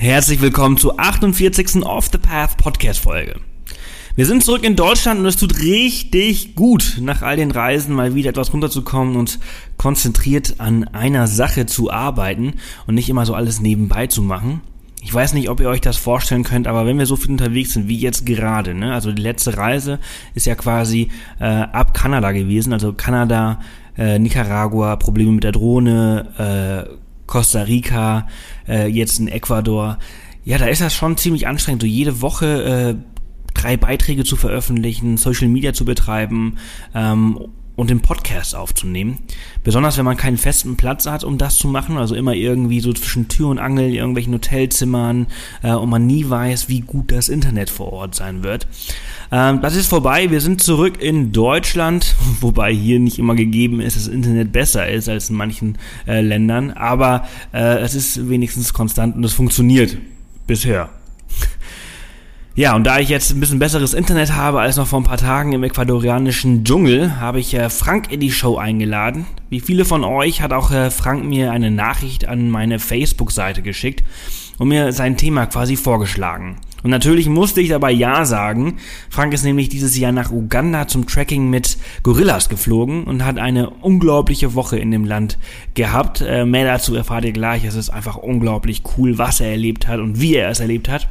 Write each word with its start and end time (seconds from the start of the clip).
Herzlich 0.00 0.40
willkommen 0.40 0.76
zur 0.76 1.00
48. 1.00 1.82
Off 1.82 2.08
the 2.12 2.18
Path 2.18 2.56
Podcast 2.56 3.00
Folge. 3.00 3.40
Wir 4.14 4.26
sind 4.26 4.44
zurück 4.44 4.62
in 4.62 4.76
Deutschland 4.76 5.18
und 5.18 5.26
es 5.26 5.34
tut 5.34 5.58
richtig 5.58 6.54
gut, 6.54 6.98
nach 7.00 7.22
all 7.22 7.34
den 7.34 7.50
Reisen 7.50 7.96
mal 7.96 8.14
wieder 8.14 8.30
etwas 8.30 8.52
runterzukommen 8.52 9.16
und 9.16 9.40
konzentriert 9.76 10.54
an 10.58 10.84
einer 10.84 11.26
Sache 11.26 11.66
zu 11.66 11.90
arbeiten 11.90 12.54
und 12.86 12.94
nicht 12.94 13.08
immer 13.08 13.26
so 13.26 13.34
alles 13.34 13.60
nebenbei 13.60 14.06
zu 14.06 14.22
machen. 14.22 14.60
Ich 15.02 15.12
weiß 15.12 15.32
nicht, 15.32 15.50
ob 15.50 15.58
ihr 15.58 15.68
euch 15.68 15.80
das 15.80 15.96
vorstellen 15.96 16.44
könnt, 16.44 16.68
aber 16.68 16.86
wenn 16.86 16.96
wir 17.00 17.06
so 17.06 17.16
viel 17.16 17.32
unterwegs 17.32 17.72
sind 17.72 17.88
wie 17.88 17.98
jetzt 17.98 18.24
gerade, 18.24 18.74
ne, 18.74 18.94
also 18.94 19.10
die 19.10 19.20
letzte 19.20 19.56
Reise 19.56 19.98
ist 20.32 20.46
ja 20.46 20.54
quasi 20.54 21.08
äh, 21.40 21.44
ab 21.44 21.92
Kanada 21.92 22.30
gewesen, 22.30 22.72
also 22.72 22.92
Kanada, 22.92 23.58
äh, 23.96 24.20
Nicaragua, 24.20 24.94
Probleme 24.94 25.32
mit 25.32 25.42
der 25.42 25.52
Drohne, 25.52 26.86
äh, 26.86 27.07
Costa 27.28 27.62
Rica, 27.62 28.26
äh, 28.66 28.88
jetzt 28.88 29.20
in 29.20 29.28
Ecuador. 29.28 29.98
Ja, 30.44 30.58
da 30.58 30.66
ist 30.66 30.80
das 30.80 30.94
schon 30.94 31.16
ziemlich 31.16 31.46
anstrengend, 31.46 31.82
so 31.82 31.86
jede 31.86 32.20
Woche 32.20 32.96
äh, 32.96 33.18
drei 33.54 33.76
Beiträge 33.76 34.24
zu 34.24 34.34
veröffentlichen, 34.34 35.16
Social 35.16 35.46
Media 35.46 35.72
zu 35.72 35.84
betreiben 35.84 36.56
ähm, 36.94 37.38
und 37.78 37.90
den 37.90 38.00
Podcast 38.00 38.56
aufzunehmen. 38.56 39.18
Besonders 39.62 39.96
wenn 39.98 40.04
man 40.04 40.16
keinen 40.16 40.36
festen 40.36 40.76
Platz 40.76 41.06
hat, 41.06 41.22
um 41.22 41.38
das 41.38 41.58
zu 41.58 41.68
machen, 41.68 41.96
also 41.96 42.16
immer 42.16 42.34
irgendwie 42.34 42.80
so 42.80 42.92
zwischen 42.92 43.28
Tür 43.28 43.50
und 43.50 43.60
Angel, 43.60 43.94
irgendwelchen 43.94 44.34
Hotelzimmern 44.34 45.28
äh, 45.62 45.70
und 45.70 45.88
man 45.88 46.04
nie 46.04 46.28
weiß, 46.28 46.68
wie 46.68 46.80
gut 46.80 47.12
das 47.12 47.28
Internet 47.28 47.70
vor 47.70 47.92
Ort 47.92 48.16
sein 48.16 48.42
wird. 48.42 48.66
Ähm, 49.30 49.60
das 49.62 49.76
ist 49.76 49.86
vorbei, 49.86 50.28
wir 50.32 50.40
sind 50.40 50.60
zurück 50.60 51.00
in 51.00 51.30
Deutschland, 51.30 52.16
wobei 52.40 52.72
hier 52.74 52.98
nicht 52.98 53.20
immer 53.20 53.36
gegeben 53.36 53.80
ist, 53.80 53.94
dass 53.94 54.06
das 54.06 54.12
Internet 54.12 54.50
besser 54.50 54.88
ist 54.88 55.08
als 55.08 55.30
in 55.30 55.36
manchen 55.36 55.78
äh, 56.08 56.20
Ländern, 56.20 56.72
aber 56.72 57.28
äh, 57.52 57.78
es 57.78 57.94
ist 57.94 58.28
wenigstens 58.28 58.72
konstant 58.72 59.14
und 59.14 59.22
es 59.22 59.34
funktioniert 59.34 59.96
bisher. 60.48 60.90
Ja, 62.58 62.74
und 62.74 62.82
da 62.82 62.98
ich 62.98 63.08
jetzt 63.08 63.30
ein 63.30 63.38
bisschen 63.38 63.60
besseres 63.60 63.94
Internet 63.94 64.32
habe 64.32 64.58
als 64.58 64.76
noch 64.76 64.88
vor 64.88 64.98
ein 64.98 65.04
paar 65.04 65.16
Tagen 65.16 65.52
im 65.52 65.62
ecuadorianischen 65.62 66.64
Dschungel, 66.64 67.20
habe 67.20 67.38
ich 67.38 67.54
äh, 67.54 67.70
Frank 67.70 68.10
in 68.10 68.18
die 68.18 68.32
Show 68.32 68.56
eingeladen. 68.56 69.26
Wie 69.48 69.60
viele 69.60 69.84
von 69.84 70.02
euch 70.02 70.42
hat 70.42 70.52
auch 70.52 70.72
äh, 70.72 70.90
Frank 70.90 71.24
mir 71.24 71.52
eine 71.52 71.70
Nachricht 71.70 72.26
an 72.26 72.50
meine 72.50 72.80
Facebook-Seite 72.80 73.62
geschickt 73.62 74.02
und 74.58 74.66
mir 74.66 74.90
sein 74.90 75.16
Thema 75.16 75.46
quasi 75.46 75.76
vorgeschlagen. 75.76 76.56
Und 76.82 76.90
natürlich 76.90 77.28
musste 77.28 77.60
ich 77.60 77.68
dabei 77.68 77.92
Ja 77.92 78.24
sagen. 78.24 78.78
Frank 79.08 79.32
ist 79.34 79.44
nämlich 79.44 79.68
dieses 79.68 79.96
Jahr 79.96 80.10
nach 80.10 80.32
Uganda 80.32 80.88
zum 80.88 81.06
Tracking 81.06 81.50
mit 81.50 81.78
Gorillas 82.02 82.48
geflogen 82.48 83.04
und 83.04 83.24
hat 83.24 83.38
eine 83.38 83.70
unglaubliche 83.70 84.54
Woche 84.54 84.80
in 84.80 84.90
dem 84.90 85.04
Land 85.04 85.38
gehabt. 85.74 86.22
Äh, 86.22 86.44
mehr 86.44 86.64
dazu 86.64 86.96
erfahrt 86.96 87.24
ihr 87.24 87.32
gleich. 87.32 87.64
Es 87.64 87.76
ist 87.76 87.90
einfach 87.90 88.16
unglaublich 88.16 88.82
cool, 88.96 89.16
was 89.16 89.38
er 89.38 89.52
erlebt 89.52 89.86
hat 89.86 90.00
und 90.00 90.20
wie 90.20 90.34
er 90.34 90.50
es 90.50 90.58
erlebt 90.58 90.88
hat. 90.88 91.08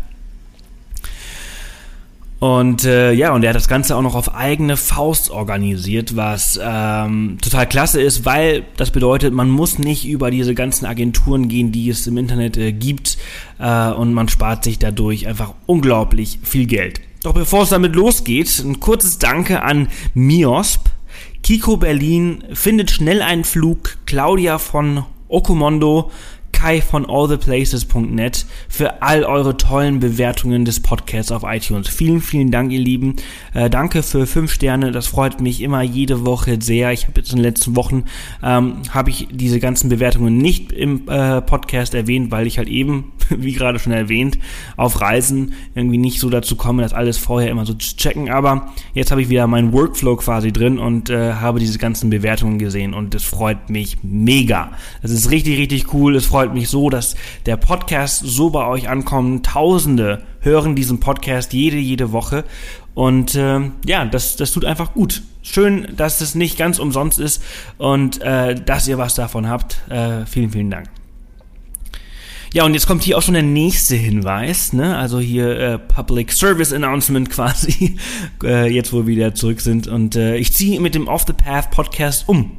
Und 2.40 2.86
äh, 2.86 3.14
ja, 3.14 3.34
und 3.34 3.44
er 3.44 3.50
hat 3.50 3.56
das 3.56 3.68
Ganze 3.68 3.96
auch 3.96 4.04
noch 4.04 4.14
auf 4.14 4.36
eigene 4.36 4.78
Faust 4.78 5.32
organisiert, 5.32 6.16
was 6.16 6.60
ähm, 6.62 7.40
total 7.42 7.68
klasse 7.68 8.00
ist, 8.00 8.26
weil 8.26 8.64
das 8.78 8.92
bedeutet, 8.92 9.34
man 9.34 9.50
muss 9.50 9.80
nicht 9.80 10.08
über 10.08 10.30
diese 10.30 10.54
ganzen 10.54 10.86
Agenturen 10.86 11.48
gehen, 11.48 11.72
die 11.72 11.90
es 11.90 12.06
im 12.06 12.18
Internet 12.18 12.56
äh, 12.58 12.74
gibt, 12.74 13.18
äh, 13.58 13.90
und 13.90 14.14
man 14.14 14.30
spart 14.30 14.64
sich 14.64 14.78
dadurch 14.78 15.28
einfach 15.28 15.54
unglaublich 15.66 16.38
viel 16.44 16.68
Geld. 16.68 17.02
Doch 17.24 17.34
bevor 17.34 17.64
es 17.64 17.70
damit 17.70 17.96
losgeht, 17.96 18.60
ein 18.60 18.80
kurzes 18.80 19.18
Danke 19.18 19.64
an 19.64 19.88
Miosp. 20.14 20.90
Kiko 21.42 21.78
Berlin 21.78 22.44
findet 22.54 22.92
schnell 22.92 23.24
einen 23.24 23.46
Flug, 23.46 23.98
Claudia 24.06 24.60
von 24.60 25.06
Okomondo, 25.28 26.12
Kai 26.58 26.82
von 26.82 27.08
alltheplaces.net 27.08 28.48
für 28.68 29.04
all 29.04 29.24
eure 29.24 29.58
tollen 29.58 30.00
Bewertungen 30.00 30.66
des 30.66 30.80
Podcasts 30.80 31.32
auf 31.32 31.44
iTunes. 31.46 31.88
Vielen, 31.88 32.20
vielen 32.20 32.50
Dank, 32.50 32.72
ihr 32.72 32.80
Lieben. 32.80 33.16
Äh, 33.54 33.70
danke 33.70 34.02
für 34.02 34.26
fünf 34.26 34.52
Sterne. 34.52 34.92
Das 34.92 35.06
freut 35.06 35.40
mich 35.40 35.62
immer 35.62 35.84
jede 35.84 36.26
Woche 36.26 36.58
sehr. 36.60 36.92
Ich 36.94 37.04
habe 37.04 37.20
jetzt 37.20 37.30
in 37.30 37.38
den 37.38 37.44
letzten 37.44 37.76
Wochen 37.76 38.06
ähm, 38.42 38.78
habe 38.90 39.12
ich 39.12 39.28
diese 39.30 39.60
ganzen 39.60 39.90
Bewertungen 39.90 40.40
nicht 40.40 40.72
im 40.72 41.08
äh, 41.08 41.42
Podcast 41.42 41.94
erwähnt, 41.94 42.32
weil 42.32 42.48
ich 42.48 42.58
halt 42.58 42.70
eben, 42.70 43.12
wie 43.30 43.54
gerade 43.54 43.78
schon 43.78 43.94
erwähnt, 43.94 44.40
auf 44.78 45.00
Reisen 45.00 45.54
irgendwie 45.76 46.00
nicht 46.00 46.20
so 46.20 46.32
dazu 46.32 46.56
komme, 46.56 46.82
das 46.82 46.92
alles 46.92 47.20
vorher 47.20 47.52
immer 47.52 47.68
so 47.68 47.76
zu 47.76 47.96
checken. 47.98 48.32
Aber 48.32 48.74
jetzt 48.96 49.12
habe 49.12 49.22
ich 49.22 49.30
wieder 49.30 49.46
meinen 49.46 49.74
Workflow 49.74 50.16
quasi 50.16 50.52
drin 50.52 50.80
und 50.80 51.12
äh, 51.12 51.34
habe 51.34 51.60
diese 51.60 51.78
ganzen 51.78 52.10
Bewertungen 52.10 52.58
gesehen 52.58 52.96
und 52.96 53.14
das 53.14 53.24
freut 53.24 53.70
mich 53.70 54.00
mega. 54.02 54.72
Das 55.04 55.12
ist 55.12 55.30
richtig, 55.30 55.60
richtig 55.60 55.94
cool. 55.94 56.16
Es 56.16 56.26
freut 56.26 56.47
freut 56.48 56.56
mich 56.56 56.70
so, 56.70 56.90
dass 56.90 57.18
der 57.46 57.58
Podcast 57.58 58.22
so 58.26 58.52
bei 58.52 58.66
euch 58.66 58.88
ankommt. 58.88 59.46
Tausende 59.46 60.24
hören 60.40 60.78
diesen 60.78 61.02
Podcast 61.02 61.52
jede, 61.52 61.76
jede 61.76 62.14
Woche. 62.14 62.46
Und 62.94 63.36
äh, 63.36 63.70
ja, 63.86 64.06
das, 64.06 64.38
das 64.38 64.54
tut 64.54 64.64
einfach 64.64 64.94
gut. 64.94 65.24
Schön, 65.42 65.90
dass 65.98 66.22
es 66.22 66.36
nicht 66.36 66.58
ganz 66.58 66.80
umsonst 66.80 67.20
ist 67.20 67.44
und 67.78 68.22
äh, 68.22 68.56
dass 68.56 68.88
ihr 68.88 68.98
was 68.98 69.16
davon 69.16 69.50
habt. 69.50 69.82
Äh, 69.90 70.26
vielen, 70.26 70.52
vielen 70.52 70.72
Dank. 70.72 70.90
Ja, 72.54 72.64
und 72.64 72.74
jetzt 72.74 72.88
kommt 72.88 73.04
hier 73.04 73.18
auch 73.18 73.22
schon 73.22 73.34
der 73.34 73.44
nächste 73.44 73.98
Hinweis, 73.98 74.72
ne? 74.72 74.98
Also 74.98 75.20
hier 75.20 75.60
äh, 75.60 75.78
Public 75.78 76.32
Service 76.32 76.72
Announcement 76.72 77.30
quasi, 77.30 77.98
äh, 78.42 78.74
jetzt 78.74 78.94
wo 78.94 79.00
wir 79.00 79.08
wieder 79.08 79.36
zurück 79.36 79.60
sind. 79.60 79.88
Und 79.88 80.16
äh, 80.16 80.38
ich 80.38 80.54
ziehe 80.54 80.80
mit 80.80 80.96
dem 80.96 81.10
Off 81.10 81.26
the 81.28 81.34
Path 81.34 81.72
Podcast 81.72 82.30
um. 82.30 82.58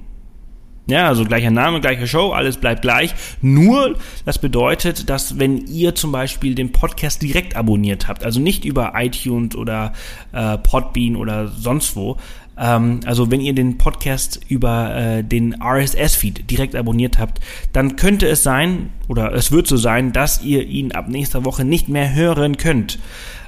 Ja, 0.89 1.07
also 1.07 1.25
gleicher 1.27 1.51
Name, 1.51 1.83
gleiche 1.83 2.07
Show, 2.07 2.31
alles 2.31 2.57
bleibt 2.57 2.81
gleich. 2.81 3.15
Nur, 3.43 3.97
das 4.25 4.39
bedeutet, 4.39 5.11
dass 5.11 5.39
wenn 5.39 5.67
ihr 5.67 5.95
zum 5.95 6.13
Beispiel 6.13 6.55
den 6.55 6.73
Podcast 6.73 7.21
direkt 7.21 7.57
abonniert 7.57 8.09
habt, 8.09 8.25
also 8.25 8.41
nicht 8.41 8.65
über 8.65 8.95
iTunes 8.97 9.55
oder 9.55 9.93
äh, 10.33 10.57
Podbean 10.57 11.15
oder 11.15 11.49
sonst 11.49 11.95
wo, 11.95 12.17
ähm, 12.57 13.01
also 13.05 13.31
wenn 13.31 13.43
ihr 13.43 13.53
den 13.53 13.77
Podcast 13.77 14.41
über 14.49 14.97
äh, 14.97 15.23
den 15.23 15.61
RSS-Feed 15.63 16.51
direkt 16.51 16.75
abonniert 16.75 17.19
habt, 17.19 17.41
dann 17.75 17.97
könnte 17.97 18.27
es 18.27 18.43
sein, 18.43 18.89
oder 19.09 19.35
es 19.35 19.53
wird 19.53 19.67
so 19.67 19.77
sein, 19.77 20.15
dass 20.15 20.43
ihr 20.43 20.67
ihn 20.67 20.93
ab 20.93 21.09
nächster 21.09 21.45
Woche 21.45 21.67
nicht 21.67 21.91
mehr 21.91 22.15
hören 22.15 22.57
könnt. 22.57 22.99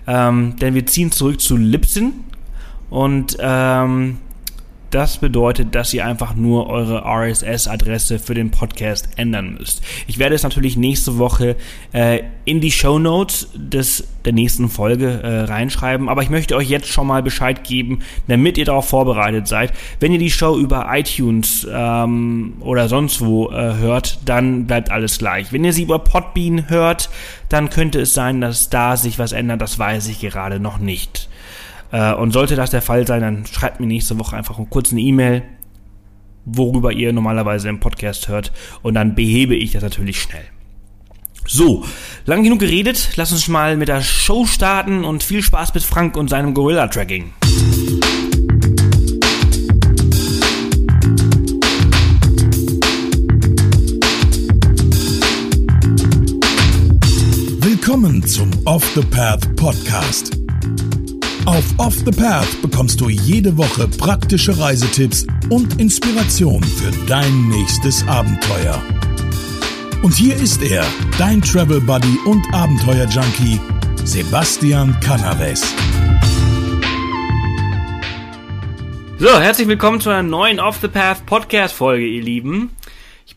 Ähm, 0.07 0.57
denn 0.61 0.75
wir 0.75 0.85
ziehen 0.85 1.11
zurück 1.11 1.41
zu 1.41 1.57
Libsyn 1.57 2.13
und 2.91 3.39
ähm, 3.41 4.19
das 4.91 5.19
bedeutet, 5.19 5.75
dass 5.75 5.95
ihr 5.95 6.05
einfach 6.05 6.35
nur 6.35 6.69
eure 6.69 7.05
RSS-Adresse 7.05 8.19
für 8.19 8.35
den 8.35 8.51
Podcast 8.51 9.09
ändern 9.17 9.57
müsst. 9.59 9.83
Ich 10.07 10.19
werde 10.19 10.35
es 10.35 10.43
natürlich 10.43 10.77
nächste 10.77 11.19
Woche 11.19 11.57
äh, 11.93 12.23
in 12.45 12.61
die 12.61 12.73
Show 12.73 12.99
Notes 12.99 13.49
des 13.55 14.09
der 14.25 14.33
nächsten 14.33 14.69
Folge 14.69 15.23
äh, 15.23 15.41
reinschreiben, 15.45 16.09
aber 16.09 16.23
ich 16.23 16.29
möchte 16.29 16.57
euch 16.57 16.69
jetzt 16.69 16.89
schon 16.89 17.07
mal 17.07 17.23
Bescheid 17.23 17.65
geben, 17.65 18.01
damit 18.29 18.59
ihr 18.59 18.67
darauf 18.67 18.89
vorbereitet 18.89 19.49
seid. 19.49 19.73
Wenn 19.99 20.13
ihr 20.13 20.19
die 20.19 20.31
Show 20.31 20.59
über 20.59 20.89
iTunes 20.91 21.67
ähm, 21.71 22.55
oder 22.61 22.89
sonst 22.89 23.21
wo 23.23 23.51
äh, 23.51 23.77
hört, 23.77 24.19
dann 24.27 24.67
bleibt 24.67 24.91
alles 24.91 25.19
gleich. 25.19 25.53
Wenn 25.53 25.65
ihr 25.65 25.73
sie 25.73 25.85
über 25.85 26.01
Podbean 26.01 26.69
hört, 26.69 27.09
dann 27.49 27.71
könnte 27.71 28.01
es 28.01 28.13
sein, 28.13 28.41
dass 28.41 28.69
da 28.69 28.97
sich 28.97 29.19
was 29.19 29.33
ändert. 29.33 29.63
Das 29.63 29.79
weiß 29.79 30.09
ich 30.09 30.21
gerade 30.21 30.61
noch 30.61 30.79
nicht. 30.79 31.29
Äh, 31.93 32.15
und 32.15 32.33
sollte 32.33 32.57
das 32.57 32.71
der 32.71 32.83
Fall 32.83 33.07
sein, 33.07 33.21
dann 33.21 33.47
schreibt 33.47 33.81
mir 33.81 33.87
nächste 33.87 34.19
Woche 34.19 34.37
einfach 34.37 34.59
kurz 34.71 34.93
eine 34.93 35.01
E-Mail, 35.01 35.43
worüber 36.45 36.93
ihr 36.93 37.13
normalerweise 37.13 37.69
im 37.69 37.81
Podcast 37.81 38.29
hört. 38.29 38.53
Und 38.83 38.95
dann 38.95 39.15
behebe 39.15 39.55
ich 39.55 39.73
das 39.73 39.83
natürlich 39.83 40.21
schnell. 40.21 40.45
So, 41.47 41.85
lang 42.27 42.45
genug 42.45 42.61
geredet. 42.61 43.11
Lass 43.17 43.33
uns 43.33 43.49
mal 43.49 43.77
mit 43.77 43.89
der 43.89 44.03
Show 44.03 44.47
starten 44.47 45.05
und 45.05 45.23
viel 45.23 45.43
Spaß 45.43 45.75
mit 45.75 45.83
Frank 45.83 46.17
und 46.17 46.31
seinem 46.31 46.55
Gorilla-Tracking. 46.55 47.33
Willkommen 57.63 58.23
zum 58.23 58.51
Off 58.67 58.89
the 58.95 59.03
Path 59.03 59.57
Podcast 59.57 60.40
auf 61.47 61.65
Off 61.79 61.95
the 62.05 62.11
Path 62.11 62.61
bekommst 62.63 63.01
du 63.01 63.09
jede 63.09 63.57
Woche 63.57 63.89
praktische 63.89 64.59
Reisetipps 64.59 65.27
und 65.49 65.81
Inspiration 65.81 66.63
für 66.63 66.91
dein 67.07 67.49
nächstes 67.49 68.07
Abenteuer. 68.07 68.83
Und 70.03 70.15
hier 70.15 70.37
ist 70.37 70.63
er, 70.63 70.85
dein 71.19 71.43
Travel 71.43 71.81
Buddy 71.81 72.19
und 72.25 72.43
Abenteuer 72.53 73.07
Junkie, 73.07 73.61
Sebastian 74.05 74.99
Canaves. 75.01 75.75
So, 79.19 79.39
herzlich 79.39 79.69
willkommen 79.69 80.01
zu 80.01 80.11
einer 80.11 80.23
neuen 80.23 80.61
Off 80.61 80.79
the 80.81 80.89
Path 80.89 81.27
Podcast 81.27 81.75
Folge, 81.75 82.07
ihr 82.07 82.23
Lieben. 82.23 82.71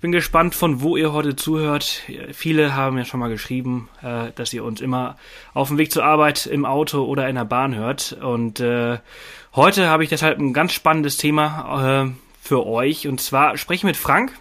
Ich 0.03 0.05
bin 0.05 0.11
gespannt, 0.11 0.53
von 0.53 0.81
wo 0.81 0.97
ihr 0.97 1.13
heute 1.13 1.38
zuhört. 1.38 2.03
Viele 2.33 2.75
haben 2.75 2.97
ja 2.97 3.05
schon 3.05 3.21
mal 3.21 3.29
geschrieben, 3.29 3.88
äh, 4.01 4.33
dass 4.35 4.51
ihr 4.51 4.65
uns 4.65 4.81
immer 4.81 5.15
auf 5.53 5.69
dem 5.69 5.77
Weg 5.77 5.94
zur 5.94 6.03
Arbeit 6.03 6.45
im 6.45 6.65
Auto 6.65 7.05
oder 7.05 7.29
in 7.29 7.35
der 7.35 7.45
Bahn 7.45 7.73
hört. 7.73 8.11
Und 8.21 8.59
äh, 8.59 8.97
heute 9.55 9.88
habe 9.88 10.03
ich 10.03 10.09
deshalb 10.09 10.39
ein 10.39 10.51
ganz 10.51 10.73
spannendes 10.73 11.15
Thema 11.15 12.03
äh, 12.03 12.11
für 12.41 12.67
euch. 12.67 13.07
Und 13.07 13.21
zwar 13.21 13.55
spreche 13.55 13.77
ich 13.77 13.83
mit 13.85 13.95
Frank. 13.95 14.38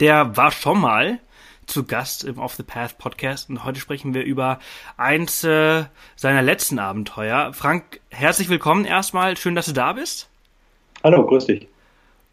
Der 0.00 0.36
war 0.36 0.50
schon 0.50 0.80
mal 0.80 1.20
zu 1.66 1.84
Gast 1.84 2.24
im 2.24 2.38
Off 2.38 2.56
the 2.56 2.64
Path 2.64 2.98
Podcast 2.98 3.50
und 3.50 3.62
heute 3.62 3.78
sprechen 3.78 4.12
wir 4.12 4.24
über 4.24 4.58
eins 4.96 5.44
äh, 5.44 5.84
seiner 6.16 6.42
letzten 6.42 6.80
Abenteuer. 6.80 7.52
Frank, 7.52 8.00
herzlich 8.10 8.48
willkommen 8.48 8.86
erstmal. 8.86 9.36
Schön, 9.36 9.54
dass 9.54 9.66
du 9.66 9.72
da 9.72 9.92
bist. 9.92 10.28
Hallo, 11.04 11.24
grüß 11.24 11.46
dich. 11.46 11.68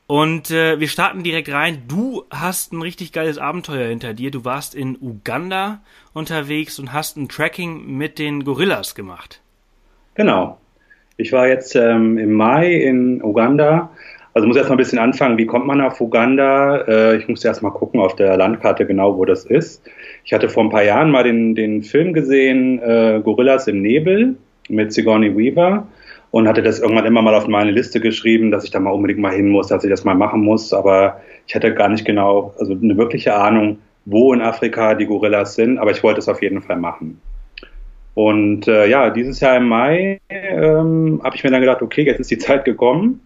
Und 0.08 0.52
äh, 0.52 0.80
wir 0.80 0.88
starten 0.88 1.24
direkt 1.24 1.52
rein. 1.52 1.84
Du 1.88 2.26
hast 2.30 2.74
ein 2.74 2.82
richtig 2.82 3.12
geiles 3.12 3.40
Abenteuer 3.40 3.88
hinter 3.88 4.14
dir. 4.14 4.30
Du 4.30 4.46
warst 4.46 4.76
in 4.76 4.98
Uganda 5.02 5.82
unterwegs 6.14 6.78
und 6.78 6.94
hast 6.94 7.18
ein 7.18 7.28
Tracking 7.28 7.98
mit 7.98 8.20
den 8.20 8.44
Gorillas 8.44 8.94
gemacht. 8.94 9.42
Genau. 10.14 10.60
Ich 11.18 11.32
war 11.32 11.48
jetzt 11.48 11.76
ähm, 11.76 12.18
im 12.20 12.34
Mai 12.34 12.74
in 12.74 13.24
Uganda. 13.24 13.90
Also 14.34 14.48
muss 14.48 14.58
erst 14.58 14.70
mal 14.70 14.76
ein 14.76 14.80
bisschen 14.80 15.00
anfangen, 15.00 15.38
wie 15.38 15.46
kommt 15.46 15.66
man 15.66 15.82
auf 15.82 16.00
Uganda? 16.02 16.82
Äh, 16.88 17.18
ich 17.18 17.28
muss 17.28 17.44
erst 17.44 17.64
mal 17.64 17.72
gucken 17.72 18.00
auf 18.00 18.16
der 18.16 18.36
Landkarte 18.38 18.86
genau, 18.86 19.18
wo 19.18 19.26
das 19.26 19.46
ist. 19.46 19.82
Ich 20.24 20.34
hatte 20.34 20.50
vor 20.50 20.66
ein 20.66 20.70
paar 20.70 20.84
Jahren 20.84 21.10
mal 21.10 21.24
den, 21.24 21.56
den 21.56 21.84
Film 21.84 22.14
gesehen, 22.14 22.80
äh, 22.80 23.22
Gorillas 23.24 23.68
im 23.68 23.82
Nebel 23.82 24.36
mit 24.68 24.94
Sigourney 24.94 25.36
Weaver 25.36 25.88
und 26.36 26.50
hatte 26.50 26.62
das 26.62 26.80
irgendwann 26.80 27.06
immer 27.06 27.22
mal 27.22 27.34
auf 27.34 27.48
meine 27.48 27.72
Liste 27.72 28.02
geschrieben, 28.02 28.52
dass 28.52 28.66
ich 28.66 28.70
da 28.70 28.82
mal 28.82 28.90
unbedingt 28.90 29.22
mal 29.22 29.32
hin 29.32 29.48
muss, 29.48 29.68
dass 29.68 29.86
ich 29.86 29.90
das 29.90 30.04
mal 30.04 30.16
machen 30.16 30.42
muss. 30.42 30.74
Aber 30.74 31.22
ich 31.48 31.56
hatte 31.56 31.74
gar 31.74 31.88
nicht 31.88 32.04
genau, 32.04 32.54
also 32.60 32.74
eine 32.74 32.98
wirkliche 32.98 33.34
Ahnung, 33.34 33.78
wo 34.04 34.34
in 34.34 34.42
Afrika 34.42 34.96
die 34.96 35.06
Gorillas 35.06 35.56
sind, 35.56 35.78
aber 35.78 35.92
ich 35.92 36.04
wollte 36.04 36.20
es 36.20 36.28
auf 36.28 36.42
jeden 36.42 36.62
Fall 36.62 36.76
machen. 36.76 37.22
Und 38.16 38.68
äh, 38.68 38.86
ja, 38.86 39.12
dieses 39.12 39.40
Jahr 39.40 39.56
im 39.56 39.70
Mai 39.70 40.20
ähm, 40.28 41.22
habe 41.24 41.38
ich 41.38 41.44
mir 41.46 41.52
dann 41.52 41.62
gedacht, 41.62 41.82
okay, 41.82 42.04
jetzt 42.04 42.20
ist 42.20 42.32
die 42.32 42.38
Zeit 42.48 42.66
gekommen. 42.66 43.22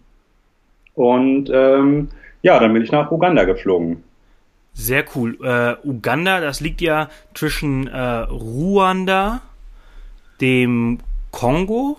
Und 0.94 1.50
ähm, 1.52 2.10
ja, 2.42 2.60
dann 2.60 2.72
bin 2.72 2.84
ich 2.84 2.92
nach 2.92 3.10
Uganda 3.10 3.42
geflogen. 3.42 4.04
Sehr 4.72 5.04
cool. 5.16 5.36
Äh, 5.42 5.84
Uganda, 5.84 6.40
das 6.40 6.60
liegt 6.60 6.80
ja 6.80 7.08
zwischen 7.34 7.88
äh, 7.88 7.98
Ruanda, 7.98 9.40
dem 10.40 10.98
Kongo 11.32 11.96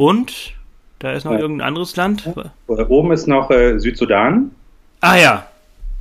und 0.00 0.54
da 0.98 1.12
ist 1.12 1.24
noch 1.24 1.32
ja. 1.32 1.40
irgendein 1.40 1.68
anderes 1.68 1.94
Land. 1.94 2.26
Oben 2.66 3.12
ist 3.12 3.28
noch 3.28 3.50
äh, 3.50 3.78
Südsudan. 3.78 4.50
Ah 5.02 5.16
ja. 5.16 5.46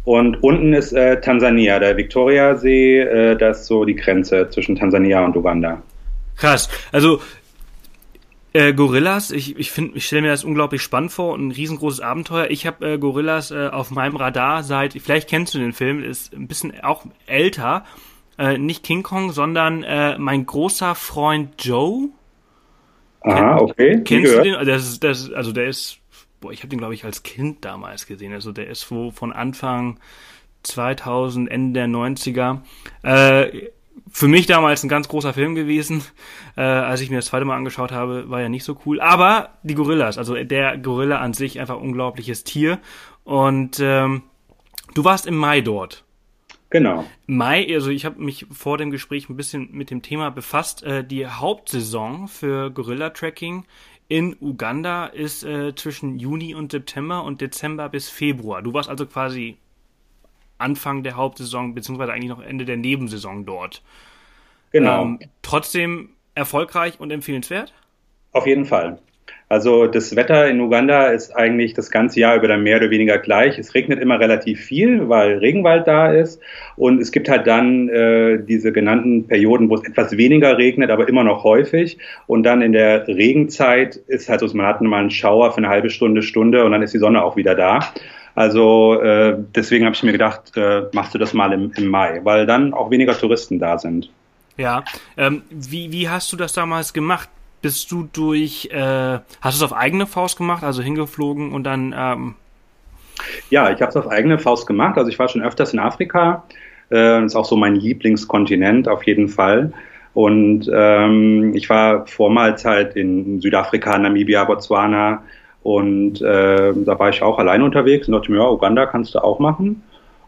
Und 0.06 0.42
unten 0.42 0.72
ist 0.72 0.94
äh, 0.94 1.20
Tansania, 1.20 1.80
der 1.80 1.98
Viktoriasee, 1.98 3.02
äh, 3.02 3.36
das 3.36 3.60
ist 3.60 3.66
so 3.66 3.84
die 3.84 3.96
Grenze 3.96 4.50
zwischen 4.52 4.78
Tansania 4.78 5.26
und 5.26 5.36
Uganda. 5.36 5.82
Krass. 6.38 6.70
Also 6.94 7.22
äh, 8.54 8.72
Gorillas, 8.74 9.32
ich, 9.32 9.60
ich 9.60 9.70
finde, 9.70 9.98
ich 9.98 10.06
stelle 10.06 10.22
mir 10.22 10.30
das 10.30 10.46
unglaublich 10.46 10.82
spannend 10.82 11.12
vor 11.12 11.34
und 11.34 11.48
ein 11.48 11.52
riesengroßes 11.52 12.00
Abenteuer. 12.00 12.48
Ich 12.50 12.66
habe 12.66 12.94
äh, 12.94 12.98
Gorillas 12.98 13.52
äh, 13.52 13.68
auf 13.68 13.92
meinem 13.92 14.16
Radar 14.16 14.64
seit, 14.64 14.94
vielleicht 14.94 15.28
kennst 15.30 15.54
du 15.56 15.60
den 15.60 15.74
Film, 15.74 16.02
ist 16.06 16.34
ein 16.34 16.48
bisschen 16.48 16.80
auch 16.84 17.04
älter. 17.28 17.84
Äh, 18.38 18.58
nicht 18.58 18.86
King 18.86 19.04
Kong, 19.04 19.34
sondern 19.34 19.84
äh, 19.84 20.18
mein 20.18 20.46
großer 20.46 20.96
Freund 20.96 21.62
Joe. 21.66 22.08
Aha, 23.22 23.58
okay. 23.58 24.02
Kennst 24.04 24.34
du 24.34 24.42
den? 24.42 24.56
Also, 24.56 24.72
das 24.72 24.88
ist, 24.88 25.04
das, 25.04 25.32
also 25.32 25.52
der 25.52 25.68
ist, 25.68 26.00
boah, 26.40 26.52
ich 26.52 26.60
habe 26.60 26.70
den 26.70 26.80
glaube 26.80 26.94
ich 26.94 27.06
als 27.06 27.24
Kind 27.24 27.66
damals 27.66 28.08
gesehen. 28.08 28.34
Also 28.34 28.52
der 28.52 28.68
ist 28.68 28.90
wo 28.92 29.12
von 29.12 29.34
Anfang 29.34 30.00
2000, 30.64 31.50
Ende 31.50 31.80
der 31.80 31.88
90er. 31.88 32.62
Äh, 33.04 33.70
für 34.12 34.28
mich 34.28 34.46
damals 34.46 34.84
ein 34.84 34.90
ganz 34.90 35.08
großer 35.08 35.34
Film 35.34 35.56
gewesen. 35.56 36.04
Äh, 36.56 36.62
als 36.62 37.02
ich 37.02 37.10
mir 37.10 37.18
das 37.18 37.28
zweite 37.28 37.46
Mal 37.46 37.58
angeschaut 37.58 37.92
habe, 37.92 38.30
war 38.30 38.42
ja 38.42 38.50
nicht 38.50 38.64
so 38.64 38.78
cool. 38.86 39.02
Aber 39.02 39.50
die 39.64 39.76
Gorillas, 39.76 40.18
also 40.18 40.36
der 40.36 40.78
Gorilla 40.78 41.20
an 41.20 41.34
sich, 41.34 41.60
einfach 41.60 41.80
unglaubliches 41.80 42.44
Tier. 42.44 42.80
Und 43.24 43.80
ähm, 43.80 44.24
du 44.94 45.04
warst 45.04 45.28
im 45.28 45.36
Mai 45.36 45.62
dort. 45.62 46.06
Genau. 46.70 47.06
Mai, 47.26 47.68
also 47.74 47.90
ich 47.90 48.06
habe 48.06 48.22
mich 48.22 48.46
vor 48.52 48.78
dem 48.78 48.92
Gespräch 48.92 49.28
ein 49.30 49.36
bisschen 49.36 49.70
mit 49.72 49.90
dem 49.90 50.02
Thema 50.02 50.30
befasst. 50.30 50.84
Äh, 50.84 51.04
die 51.04 51.26
Hauptsaison 51.26 52.28
für 52.28 52.70
Gorilla-Tracking 52.70 53.66
in 54.08 54.36
Uganda 54.40 55.08
ist 55.08 55.44
äh, 55.44 55.74
zwischen 55.76 56.20
Juni 56.20 56.54
und 56.54 56.72
September 56.72 57.24
und 57.24 57.42
Dezember 57.42 57.90
bis 57.90 58.10
Februar. 58.10 58.62
Du 58.62 58.74
warst 58.74 58.90
also 58.90 59.06
quasi 59.06 59.58
Anfang 60.60 61.04
der 61.04 61.16
Hauptsaison, 61.16 61.74
beziehungsweise 61.74 62.12
eigentlich 62.12 62.30
noch 62.30 62.42
Ende 62.42 62.66
der 62.66 62.78
Nebensaison 62.78 63.46
dort. 63.46 63.82
Genau. 64.72 65.04
Ähm, 65.04 65.20
trotzdem 65.42 66.10
erfolgreich 66.36 67.00
und 67.00 67.12
empfehlenswert? 67.12 67.74
Auf 68.32 68.46
jeden 68.46 68.66
Fall. 68.66 69.00
Also 69.50 69.88
das 69.88 70.16
Wetter 70.16 70.48
in 70.48 70.62
Uganda 70.62 71.08
ist 71.08 71.36
eigentlich 71.36 71.74
das 71.74 71.90
ganze 71.90 72.20
Jahr 72.20 72.36
über 72.36 72.48
dann 72.48 72.62
mehr 72.62 72.78
oder 72.78 72.92
weniger 72.92 73.18
gleich. 73.18 73.58
Es 73.58 73.74
regnet 73.74 74.00
immer 74.00 74.20
relativ 74.20 74.62
viel, 74.62 75.10
weil 75.10 75.40
Regenwald 75.40 75.88
da 75.88 76.12
ist. 76.12 76.40
Und 76.76 77.02
es 77.02 77.12
gibt 77.12 77.28
halt 77.28 77.48
dann 77.48 77.90
äh, 77.90 78.38
diese 78.44 78.72
genannten 78.72 79.26
Perioden, 79.28 79.72
wo 79.72 79.76
es 79.76 79.84
etwas 79.86 80.16
weniger 80.16 80.60
regnet, 80.60 80.92
aber 80.92 81.10
immer 81.10 81.24
noch 81.24 81.44
häufig. 81.44 81.98
Und 82.28 82.44
dann 82.44 82.62
in 82.62 82.74
der 82.74 83.08
Regenzeit 83.08 83.96
ist 83.96 84.30
halt 84.30 84.42
so, 84.42 84.56
man 84.56 84.68
hat 84.68 84.82
mal 84.82 85.00
einen 85.00 85.10
Schauer 85.10 85.52
für 85.52 85.58
eine 85.58 85.70
halbe 85.70 85.90
Stunde, 85.90 86.22
Stunde 86.22 86.64
und 86.64 86.72
dann 86.72 86.84
ist 86.84 86.94
die 86.94 87.00
Sonne 87.00 87.24
auch 87.24 87.36
wieder 87.36 87.56
da. 87.56 87.80
Also 88.36 89.02
äh, 89.02 89.36
deswegen 89.56 89.86
habe 89.86 89.96
ich 89.96 90.04
mir 90.04 90.12
gedacht, 90.12 90.56
äh, 90.56 90.84
machst 90.94 91.16
du 91.16 91.18
das 91.18 91.34
mal 91.34 91.52
im, 91.54 91.72
im 91.76 91.88
Mai, 91.88 92.22
weil 92.24 92.46
dann 92.46 92.76
auch 92.76 92.92
weniger 92.92 93.18
Touristen 93.18 93.58
da 93.58 93.80
sind. 93.80 94.12
Ja, 94.58 94.84
ähm, 95.18 95.42
wie, 95.50 95.92
wie 95.92 96.08
hast 96.08 96.32
du 96.32 96.38
das 96.38 96.54
damals 96.54 96.94
gemacht? 96.94 97.30
Bist 97.62 97.92
du 97.92 98.08
durch, 98.12 98.70
äh, 98.72 99.20
hast 99.42 99.60
du 99.60 99.64
es 99.66 99.72
auf 99.72 99.74
eigene 99.74 100.08
Faust 100.08 100.38
gemacht, 100.38 100.64
also 100.64 100.82
hingeflogen 100.82 101.52
und 101.52 101.64
dann. 101.64 101.94
Ähm 101.98 102.36
ja, 103.50 103.72
ich 103.72 103.82
habe 103.82 103.90
es 103.90 103.98
auf 103.98 104.08
eigene 104.08 104.40
Faust 104.40 104.66
gemacht. 104.68 104.98
Also 104.98 105.10
ich 105.10 105.20
war 105.20 105.28
schon 105.28 105.42
öfters 105.42 105.74
in 105.74 105.80
Afrika. 105.80 106.44
Äh, 106.92 107.26
ist 107.26 107.36
auch 107.36 107.46
so 107.46 107.56
mein 107.56 107.76
Lieblingskontinent 107.76 108.88
auf 108.88 109.04
jeden 109.04 109.28
Fall. 109.28 109.74
Und 110.14 110.70
ähm, 110.74 111.54
ich 111.54 111.70
war 111.70 112.08
vormals 112.08 112.66
halt 112.66 112.96
in 112.96 113.42
Südafrika, 113.42 113.98
Namibia, 113.98 114.44
Botswana 114.44 115.24
und 115.64 116.22
äh, 116.22 116.74
da 116.74 117.00
war 117.00 117.10
ich 117.10 117.22
auch 117.22 117.38
allein 117.38 117.62
unterwegs 117.62 118.08
und 118.08 118.14
dachte 118.14 118.32
mir, 118.32 118.40
ja, 118.40 118.50
Uganda 118.50 118.86
kannst 118.86 119.16
du 119.16 119.24
auch 119.24 119.40
machen. 119.40 119.84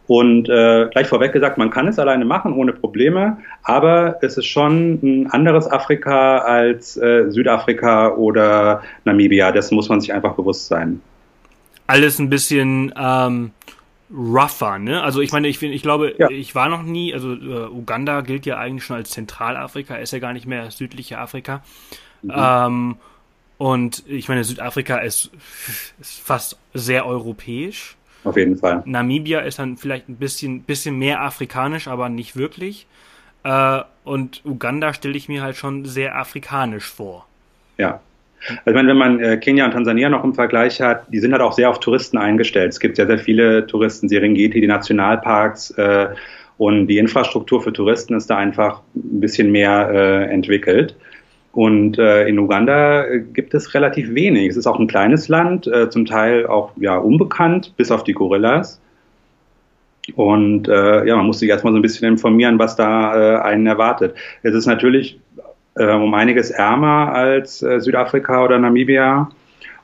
Und 0.07 0.49
äh, 0.49 0.87
gleich 0.91 1.07
vorweg 1.07 1.31
gesagt, 1.31 1.57
man 1.57 1.69
kann 1.69 1.87
es 1.87 1.97
alleine 1.97 2.25
machen, 2.25 2.53
ohne 2.53 2.73
Probleme, 2.73 3.37
aber 3.63 4.17
es 4.21 4.37
ist 4.37 4.47
schon 4.47 4.99
ein 5.01 5.27
anderes 5.31 5.71
Afrika 5.71 6.39
als 6.39 6.97
äh, 6.97 7.29
Südafrika 7.29 8.15
oder 8.15 8.81
Namibia. 9.05 9.51
Das 9.51 9.71
muss 9.71 9.87
man 9.89 10.01
sich 10.01 10.13
einfach 10.13 10.33
bewusst 10.33 10.67
sein. 10.67 11.01
Alles 11.87 12.19
ein 12.19 12.29
bisschen 12.29 12.93
ähm, 12.97 13.51
rougher, 14.13 14.79
ne? 14.79 15.01
Also 15.01 15.21
ich 15.21 15.31
meine, 15.31 15.47
ich, 15.47 15.61
ich 15.61 15.81
glaube, 15.81 16.13
ja. 16.17 16.29
ich 16.29 16.55
war 16.55 16.67
noch 16.67 16.83
nie, 16.83 17.13
also 17.13 17.33
äh, 17.33 17.67
Uganda 17.69 18.21
gilt 18.21 18.45
ja 18.45 18.57
eigentlich 18.57 18.83
schon 18.83 18.97
als 18.97 19.11
Zentralafrika, 19.11 19.95
ist 19.95 20.11
ja 20.11 20.19
gar 20.19 20.33
nicht 20.33 20.45
mehr 20.45 20.71
südliche 20.71 21.19
Afrika. 21.19 21.63
Mhm. 22.21 22.31
Ähm, 22.35 22.95
und 23.57 24.03
ich 24.07 24.27
meine, 24.27 24.43
Südafrika 24.43 24.97
ist, 24.97 25.29
ist 25.99 26.19
fast 26.19 26.57
sehr 26.73 27.05
europäisch. 27.05 27.95
Auf 28.23 28.37
jeden 28.37 28.57
Fall. 28.57 28.83
Namibia 28.85 29.39
ist 29.39 29.59
dann 29.59 29.77
vielleicht 29.77 30.09
ein 30.09 30.15
bisschen, 30.15 30.61
bisschen 30.61 30.97
mehr 30.97 31.21
afrikanisch, 31.21 31.87
aber 31.87 32.09
nicht 32.09 32.35
wirklich. 32.35 32.85
Äh, 33.43 33.79
und 34.03 34.41
Uganda 34.45 34.93
stelle 34.93 35.17
ich 35.17 35.27
mir 35.27 35.41
halt 35.41 35.55
schon 35.55 35.85
sehr 35.85 36.17
afrikanisch 36.17 36.85
vor. 36.85 37.27
Ja. 37.77 37.99
Also 38.47 38.71
ich 38.71 38.73
meine, 38.73 38.89
wenn 38.89 38.97
man 38.97 39.19
äh, 39.19 39.37
Kenia 39.37 39.65
und 39.65 39.71
Tansania 39.71 40.09
noch 40.09 40.23
im 40.23 40.33
Vergleich 40.33 40.81
hat, 40.81 41.05
die 41.11 41.19
sind 41.19 41.31
halt 41.31 41.41
auch 41.41 41.53
sehr 41.53 41.69
auf 41.69 41.79
Touristen 41.79 42.17
eingestellt. 42.17 42.69
Es 42.69 42.79
gibt 42.79 42.95
sehr, 42.95 43.05
sehr 43.05 43.19
viele 43.19 43.67
Touristen, 43.67 44.09
Serengeti, 44.09 44.61
die 44.61 44.67
Nationalparks 44.67 45.71
äh, 45.71 46.09
und 46.57 46.87
die 46.87 46.97
Infrastruktur 46.97 47.61
für 47.61 47.73
Touristen 47.73 48.15
ist 48.15 48.29
da 48.29 48.37
einfach 48.37 48.81
ein 48.95 49.19
bisschen 49.19 49.51
mehr 49.51 50.29
entwickelt. 50.29 50.95
Und 51.53 51.99
äh, 51.99 52.27
in 52.27 52.39
Uganda 52.39 53.05
äh, 53.05 53.19
gibt 53.19 53.53
es 53.53 53.73
relativ 53.73 54.13
wenig. 54.15 54.49
Es 54.49 54.57
ist 54.57 54.67
auch 54.67 54.79
ein 54.79 54.87
kleines 54.87 55.27
Land, 55.27 55.67
äh, 55.67 55.89
zum 55.89 56.05
Teil 56.05 56.47
auch 56.47 56.71
ja 56.77 56.97
unbekannt, 56.97 57.73
bis 57.75 57.91
auf 57.91 58.03
die 58.03 58.13
Gorillas. 58.13 58.79
Und 60.15 60.67
äh, 60.67 61.05
ja, 61.05 61.15
man 61.15 61.25
muss 61.25 61.39
sich 61.39 61.49
erstmal 61.49 61.73
so 61.73 61.79
ein 61.79 61.81
bisschen 61.81 62.07
informieren, 62.07 62.57
was 62.57 62.75
da 62.75 63.15
äh, 63.15 63.41
einen 63.41 63.67
erwartet. 63.67 64.15
Es 64.43 64.53
ist 64.53 64.65
natürlich 64.65 65.19
äh, 65.75 65.93
um 65.93 66.13
einiges 66.13 66.51
ärmer 66.51 67.13
als 67.13 67.61
äh, 67.61 67.79
Südafrika 67.79 68.43
oder 68.43 68.57
Namibia. 68.57 69.29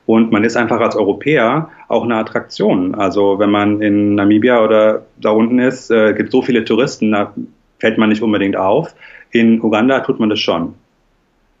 Und 0.06 0.32
man 0.32 0.42
ist 0.42 0.56
einfach 0.56 0.80
als 0.80 0.96
Europäer 0.96 1.68
auch 1.88 2.04
eine 2.04 2.16
Attraktion. 2.16 2.94
Also 2.94 3.38
wenn 3.38 3.50
man 3.50 3.82
in 3.82 4.14
Namibia 4.14 4.64
oder 4.64 5.04
da 5.20 5.30
unten 5.30 5.58
ist, 5.58 5.90
äh, 5.90 6.14
gibt 6.14 6.32
so 6.32 6.40
viele 6.40 6.64
Touristen, 6.64 7.12
da 7.12 7.34
fällt 7.78 7.98
man 7.98 8.08
nicht 8.08 8.22
unbedingt 8.22 8.56
auf. 8.56 8.94
In 9.30 9.60
Uganda 9.60 10.00
tut 10.00 10.18
man 10.18 10.30
das 10.30 10.40
schon. 10.40 10.74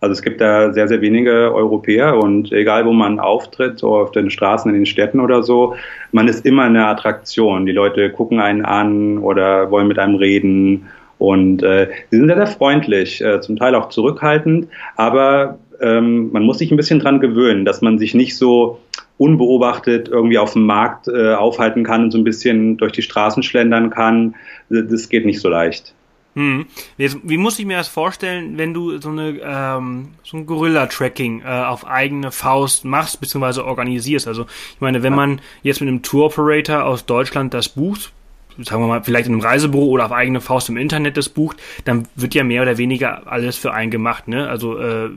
Also 0.00 0.12
es 0.12 0.22
gibt 0.22 0.40
da 0.40 0.72
sehr, 0.72 0.86
sehr 0.86 1.00
wenige 1.00 1.52
Europäer 1.52 2.16
und 2.16 2.52
egal 2.52 2.86
wo 2.86 2.92
man 2.92 3.18
auftritt, 3.18 3.80
so 3.80 3.96
auf 3.96 4.12
den 4.12 4.30
Straßen 4.30 4.70
in 4.70 4.76
den 4.76 4.86
Städten 4.86 5.18
oder 5.18 5.42
so, 5.42 5.74
man 6.12 6.28
ist 6.28 6.46
immer 6.46 6.64
eine 6.64 6.86
Attraktion. 6.86 7.66
Die 7.66 7.72
Leute 7.72 8.10
gucken 8.10 8.38
einen 8.38 8.64
an 8.64 9.18
oder 9.18 9.70
wollen 9.72 9.88
mit 9.88 9.98
einem 9.98 10.14
reden 10.14 10.86
und 11.18 11.64
äh, 11.64 11.88
sie 12.10 12.18
sind 12.18 12.28
sehr, 12.28 12.36
sehr 12.36 12.46
freundlich, 12.46 13.20
äh, 13.20 13.40
zum 13.40 13.56
Teil 13.56 13.74
auch 13.74 13.88
zurückhaltend, 13.88 14.68
aber 14.94 15.58
ähm, 15.80 16.30
man 16.32 16.44
muss 16.44 16.58
sich 16.58 16.70
ein 16.70 16.76
bisschen 16.76 17.00
dran 17.00 17.18
gewöhnen, 17.18 17.64
dass 17.64 17.82
man 17.82 17.98
sich 17.98 18.14
nicht 18.14 18.36
so 18.36 18.78
unbeobachtet 19.16 20.08
irgendwie 20.08 20.38
auf 20.38 20.52
dem 20.52 20.64
Markt 20.64 21.08
äh, 21.08 21.34
aufhalten 21.34 21.82
kann 21.82 22.04
und 22.04 22.10
so 22.12 22.18
ein 22.18 22.24
bisschen 22.24 22.76
durch 22.76 22.92
die 22.92 23.02
Straßen 23.02 23.42
schlendern 23.42 23.90
kann. 23.90 24.36
Das 24.68 25.08
geht 25.08 25.26
nicht 25.26 25.40
so 25.40 25.48
leicht. 25.48 25.92
Hm. 26.38 26.66
Wie, 26.96 27.10
wie, 27.24 27.36
muss 27.36 27.58
ich 27.58 27.66
mir 27.66 27.78
das 27.78 27.88
vorstellen, 27.88 28.58
wenn 28.58 28.72
du 28.72 29.00
so 29.00 29.08
eine 29.08 29.40
ähm, 29.42 30.10
so 30.22 30.36
ein 30.36 30.46
Gorilla-Tracking 30.46 31.42
äh, 31.42 31.48
auf 31.48 31.84
eigene 31.84 32.30
Faust 32.30 32.84
machst 32.84 33.20
bzw. 33.20 33.62
organisierst? 33.62 34.28
Also 34.28 34.46
ich 34.72 34.80
meine, 34.80 35.02
wenn 35.02 35.16
man 35.16 35.40
jetzt 35.64 35.80
mit 35.80 35.88
einem 35.88 36.02
Tour-Operator 36.02 36.84
aus 36.84 37.06
Deutschland 37.06 37.54
das 37.54 37.68
bucht, 37.68 38.12
sagen 38.58 38.80
wir 38.80 38.86
mal, 38.86 39.02
vielleicht 39.02 39.26
in 39.26 39.32
einem 39.32 39.40
Reisebüro 39.40 39.86
oder 39.86 40.06
auf 40.06 40.12
eigene 40.12 40.40
Faust 40.40 40.68
im 40.68 40.76
Internet 40.76 41.16
das 41.16 41.28
bucht, 41.28 41.56
dann 41.84 42.06
wird 42.14 42.36
ja 42.36 42.44
mehr 42.44 42.62
oder 42.62 42.78
weniger 42.78 43.26
alles 43.26 43.56
für 43.56 43.72
einen 43.72 43.90
gemacht. 43.90 44.28
Ne? 44.28 44.48
Also 44.48 44.78
äh, 44.78 45.06
äh 45.06 45.10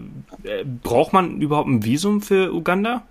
braucht 0.81 1.13
man 1.13 1.39
überhaupt 1.39 1.69
ein 1.69 1.85
Visum 1.85 2.23
für 2.23 2.51
Uganda? 2.51 3.03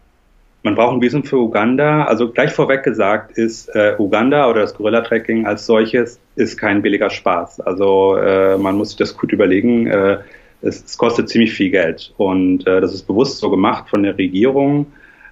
Man 0.62 0.74
braucht 0.74 0.94
ein 0.94 1.00
Visum 1.00 1.24
für 1.24 1.38
Uganda. 1.38 2.04
Also 2.04 2.30
gleich 2.30 2.52
vorweg 2.52 2.82
gesagt 2.82 3.32
ist, 3.38 3.68
äh, 3.74 3.94
Uganda 3.98 4.48
oder 4.48 4.60
das 4.60 4.74
Gorilla-Tracking 4.74 5.46
als 5.46 5.64
solches 5.64 6.20
ist 6.36 6.58
kein 6.58 6.82
billiger 6.82 7.08
Spaß. 7.08 7.60
Also 7.60 8.16
äh, 8.16 8.58
man 8.58 8.76
muss 8.76 8.90
sich 8.90 8.98
das 8.98 9.16
gut 9.16 9.32
überlegen. 9.32 9.86
Äh, 9.86 10.18
es, 10.60 10.84
es, 10.84 10.98
kostet 10.98 11.30
ziemlich 11.30 11.52
viel 11.54 11.70
Geld. 11.70 12.12
Und 12.18 12.66
äh, 12.66 12.80
das 12.80 12.92
ist 12.92 13.06
bewusst 13.06 13.38
so 13.38 13.50
gemacht 13.50 13.88
von 13.88 14.02
der 14.02 14.18
Regierung, 14.18 14.86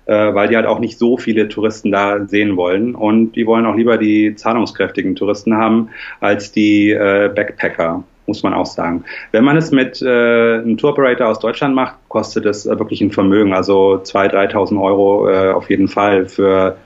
äh, 0.07 0.13
weil 0.13 0.49
die 0.49 0.57
halt 0.57 0.65
auch 0.65 0.79
nicht 0.79 0.99
so 0.99 1.19
viele 1.19 1.49
Touristen 1.49 1.93
da 1.93 2.27
sehen 2.27 2.57
wollen. 2.57 2.95
Und 2.95 3.33
die 3.33 3.47
wollen 3.47 3.67
auch 3.67 3.77
lieber 3.77 3.99
die 3.99 4.35
zahlungskräftigen 4.35 5.15
Touristen 5.15 5.57
haben 5.57 5.91
als 6.21 6.53
die 6.53 6.91
äh, 6.91 7.31
Backpacker 7.35 8.05
muss 8.29 8.43
man 8.43 8.55
auch 8.55 8.67
sagen. 8.67 9.05
Wenn 9.33 9.45
man 9.45 9.57
es 9.57 9.71
mit 9.71 10.01
äh, 10.03 10.59
einem 10.59 10.77
Tour-Operator 10.77 11.29
aus 11.29 11.39
Deutschland 11.39 11.75
macht, 11.75 11.97
kostet 12.09 12.47
es 12.47 12.67
äh, 12.67 12.79
wirklich 12.79 13.01
ein 13.01 13.11
Vermögen, 13.11 13.53
also 13.53 14.01
2.000, 14.03 14.53
3.000 14.53 14.83
Euro 14.83 15.29
äh, 15.29 15.51
auf 15.51 15.69
jeden 15.71 15.89
Fall 15.89 16.27
für 16.27 16.77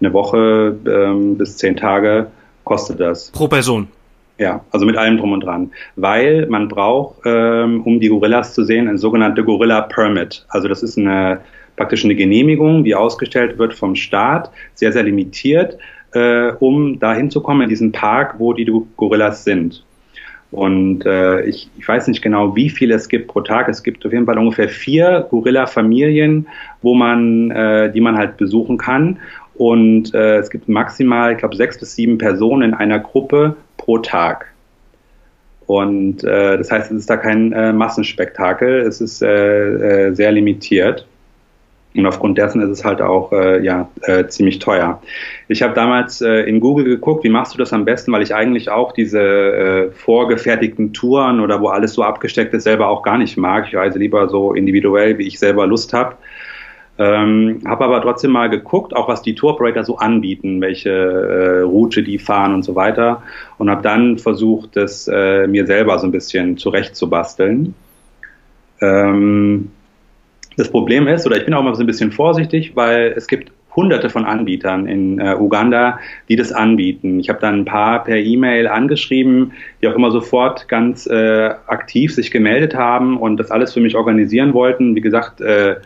eine 0.00 0.12
Woche 0.12 0.76
ähm, 0.86 1.36
bis 1.36 1.58
zehn 1.58 1.76
Tage 1.76 2.28
kostet 2.64 3.00
das. 3.00 3.30
Pro 3.30 3.48
Person? 3.48 3.88
Ja, 4.38 4.64
also 4.70 4.86
mit 4.86 4.96
allem 4.96 5.18
drum 5.18 5.32
und 5.32 5.44
dran. 5.44 5.70
Weil 5.96 6.46
man 6.46 6.68
braucht, 6.68 7.20
ähm, 7.24 7.82
um 7.82 8.00
die 8.00 8.08
Gorillas 8.08 8.54
zu 8.54 8.64
sehen, 8.64 8.88
ein 8.88 8.98
sogenannte 8.98 9.44
Gorilla 9.44 9.82
Permit. 9.82 10.46
Also 10.48 10.68
das 10.68 10.82
ist 10.82 10.98
eine 10.98 11.40
praktisch 11.76 12.04
eine 12.04 12.14
Genehmigung, 12.14 12.84
die 12.84 12.94
ausgestellt 12.94 13.58
wird 13.58 13.74
vom 13.74 13.94
Staat, 13.94 14.50
sehr, 14.74 14.92
sehr 14.92 15.02
limitiert, 15.02 15.78
äh, 16.12 16.52
um 16.58 16.98
dahin 16.98 17.30
zu 17.30 17.40
kommen 17.40 17.62
in 17.62 17.68
diesen 17.68 17.92
Park, 17.92 18.36
wo 18.38 18.52
die 18.52 18.70
Gorillas 18.96 19.44
sind. 19.44 19.84
Und 20.52 21.06
äh, 21.06 21.40
ich, 21.46 21.70
ich 21.78 21.88
weiß 21.88 22.08
nicht 22.08 22.20
genau, 22.20 22.54
wie 22.54 22.68
viele 22.68 22.94
es 22.94 23.08
gibt 23.08 23.28
pro 23.28 23.40
Tag. 23.40 23.68
Es 23.68 23.82
gibt 23.82 24.04
auf 24.04 24.12
jeden 24.12 24.26
Fall 24.26 24.38
ungefähr 24.38 24.68
vier 24.68 25.26
Gorilla-Familien, 25.30 26.46
wo 26.82 26.94
man, 26.94 27.50
äh, 27.50 27.90
die 27.90 28.02
man 28.02 28.18
halt 28.18 28.36
besuchen 28.36 28.76
kann. 28.76 29.18
Und 29.54 30.14
äh, 30.14 30.36
es 30.36 30.50
gibt 30.50 30.68
maximal, 30.68 31.32
ich 31.32 31.38
glaube, 31.38 31.56
sechs 31.56 31.78
bis 31.78 31.96
sieben 31.96 32.18
Personen 32.18 32.70
in 32.70 32.74
einer 32.74 32.98
Gruppe 32.98 33.56
pro 33.78 33.98
Tag. 33.98 34.52
Und 35.66 36.22
äh, 36.24 36.58
das 36.58 36.70
heißt, 36.70 36.90
es 36.90 36.98
ist 36.98 37.10
da 37.10 37.16
kein 37.16 37.52
äh, 37.52 37.72
Massenspektakel. 37.72 38.80
Es 38.80 39.00
ist 39.00 39.22
äh, 39.22 40.08
äh, 40.08 40.14
sehr 40.14 40.32
limitiert. 40.32 41.06
Und 41.94 42.06
aufgrund 42.06 42.38
dessen 42.38 42.62
ist 42.62 42.70
es 42.70 42.84
halt 42.84 43.02
auch 43.02 43.32
äh, 43.32 43.62
ja, 43.62 43.88
äh, 44.02 44.26
ziemlich 44.26 44.58
teuer. 44.58 45.02
Ich 45.48 45.62
habe 45.62 45.74
damals 45.74 46.22
äh, 46.22 46.40
in 46.44 46.60
Google 46.60 46.84
geguckt, 46.84 47.22
wie 47.22 47.28
machst 47.28 47.52
du 47.52 47.58
das 47.58 47.72
am 47.72 47.84
besten, 47.84 48.12
weil 48.12 48.22
ich 48.22 48.34
eigentlich 48.34 48.70
auch 48.70 48.92
diese 48.92 49.20
äh, 49.20 49.90
vorgefertigten 49.90 50.94
Touren 50.94 51.40
oder 51.40 51.60
wo 51.60 51.68
alles 51.68 51.92
so 51.92 52.02
abgesteckt 52.02 52.54
ist, 52.54 52.64
selber 52.64 52.88
auch 52.88 53.02
gar 53.02 53.18
nicht 53.18 53.36
mag. 53.36 53.66
Ich 53.68 53.76
reise 53.76 53.98
lieber 53.98 54.28
so 54.28 54.54
individuell, 54.54 55.18
wie 55.18 55.26
ich 55.26 55.38
selber 55.38 55.66
Lust 55.66 55.92
habe. 55.92 56.16
Ähm, 56.98 57.62
habe 57.66 57.84
aber 57.84 58.00
trotzdem 58.02 58.32
mal 58.32 58.48
geguckt, 58.48 58.94
auch 58.94 59.08
was 59.08 59.22
die 59.22 59.34
Tour-Operator 59.34 59.84
so 59.84 59.96
anbieten, 59.96 60.60
welche 60.60 60.90
äh, 60.90 61.60
Route 61.60 62.02
die 62.02 62.18
fahren 62.18 62.54
und 62.54 62.62
so 62.62 62.74
weiter. 62.74 63.22
Und 63.58 63.70
habe 63.70 63.82
dann 63.82 64.18
versucht, 64.18 64.76
das 64.76 65.08
äh, 65.08 65.46
mir 65.46 65.66
selber 65.66 65.98
so 65.98 66.06
ein 66.06 66.12
bisschen 66.12 66.56
zurechtzubasteln. 66.56 67.74
Ähm, 68.80 69.70
das 70.56 70.70
Problem 70.70 71.08
ist, 71.08 71.26
oder 71.26 71.36
ich 71.36 71.44
bin 71.44 71.54
auch 71.54 71.62
mal 71.62 71.74
so 71.74 71.82
ein 71.82 71.86
bisschen 71.86 72.12
vorsichtig, 72.12 72.72
weil 72.74 73.14
es 73.16 73.26
gibt 73.26 73.52
hunderte 73.74 74.10
von 74.10 74.24
Anbietern 74.24 74.86
in 74.86 75.18
äh, 75.18 75.34
Uganda, 75.38 75.98
die 76.28 76.36
das 76.36 76.52
anbieten. 76.52 77.20
Ich 77.20 77.28
habe 77.28 77.40
dann 77.40 77.60
ein 77.60 77.64
paar 77.64 78.04
per 78.04 78.16
E-Mail 78.16 78.68
angeschrieben, 78.68 79.52
die 79.80 79.88
auch 79.88 79.94
immer 79.94 80.10
sofort 80.10 80.68
ganz 80.68 81.06
äh, 81.06 81.50
aktiv 81.66 82.14
sich 82.14 82.30
gemeldet 82.30 82.74
haben 82.74 83.16
und 83.16 83.38
das 83.38 83.50
alles 83.50 83.72
für 83.72 83.80
mich 83.80 83.96
organisieren 83.96 84.52
wollten. 84.52 84.94
Wie 84.94 85.00
gesagt, 85.00 85.40
äh, 85.40 85.76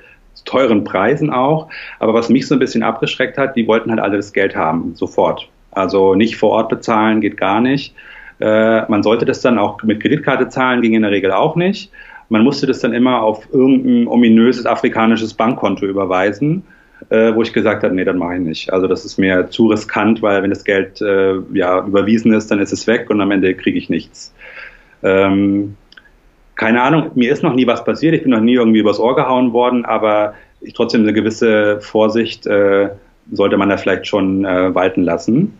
teuren 0.44 0.84
Preisen 0.84 1.30
auch. 1.30 1.68
Aber 1.98 2.14
was 2.14 2.28
mich 2.28 2.46
so 2.46 2.54
ein 2.54 2.58
bisschen 2.58 2.82
abgeschreckt 2.82 3.38
hat, 3.38 3.56
die 3.56 3.66
wollten 3.66 3.90
halt 3.90 4.00
alle 4.00 4.16
das 4.16 4.32
Geld 4.32 4.56
haben, 4.56 4.94
sofort. 4.94 5.48
Also 5.70 6.14
nicht 6.14 6.36
vor 6.36 6.50
Ort 6.50 6.68
bezahlen 6.68 7.20
geht 7.20 7.36
gar 7.36 7.60
nicht. 7.60 7.94
Äh, 8.40 8.82
man 8.90 9.02
sollte 9.02 9.24
das 9.24 9.40
dann 9.40 9.58
auch 9.58 9.82
mit 9.82 10.00
Kreditkarte 10.00 10.48
zahlen, 10.48 10.82
ging 10.82 10.94
in 10.94 11.02
der 11.02 11.10
Regel 11.10 11.32
auch 11.32 11.56
nicht. 11.56 11.90
Man 12.28 12.42
musste 12.42 12.66
das 12.66 12.80
dann 12.80 12.92
immer 12.92 13.22
auf 13.22 13.48
irgendein 13.52 14.08
ominöses 14.08 14.66
afrikanisches 14.66 15.34
Bankkonto 15.34 15.86
überweisen, 15.86 16.64
äh, 17.10 17.34
wo 17.34 17.42
ich 17.42 17.52
gesagt 17.52 17.84
habe, 17.84 17.94
nee, 17.94 18.04
das 18.04 18.16
mache 18.16 18.34
ich 18.34 18.40
nicht. 18.40 18.72
Also 18.72 18.86
das 18.86 19.04
ist 19.04 19.18
mir 19.18 19.48
zu 19.50 19.68
riskant, 19.68 20.22
weil 20.22 20.42
wenn 20.42 20.50
das 20.50 20.64
Geld 20.64 21.00
äh, 21.00 21.34
ja 21.52 21.84
überwiesen 21.84 22.32
ist, 22.32 22.50
dann 22.50 22.58
ist 22.58 22.72
es 22.72 22.86
weg 22.86 23.10
und 23.10 23.20
am 23.20 23.30
Ende 23.30 23.54
kriege 23.54 23.78
ich 23.78 23.88
nichts. 23.88 24.34
Ähm, 25.02 25.76
keine 26.56 26.82
Ahnung, 26.82 27.10
mir 27.14 27.32
ist 27.32 27.42
noch 27.42 27.54
nie 27.54 27.66
was 27.66 27.84
passiert, 27.84 28.14
ich 28.14 28.22
bin 28.22 28.30
noch 28.30 28.40
nie 28.40 28.54
irgendwie 28.54 28.80
übers 28.80 28.98
Ohr 28.98 29.14
gehauen 29.14 29.52
worden, 29.52 29.84
aber 29.84 30.34
ich, 30.62 30.72
trotzdem 30.72 31.02
eine 31.02 31.12
gewisse 31.12 31.80
Vorsicht 31.80 32.46
äh, 32.46 32.88
sollte 33.30 33.56
man 33.56 33.68
da 33.68 33.76
vielleicht 33.76 34.06
schon 34.06 34.44
äh, 34.44 34.74
walten 34.74 35.02
lassen. 35.02 35.58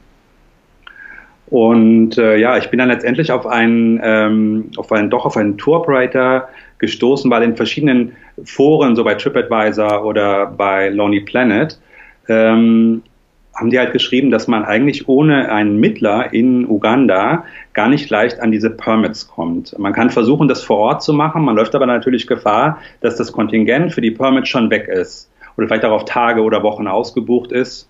Und 1.49 2.19
äh, 2.19 2.37
ja, 2.39 2.57
ich 2.57 2.71
bin 2.71 2.79
dann 2.79 2.89
letztendlich 2.89 3.31
auf 3.31 3.47
einen, 3.47 4.01
ähm, 4.03 4.71
auf 4.77 4.91
einen, 4.91 5.11
doch 5.11 5.25
auf 5.25 5.37
einen 5.37 5.59
Tour 5.59 5.87
gestoßen, 6.79 7.31
weil 7.31 7.43
in 7.43 7.57
verschiedenen 7.57 8.17
Foren, 8.45 8.97
so 8.97 9.05
bei 9.05 9.15
TripAdvisor 9.15 10.05
oder 10.05 10.47
bei 10.47 10.89
Lonely 10.89 11.21
Planet, 11.21 11.79
ähm, 12.29 13.03
haben 13.55 13.71
die 13.71 13.79
halt 13.79 13.93
geschrieben, 13.93 14.31
dass 14.31 14.49
man 14.49 14.65
eigentlich 14.65 15.09
ohne 15.09 15.51
einen 15.51 15.79
Mittler 15.79 16.33
in 16.35 16.69
Uganda 16.69 17.45
gar 17.73 17.89
nicht 17.89 18.11
leicht 18.11 18.41
an 18.41 18.53
diese 18.53 18.69
Permits 18.69 19.29
kommt. 19.29 19.79
Man 19.79 19.95
kann 19.95 20.11
versuchen, 20.11 20.49
das 20.49 20.63
vor 20.63 20.79
Ort 20.79 21.03
zu 21.03 21.15
machen, 21.15 21.45
man 21.45 21.57
läuft 21.57 21.75
aber 21.75 21.87
natürlich 21.87 22.27
Gefahr, 22.27 22.79
dass 23.01 23.17
das 23.17 23.33
Kontingent 23.33 23.95
für 23.95 24.03
die 24.03 24.11
Permits 24.11 24.49
schon 24.49 24.71
weg 24.71 24.89
ist 24.89 25.31
oder 25.57 25.69
vielleicht 25.69 25.87
auch 25.87 25.93
auf 25.93 26.05
Tage 26.05 26.43
oder 26.43 26.63
Wochen 26.63 26.87
ausgebucht 26.87 27.53
ist 27.53 27.89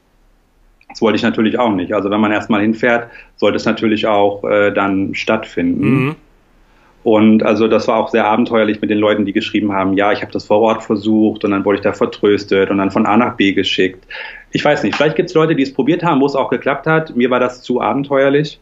das 0.97 1.03
wollte 1.03 1.17
ich 1.17 1.23
natürlich 1.23 1.59
auch 1.59 1.75
nicht. 1.75 1.93
Also 1.93 2.09
wenn 2.09 2.21
man 2.21 2.33
erstmal 2.33 2.62
hinfährt, 2.62 3.11
sollte 3.37 3.57
es 3.57 3.67
natürlich 3.67 4.07
auch 4.07 4.43
äh, 4.45 4.73
dann 4.73 5.15
stattfinden. 5.15 5.91
Mhm. 5.91 6.15
Und 7.03 7.43
also 7.43 7.69
das 7.69 7.87
war 7.87 7.99
auch 7.99 8.09
sehr 8.09 8.25
abenteuerlich 8.25 8.81
mit 8.81 8.88
den 8.88 8.97
Leuten, 8.97 9.26
die 9.26 9.35
geschrieben 9.35 9.75
haben, 9.75 9.93
ja, 9.93 10.11
ich 10.12 10.23
habe 10.23 10.33
das 10.33 10.47
vor 10.47 10.62
Ort 10.62 10.83
versucht 10.83 11.45
und 11.45 11.50
dann 11.50 11.67
wurde 11.67 11.76
ich 11.76 11.83
da 11.83 11.93
vertröstet 11.93 12.71
und 12.71 12.79
dann 12.79 12.91
von 12.91 13.05
A 13.05 13.19
nach 13.19 13.37
B 13.37 13.53
geschickt. 13.53 14.07
Ich 14.53 14.65
weiß 14.65 14.85
nicht, 14.85 14.97
vielleicht 14.97 15.17
gibt 15.17 15.29
es 15.29 15.35
Leute, 15.35 15.55
die 15.55 15.65
es 15.65 15.75
probiert 15.75 16.03
haben, 16.03 16.23
wo 16.23 16.26
es 16.26 16.35
auch 16.35 16.49
geklappt 16.49 16.87
hat. 16.87 17.15
Mir 17.15 17.29
war 17.29 17.41
das 17.41 17.61
zu 17.61 17.83
abenteuerlich. 17.83 18.59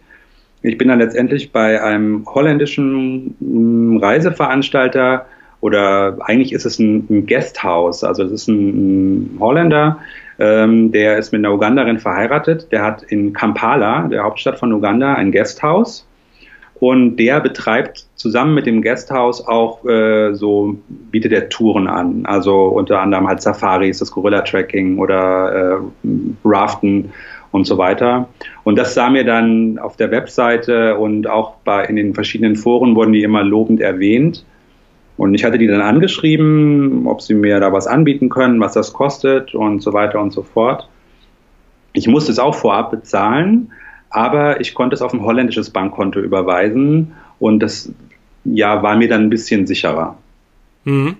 Ich 0.62 0.76
bin 0.76 0.88
dann 0.88 0.98
letztendlich 0.98 1.52
bei 1.52 1.80
einem 1.80 2.26
holländischen 2.26 3.36
mm, 3.38 3.98
Reiseveranstalter 3.98 5.26
oder 5.60 6.16
eigentlich 6.22 6.52
ist 6.52 6.66
es 6.66 6.80
ein, 6.80 7.06
ein 7.08 7.26
Guesthouse, 7.26 8.02
also 8.02 8.24
es 8.24 8.32
ist 8.32 8.48
ein, 8.48 9.36
ein 9.36 9.38
Holländer, 9.38 10.00
ähm, 10.38 10.92
der 10.92 11.18
ist 11.18 11.32
mit 11.32 11.40
einer 11.40 11.54
Uganderin 11.54 11.98
verheiratet. 11.98 12.70
Der 12.72 12.82
hat 12.82 13.02
in 13.02 13.32
Kampala, 13.32 14.08
der 14.08 14.24
Hauptstadt 14.24 14.58
von 14.58 14.72
Uganda, 14.72 15.14
ein 15.14 15.32
Guesthouse. 15.32 16.06
Und 16.80 17.16
der 17.16 17.40
betreibt 17.40 18.06
zusammen 18.16 18.54
mit 18.54 18.66
dem 18.66 18.82
Guesthouse 18.82 19.46
auch 19.46 19.84
äh, 19.86 20.34
so, 20.34 20.76
bietet 20.88 21.32
er 21.32 21.48
Touren 21.48 21.86
an. 21.86 22.26
Also 22.26 22.66
unter 22.66 23.00
anderem 23.00 23.28
halt 23.28 23.40
Safaris, 23.40 23.98
das 23.98 24.10
Gorilla-Tracking 24.10 24.98
oder 24.98 25.80
äh, 25.80 26.08
Raften 26.44 27.12
und 27.52 27.66
so 27.66 27.78
weiter. 27.78 28.28
Und 28.64 28.76
das 28.76 28.94
sah 28.94 29.10
mir 29.10 29.24
dann 29.24 29.78
auf 29.78 29.96
der 29.96 30.10
Webseite 30.10 30.98
und 30.98 31.28
auch 31.28 31.54
bei, 31.64 31.84
in 31.84 31.94
den 31.94 32.12
verschiedenen 32.12 32.56
Foren 32.56 32.96
wurden 32.96 33.12
die 33.12 33.22
immer 33.22 33.44
lobend 33.44 33.80
erwähnt. 33.80 34.44
Und 35.16 35.34
ich 35.34 35.44
hatte 35.44 35.58
die 35.58 35.66
dann 35.66 35.80
angeschrieben, 35.80 37.06
ob 37.06 37.22
sie 37.22 37.34
mir 37.34 37.60
da 37.60 37.72
was 37.72 37.86
anbieten 37.86 38.28
können, 38.28 38.60
was 38.60 38.72
das 38.72 38.92
kostet 38.92 39.54
und 39.54 39.80
so 39.80 39.92
weiter 39.92 40.20
und 40.20 40.32
so 40.32 40.42
fort. 40.42 40.88
Ich 41.92 42.08
musste 42.08 42.32
es 42.32 42.40
auch 42.40 42.54
vorab 42.54 42.90
bezahlen, 42.90 43.72
aber 44.10 44.60
ich 44.60 44.74
konnte 44.74 44.94
es 44.94 45.02
auf 45.02 45.12
ein 45.12 45.22
holländisches 45.22 45.70
Bankkonto 45.70 46.18
überweisen 46.18 47.12
und 47.38 47.60
das 47.60 47.92
ja 48.44 48.82
war 48.82 48.96
mir 48.96 49.08
dann 49.08 49.22
ein 49.22 49.30
bisschen 49.30 49.66
sicherer. 49.66 50.16
Mhm. 50.84 51.16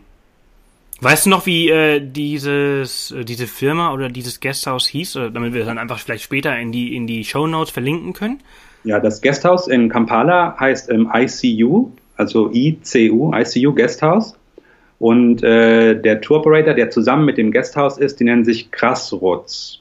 Weißt 1.00 1.26
du 1.26 1.30
noch, 1.30 1.46
wie 1.46 1.70
äh, 1.70 2.00
dieses, 2.00 3.10
äh, 3.10 3.24
diese 3.24 3.46
Firma 3.46 3.92
oder 3.92 4.08
dieses 4.08 4.40
Guesthouse 4.40 4.86
hieß, 4.86 5.16
oder 5.16 5.30
damit 5.30 5.52
wir 5.52 5.64
dann 5.64 5.78
einfach 5.78 5.98
vielleicht 5.98 6.24
später 6.24 6.56
in 6.58 6.72
die, 6.72 6.94
in 6.94 7.06
die 7.06 7.24
Show 7.24 7.46
Notes 7.46 7.70
verlinken 7.70 8.12
können? 8.12 8.40
Ja, 8.84 9.00
das 9.00 9.20
Guesthouse 9.20 9.66
in 9.68 9.88
Kampala 9.88 10.56
heißt 10.58 10.90
ähm, 10.90 11.10
ICU, 11.12 11.90
also 12.16 12.50
ICU, 12.52 13.32
ICU 13.34 13.72
Guesthouse. 13.72 14.36
Und 14.98 15.42
äh, 15.42 16.00
der 16.00 16.20
Tour 16.20 16.38
Operator, 16.38 16.74
der 16.74 16.90
zusammen 16.90 17.24
mit 17.24 17.36
dem 17.36 17.52
Guesthouse 17.52 17.98
ist, 17.98 18.20
die 18.20 18.24
nennen 18.24 18.44
sich 18.44 18.70
Grasrutz. 18.70 19.80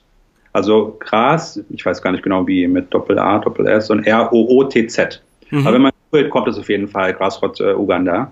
Also 0.51 0.97
Gras, 0.99 1.63
ich 1.69 1.85
weiß 1.85 2.01
gar 2.01 2.11
nicht 2.11 2.23
genau 2.23 2.45
wie, 2.47 2.67
mit 2.67 2.93
Doppel 2.93 3.17
A, 3.17 3.39
Doppel 3.39 3.67
S 3.67 3.89
und 3.89 4.05
R-O-O-T-Z. 4.05 5.21
Mhm. 5.49 5.59
Aber 5.59 5.73
wenn 5.75 5.81
man 5.83 5.91
googelt, 6.11 6.29
kommt 6.29 6.47
es 6.47 6.57
auf 6.57 6.69
jeden 6.69 6.87
Fall 6.87 7.13
Grasrutz 7.13 7.59
äh, 7.59 7.73
Uganda. 7.73 8.31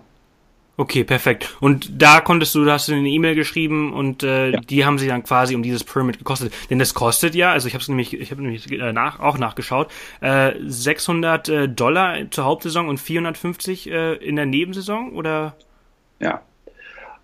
Okay, 0.81 1.03
perfekt. 1.03 1.55
Und 1.59 2.01
da 2.01 2.21
konntest 2.21 2.55
du, 2.55 2.65
da 2.65 2.73
hast 2.73 2.87
du 2.87 2.93
eine 2.93 3.07
E-Mail 3.07 3.35
geschrieben 3.35 3.93
und 3.93 4.23
äh, 4.23 4.49
ja. 4.49 4.59
die 4.61 4.83
haben 4.83 4.97
sie 4.97 5.07
dann 5.07 5.21
quasi 5.21 5.53
um 5.53 5.61
dieses 5.61 5.83
Permit 5.83 6.17
gekostet. 6.17 6.51
Denn 6.71 6.79
das 6.79 6.95
kostet 6.95 7.35
ja, 7.35 7.51
also 7.51 7.67
ich 7.67 7.75
habe 7.75 7.83
es 7.83 7.87
nämlich, 7.87 8.19
ich 8.19 8.31
habe 8.31 8.41
nämlich 8.41 8.71
äh, 8.71 8.91
nach, 8.91 9.19
auch 9.19 9.37
nachgeschaut, 9.37 9.91
äh, 10.21 10.53
600 10.65 11.49
äh, 11.49 11.69
Dollar 11.69 12.31
zur 12.31 12.45
Hauptsaison 12.45 12.89
und 12.89 12.99
450 12.99 13.91
äh, 13.91 14.13
in 14.15 14.35
der 14.35 14.47
Nebensaison 14.47 15.13
oder? 15.13 15.53
Ja. 16.19 16.41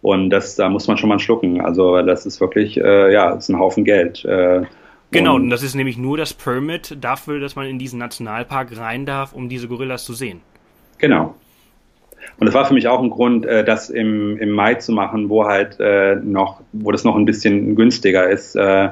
Und 0.03 0.29
das, 0.29 0.55
da 0.55 0.69
muss 0.69 0.87
man 0.87 0.99
schon 0.99 1.09
mal 1.09 1.17
schlucken. 1.17 1.59
Also 1.59 1.99
das 2.03 2.27
ist 2.27 2.39
wirklich, 2.39 2.79
äh, 2.79 3.11
ja, 3.11 3.33
das 3.33 3.45
ist 3.45 3.49
ein 3.49 3.57
Haufen 3.57 3.85
Geld. 3.85 4.23
Äh, 4.23 4.65
genau, 5.09 5.33
und 5.33 5.49
das 5.49 5.63
ist 5.63 5.73
nämlich 5.73 5.97
nur 5.97 6.15
das 6.15 6.35
Permit 6.35 6.95
dafür, 7.01 7.39
dass 7.39 7.55
man 7.55 7.65
in 7.65 7.79
diesen 7.79 7.97
Nationalpark 7.97 8.77
rein 8.77 9.07
darf, 9.07 9.33
um 9.33 9.49
diese 9.49 9.67
Gorillas 9.67 10.05
zu 10.05 10.13
sehen. 10.13 10.41
Genau. 10.99 11.33
Und 12.39 12.45
das 12.45 12.53
war 12.53 12.65
für 12.65 12.73
mich 12.73 12.87
auch 12.87 13.01
ein 13.01 13.09
Grund, 13.09 13.45
äh, 13.45 13.63
das 13.63 13.89
im, 13.89 14.37
im 14.37 14.51
Mai 14.51 14.75
zu 14.75 14.91
machen, 14.91 15.29
wo 15.29 15.45
halt 15.45 15.79
äh, 15.79 16.15
noch, 16.15 16.61
wo 16.73 16.91
das 16.91 17.03
noch 17.03 17.15
ein 17.15 17.25
bisschen 17.25 17.75
günstiger 17.75 18.29
ist. 18.29 18.55
Äh, 18.55 18.89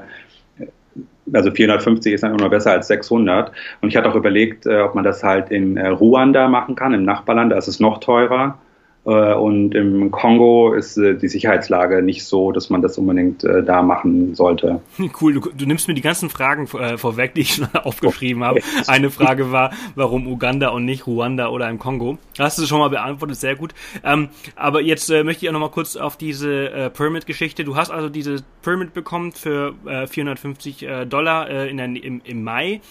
also 1.34 1.51
450 1.51 2.13
ist 2.13 2.24
dann 2.24 2.38
immer 2.38 2.50
besser 2.50 2.72
als 2.72 2.88
600. 2.88 3.51
Und 3.82 3.89
ich 3.89 3.98
hatte 3.98 4.10
auch 4.10 4.15
überlegt, 4.15 4.65
äh, 4.65 4.82
ob 4.82 4.96
man 4.96 5.04
das 5.04 5.24
halt 5.24 5.51
in 5.51 5.77
äh, 5.77 5.88
Ruanda 5.88 6.48
machen 6.48 6.75
kann, 6.75 6.94
im 6.94 7.04
Nachbarland. 7.04 7.51
Da 7.51 7.58
ist 7.58 7.68
es 7.68 7.80
noch 7.80 8.00
teurer. 8.00 8.58
Äh, 9.06 9.34
und 9.36 9.76
im 9.76 10.10
Kongo 10.10 10.74
ist 10.74 10.98
äh, 10.98 11.16
die 11.16 11.28
Sicherheitslage 11.28 12.02
nicht 12.02 12.26
so, 12.26 12.52
dass 12.52 12.70
man 12.70 12.82
das 12.82 12.98
unbedingt 12.98 13.44
äh, 13.44 13.64
da 13.64 13.82
machen 13.82 14.36
sollte. 14.36 14.82
Cool, 15.22 15.34
du, 15.34 15.40
du 15.56 15.66
nimmst 15.66 15.88
mir 15.88 15.94
die 15.94 16.02
ganzen 16.02 16.30
Fragen 16.30 16.68
vorweg, 16.68 17.36
die 17.36 17.42
ich 17.42 17.54
schon 17.54 17.68
aufgeschrieben 17.84 18.44
habe. 18.44 18.60
Eine 18.88 19.12
Frage 19.12 19.52
war, 19.52 19.72
warum 19.94 20.28
Uganda 20.28 20.70
und 20.70 20.84
nicht 20.84 21.08
Ruanda 21.08 21.50
oder 21.50 21.70
im 21.70 21.80
Kongo. 21.80 22.18
Hast 22.38 22.60
du 22.60 22.66
schon 22.66 22.80
mal 22.80 22.90
beantwortet, 22.90 23.38
sehr 23.38 23.56
gut. 23.56 23.74
Ähm, 24.04 24.30
aber 24.56 24.82
jetzt 24.82 25.10
möchte 25.10 25.46
ich 25.46 25.50
auch 25.50 25.54
noch 25.54 25.60
mal 25.60 25.70
kurz 25.70 25.96
auf 25.96 26.18
diese 26.18 26.92
Permit-Geschichte. 26.94 27.64
Du 27.64 27.76
hast 27.76 27.92
also 27.92 28.10
dieses 28.10 28.44
Permit 28.62 28.94
bekommen 28.94 29.32
für 29.32 29.74
450 29.86 30.88
Dollar 31.08 31.50
in 31.50 31.78
der, 31.78 31.86
im, 31.86 32.22
im 32.24 32.44
Mai. 32.44 32.82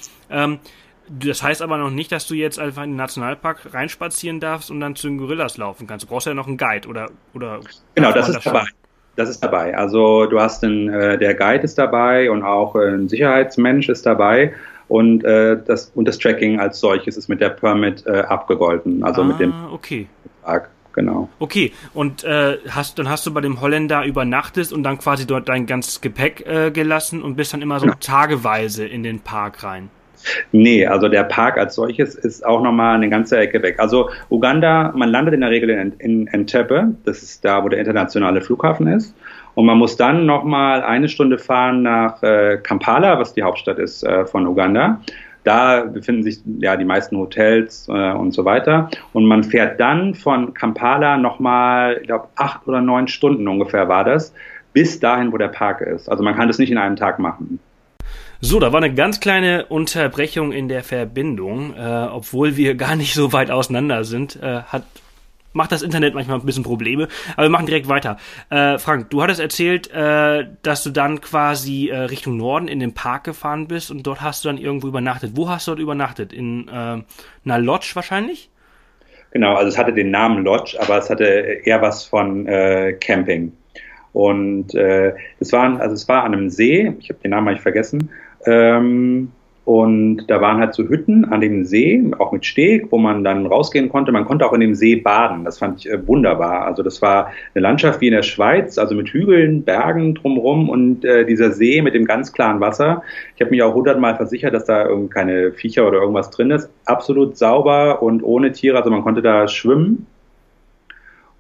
Das 1.09 1.43
heißt 1.43 1.61
aber 1.63 1.77
noch 1.77 1.91
nicht, 1.91 2.13
dass 2.13 2.27
du 2.27 2.35
jetzt 2.35 2.59
einfach 2.59 2.83
in 2.83 2.91
den 2.91 2.97
Nationalpark 2.97 3.75
reinspazieren 3.75 4.41
darfst 4.41 4.71
und 4.71 4.81
dann 4.81 4.97
zu 4.97 5.09
den 5.09 5.19
Gorillas 5.19 5.59
laufen 5.59 5.87
kannst. 5.87 6.05
Du 6.05 6.09
brauchst 6.09 6.27
ja 6.27 6.35
noch 6.35 6.47
einen 6.47 6.57
Guide 6.57 6.89
oder 6.89 7.11
oder. 7.35 7.61
Genau, 7.95 8.13
das 8.13 8.29
ist 8.29 8.37
das 8.37 8.45
dabei. 8.45 8.65
Das 9.17 9.29
ist 9.29 9.41
dabei. 9.45 9.77
Also 9.77 10.27
du 10.27 10.41
hast 10.41 10.63
den, 10.63 10.89
äh, 10.89 11.19
der 11.19 11.35
Guide 11.35 11.63
ist 11.63 11.79
dabei 11.79 12.31
und 12.31 12.43
auch 12.43 12.75
ein 12.75 13.09
Sicherheitsmensch 13.09 13.89
ist 13.89 14.07
dabei 14.07 14.55
und 14.89 15.25
äh, 15.25 15.57
das 15.65 15.93
und 15.95 16.07
das 16.09 16.19
Tracking 16.19 16.59
als 16.59 16.81
solches 16.81 17.17
ist 17.17 17.29
mit 17.29 17.41
der 17.41 17.51
Permit 17.51 18.05
äh, 18.07 18.21
abgegolten. 18.21 19.05
Also 19.05 19.23
ah, 19.23 19.25
mit 19.25 19.39
dem 19.39 19.53
okay. 19.71 20.09
Betrag 20.41 20.71
genau. 20.95 21.29
Okay, 21.39 21.73
und 21.93 22.25
äh, 22.25 22.59
hast, 22.69 22.99
dann 22.99 23.09
hast 23.09 23.27
du 23.27 23.35
bei 23.35 23.41
dem 23.41 23.61
Holländer 23.61 24.05
übernachtet 24.05 24.73
und 24.73 24.83
dann 24.83 24.99
quasi 24.99 25.27
dort 25.27 25.49
dein 25.49 25.67
ganzes 25.67 26.01
Gepäck 26.01 26.47
äh, 26.47 26.71
gelassen 26.71 27.23
und 27.23 27.37
bist 27.37 27.53
dann 27.53 27.63
immer 27.63 27.79
so 27.81 27.87
genau. 27.87 27.99
tageweise 28.01 28.87
in 28.87 29.03
den 29.03 29.21
Park 29.21 29.63
rein. 29.63 29.91
Nee, 30.53 30.87
also 30.87 31.09
der 31.09 31.25
Park 31.25 31.59
als 31.59 31.75
solches 31.75 32.15
ist 32.15 32.45
auch 32.45 32.63
nochmal 32.63 32.95
eine 32.97 33.09
ganze 33.09 33.39
Ecke 33.39 33.63
weg. 33.63 33.77
Also 33.79 34.11
Uganda, 34.31 34.93
man 34.95 35.11
landet 35.11 35.35
in 35.35 35.41
der 35.41 35.51
Regel 35.51 35.71
in, 35.71 35.93
in 35.99 36.27
Entebbe, 36.29 36.95
das 37.05 37.23
ist 37.23 37.45
da, 37.45 37.63
wo 37.65 37.69
der 37.69 37.79
internationale 37.79 38.41
Flughafen 38.41 38.87
ist. 38.87 39.15
Und 39.55 39.67
man 39.67 39.79
muss 39.79 39.97
dann 39.97 40.27
nochmal 40.27 40.83
eine 40.83 41.09
Stunde 41.09 41.39
fahren 41.39 41.83
nach 41.83 42.23
äh, 42.23 42.59
Kampala, 42.63 43.19
was 43.19 43.35
die 43.35 43.43
Hauptstadt 43.43 43.79
ist 43.79 44.03
äh, 44.03 44.27
von 44.27 44.47
Uganda. 44.47 45.01
Da 45.45 45.85
befinden 45.85 46.23
sich 46.23 46.41
ja 46.59 46.77
die 46.77 46.87
meisten 46.87 47.17
Hotels 47.19 47.87
äh, 47.89 48.13
und 48.13 48.33
so 48.33 48.45
weiter. 48.45 48.89
Und 49.13 49.27
man 49.27 49.45
fährt 49.45 49.79
dann 49.79 50.15
von 50.15 50.55
Kampala 50.55 51.19
nochmal, 51.19 51.99
ich 52.01 52.07
glaube, 52.07 52.29
acht 52.35 52.67
oder 52.67 52.81
neun 52.81 53.09
Stunden 53.09 53.47
ungefähr 53.47 53.89
war 53.89 54.05
das, 54.05 54.35
bis 54.73 54.99
dahin, 54.99 55.33
wo 55.33 55.37
der 55.37 55.49
Park 55.49 55.83
ist. 55.83 56.09
Also 56.09 56.25
man 56.25 56.35
kann 56.35 56.49
das 56.49 56.59
nicht 56.59 56.71
in 56.71 56.79
einem 56.79 56.97
Tag 56.97 57.19
machen. 57.19 57.61
So, 58.41 58.61
da 58.61 58.73
war 58.73 58.83
eine 58.83 58.95
ganz 58.95 59.21
kleine 59.21 59.67
Unterbrechung 59.67 60.53
in 60.53 60.69
der 60.69 60.83
Verbindung, 60.83 61.75
äh, 61.75 62.09
obwohl 62.11 62.57
wir 62.57 62.75
gar 62.75 62.97
nicht 62.97 63.15
so 63.15 63.33
weit 63.33 63.51
auseinander 63.51 64.05
sind. 64.05 64.37
Äh, 64.43 64.63
hat 64.63 64.85
macht 65.55 65.71
das 65.71 65.83
Internet 65.83 66.15
manchmal 66.15 66.41
ein 66.41 66.45
bisschen 66.45 66.65
Probleme, 66.65 67.07
aber 67.37 67.45
wir 67.45 67.51
machen 67.51 67.67
direkt 67.67 67.89
weiter. 67.89 68.19
Äh, 68.51 68.77
Frank, 68.79 69.11
du 69.11 69.23
hattest 69.23 69.41
erzählt, 69.41 69.89
äh, 69.93 70.47
dass 70.63 70.83
du 70.83 70.91
dann 70.91 71.21
quasi 71.21 71.91
äh, 71.91 71.97
Richtung 71.97 72.37
Norden 72.37 72.67
in 72.67 72.81
den 72.81 72.93
Park 72.93 73.23
gefahren 73.23 73.69
bist 73.69 73.91
und 73.91 74.05
dort 74.05 74.21
hast 74.21 74.45
du 74.45 74.49
dann 74.49 74.59
irgendwo 74.59 74.89
übernachtet. 74.89 75.33
Wo 75.35 75.49
hast 75.49 75.69
du 75.69 75.71
dort 75.71 75.81
übernachtet? 75.81 76.33
In 76.33 76.67
äh, 76.69 76.73
einer 76.73 77.59
Lodge 77.61 77.93
wahrscheinlich? 77.95 78.51
Genau, 79.31 79.55
also 79.55 79.69
es 79.69 79.79
hatte 79.79 79.93
den 79.93 80.11
Namen 80.11 80.45
Lodge, 80.45 80.77
aber 80.81 80.99
es 80.99 81.09
hatte 81.09 81.25
eher 81.25 81.81
was 81.83 82.05
von 82.05 82.47
Camping. 83.01 83.53
Und 84.13 84.77
äh, 84.77 85.13
es 85.41 85.53
war, 85.53 85.81
also 85.81 85.95
es 85.95 86.09
war 86.09 86.23
an 86.23 86.35
einem 86.35 86.49
See, 86.49 86.95
ich 87.01 87.09
habe 87.11 87.19
den 87.21 87.33
Namen 87.33 87.47
mal 87.47 87.59
vergessen, 87.59 88.11
ähm, 88.47 89.33
und 89.65 90.27
da 90.27 90.43
waren 90.43 90.59
halt 90.59 90.75
so 90.75 90.83
Hütten 90.85 91.25
an 91.25 91.41
dem 91.41 91.65
See, 91.65 92.05
auch 92.19 92.33
mit 92.33 92.45
Steg, 92.45 92.93
wo 92.93 92.99
man 92.99 93.25
dann 93.25 93.47
rausgehen 93.47 93.89
konnte. 93.89 94.13
Man 94.13 94.27
konnte 94.27 94.45
auch 94.45 94.53
in 94.53 94.61
dem 94.61 94.75
See 94.75 94.97
baden. 94.97 95.45
Das 95.45 95.59
fand 95.59 95.81
ich 95.81 95.91
äh, 95.91 96.07
wunderbar. 96.07 96.67
Also 96.67 96.83
das 96.83 97.01
war 97.01 97.33
eine 97.55 97.63
Landschaft 97.63 98.03
wie 98.03 98.09
in 98.09 98.13
der 98.13 98.23
Schweiz, 98.23 98.77
also 98.77 98.95
mit 98.95 99.09
Hügeln, 99.09 99.63
Bergen 99.63 100.15
drumherum 100.15 100.69
und 100.69 101.05
äh, 101.05 101.25
dieser 101.25 101.51
See 101.51 101.81
mit 101.81 101.95
dem 101.95 102.05
ganz 102.05 102.33
klaren 102.35 102.61
Wasser. 102.61 103.03
Ich 103.37 103.41
habe 103.41 103.51
mich 103.53 103.63
auch 103.63 103.75
hundertmal 103.75 104.17
versichert, 104.17 104.53
dass 104.53 104.67
da 104.67 104.87
keine 105.09 105.53
Viecher 105.53 105.89
oder 105.89 105.99
irgendwas 106.01 106.31
drin 106.31 106.51
ist. 106.51 106.69
Absolut 106.85 107.39
sauber 107.39 108.03
und 108.03 108.23
ohne 108.23 108.53
Tiere. 108.53 108.77
Also 108.77 108.91
man 108.91 109.03
konnte 109.03 109.23
da 109.23 109.49
schwimmen 109.49 110.07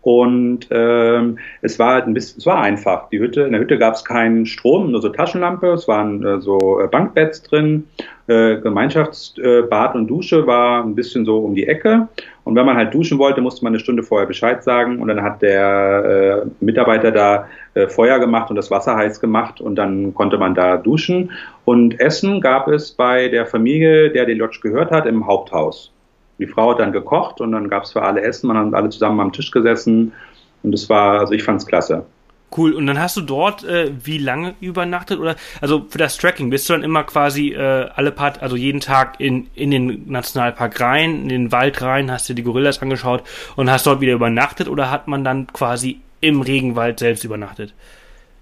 und 0.05 0.69
ähm, 0.71 1.39
es 1.63 1.79
war 1.79 1.95
halt 1.95 2.07
ein 2.07 2.13
bisschen, 2.13 2.39
es 2.39 2.45
war 2.45 2.61
einfach. 2.61 3.09
Die 3.09 3.19
Hütte, 3.19 3.41
in 3.41 3.53
der 3.53 3.61
Hütte 3.63 3.79
gab 3.79 3.95
es 3.95 4.05
keinen 4.05 4.45
Strom, 4.45 4.93
nur 4.93 5.01
so 5.01 5.09
Taschenlampe, 5.09 5.69
es 5.69 5.89
waren 5.89 6.23
äh, 6.23 6.41
so 6.43 6.79
äh, 6.79 6.89
Bankbetts 6.89 7.43
drin, 7.43 7.85
äh, 8.27 8.57
Gemeinschaftsbad 8.57 9.95
äh, 9.95 9.99
und 9.99 10.07
Dusche 10.09 10.47
war 10.47 10.85
ein 10.85 10.95
bisschen 10.95 11.25
so 11.25 11.39
um 11.39 11.55
die 11.55 11.67
Ecke. 11.67 12.07
Und 12.45 12.55
wenn 12.55 12.67
man 12.67 12.77
halt 12.77 12.93
duschen 12.93 13.19
wollte, 13.19 13.41
musste 13.41 13.65
man 13.65 13.73
eine 13.73 13.81
Stunde 13.81 14.03
vorher 14.03 14.27
Bescheid 14.27 14.63
sagen. 14.63 15.01
Und 15.01 15.09
dann 15.09 15.23
hat 15.23 15.41
der 15.41 16.45
äh, 16.45 16.51
Mitarbeiter 16.63 17.11
da 17.11 17.49
äh, 17.73 17.89
Feuer 17.89 18.19
gemacht 18.19 18.51
und 18.51 18.57
das 18.57 18.71
Wasser 18.71 18.97
heiß 18.97 19.21
gemacht 19.21 19.63
und 19.63 19.77
dann 19.77 20.13
konnte 20.13 20.37
man 20.37 20.55
da 20.55 20.77
duschen. 20.77 21.31
Und 21.65 21.99
Essen 21.99 22.43
gab 22.43 22.69
es 22.69 22.93
bei 22.93 23.29
der 23.29 23.47
Familie, 23.47 24.11
der 24.11 24.27
die 24.27 24.35
Lodge 24.35 24.59
gehört 24.63 24.91
hat, 24.91 25.07
im 25.07 25.27
Haupthaus. 25.27 25.94
Die 26.39 26.47
Frau 26.47 26.73
hat 26.73 26.81
dann 26.81 26.93
gekocht 26.93 27.41
und 27.41 27.53
dann 27.53 27.69
gab 27.69 27.85
es 27.85 27.93
für 27.93 28.03
alle 28.03 28.23
Essen, 28.23 28.49
man 28.49 28.57
hat 28.57 28.75
alle 28.75 28.91
zusammen 28.91 29.21
am 29.21 29.33
Tisch 29.33 29.51
gesessen 29.51 30.13
und 30.63 30.75
es 30.75 30.89
war, 30.89 31.21
also 31.21 31.33
ich 31.33 31.45
fand 31.45 31.61
es 31.61 31.67
klasse. 31.67 32.05
Cool. 32.57 32.73
Und 32.73 32.87
dann 32.87 33.01
hast 33.01 33.17
du 33.17 33.21
dort 33.21 33.65
äh, 33.65 33.91
wie 34.05 34.19
lange 34.19 34.55
übernachtet 34.61 35.19
oder 35.19 35.35
also 35.61 35.87
für 35.89 35.99
das 35.99 36.17
Tracking 36.19 36.51
bist 36.51 36.69
du 36.69 36.75
dann 36.75 36.85
immer 36.85 37.03
quasi 37.03 37.53
äh, 37.53 37.89
alle 37.95 38.13
paar, 38.13 38.35
also 38.41 38.55
jeden 38.55 38.81
Tag 38.81 39.19
in 39.19 39.49
in 39.55 39.73
den 39.73 40.09
Nationalpark 40.09 40.81
rein, 40.81 41.23
in 41.23 41.29
den 41.29 41.53
Wald 41.53 41.83
rein, 41.83 42.13
hast 42.13 42.29
dir 42.29 42.35
die 42.35 42.45
Gorillas 42.45 42.81
angeschaut 42.81 43.25
und 43.57 43.71
hast 43.71 43.87
dort 43.87 44.01
wieder 44.01 44.13
übernachtet 44.13 44.69
oder 44.69 44.91
hat 44.91 45.09
man 45.09 45.25
dann 45.25 45.49
quasi 45.49 46.01
im 46.21 46.43
Regenwald 46.43 47.01
selbst 47.01 47.25
übernachtet? 47.25 47.75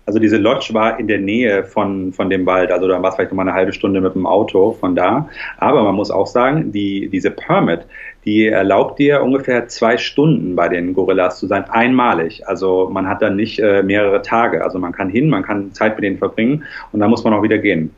Also 0.05 0.19
diese 0.19 0.37
Lodge 0.37 0.71
war 0.73 0.99
in 0.99 1.07
der 1.07 1.19
Nähe 1.19 1.63
von, 1.63 2.13
von 2.13 2.29
dem 2.29 2.45
Wald, 2.45 2.73
also 2.73 2.89
da 2.89 3.01
war 3.01 3.11
es 3.11 3.15
vielleicht 3.15 3.31
nochmal 3.31 3.47
eine 3.47 3.57
halbe 3.57 3.73
Stunde 3.73 4.01
mit 4.01 4.15
dem 4.15 4.27
Auto 4.27 4.73
von 4.73 4.97
da. 4.97 5.29
Aber 5.59 5.85
man 5.85 5.95
muss 5.95 6.11
auch 6.11 6.27
sagen, 6.27 6.73
die, 6.73 7.09
diese 7.09 7.31
Permit, 7.31 7.87
die 8.25 8.47
erlaubt 8.47 8.99
dir 8.99 9.23
ungefähr 9.23 9.69
zwei 9.69 9.99
Stunden 9.99 10.57
bei 10.57 10.69
den 10.69 10.95
Gorillas 10.95 11.39
zu 11.39 11.47
sein, 11.47 11.65
einmalig. 11.71 12.47
Also 12.49 12.91
man 12.93 13.09
hat 13.09 13.23
dann 13.23 13.37
nicht 13.37 13.61
äh, 13.61 13.83
mehrere 13.83 14.23
Tage. 14.23 14.65
Also 14.65 14.79
man 14.79 14.93
kann 14.93 15.09
hin, 15.09 15.29
man 15.29 15.45
kann 15.45 15.73
Zeit 15.73 15.95
mit 15.97 16.05
denen 16.05 16.19
verbringen 16.19 16.65
und 16.91 16.99
dann 16.99 17.11
muss 17.11 17.23
man 17.23 17.33
auch 17.33 17.43
wieder 17.43 17.59
gehen. 17.59 17.95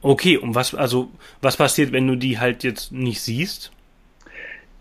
Okay, 0.00 0.36
und 0.38 0.54
was, 0.54 0.74
also, 0.74 1.08
was 1.42 1.56
passiert, 1.56 1.92
wenn 1.92 2.06
du 2.06 2.16
die 2.16 2.38
halt 2.38 2.62
jetzt 2.62 2.92
nicht 2.92 3.20
siehst? 3.20 3.72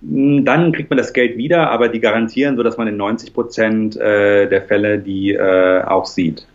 Hm, 0.02 0.46
dann 0.46 0.72
kriegt 0.72 0.90
man 0.90 0.98
das 0.98 1.14
Geld 1.14 1.38
wieder, 1.38 1.70
aber 1.72 1.90
die 1.90 2.00
garantieren 2.00 2.56
so, 2.56 2.64
dass 2.64 2.78
man 2.78 2.88
in 2.88 2.98
90 2.98 3.34
Prozent 3.34 3.98
äh, 3.98 4.48
der 4.48 4.62
Fälle 4.64 5.00
die 5.00 5.34
äh, 5.34 5.84
auch 5.84 6.06
sieht. 6.06 6.48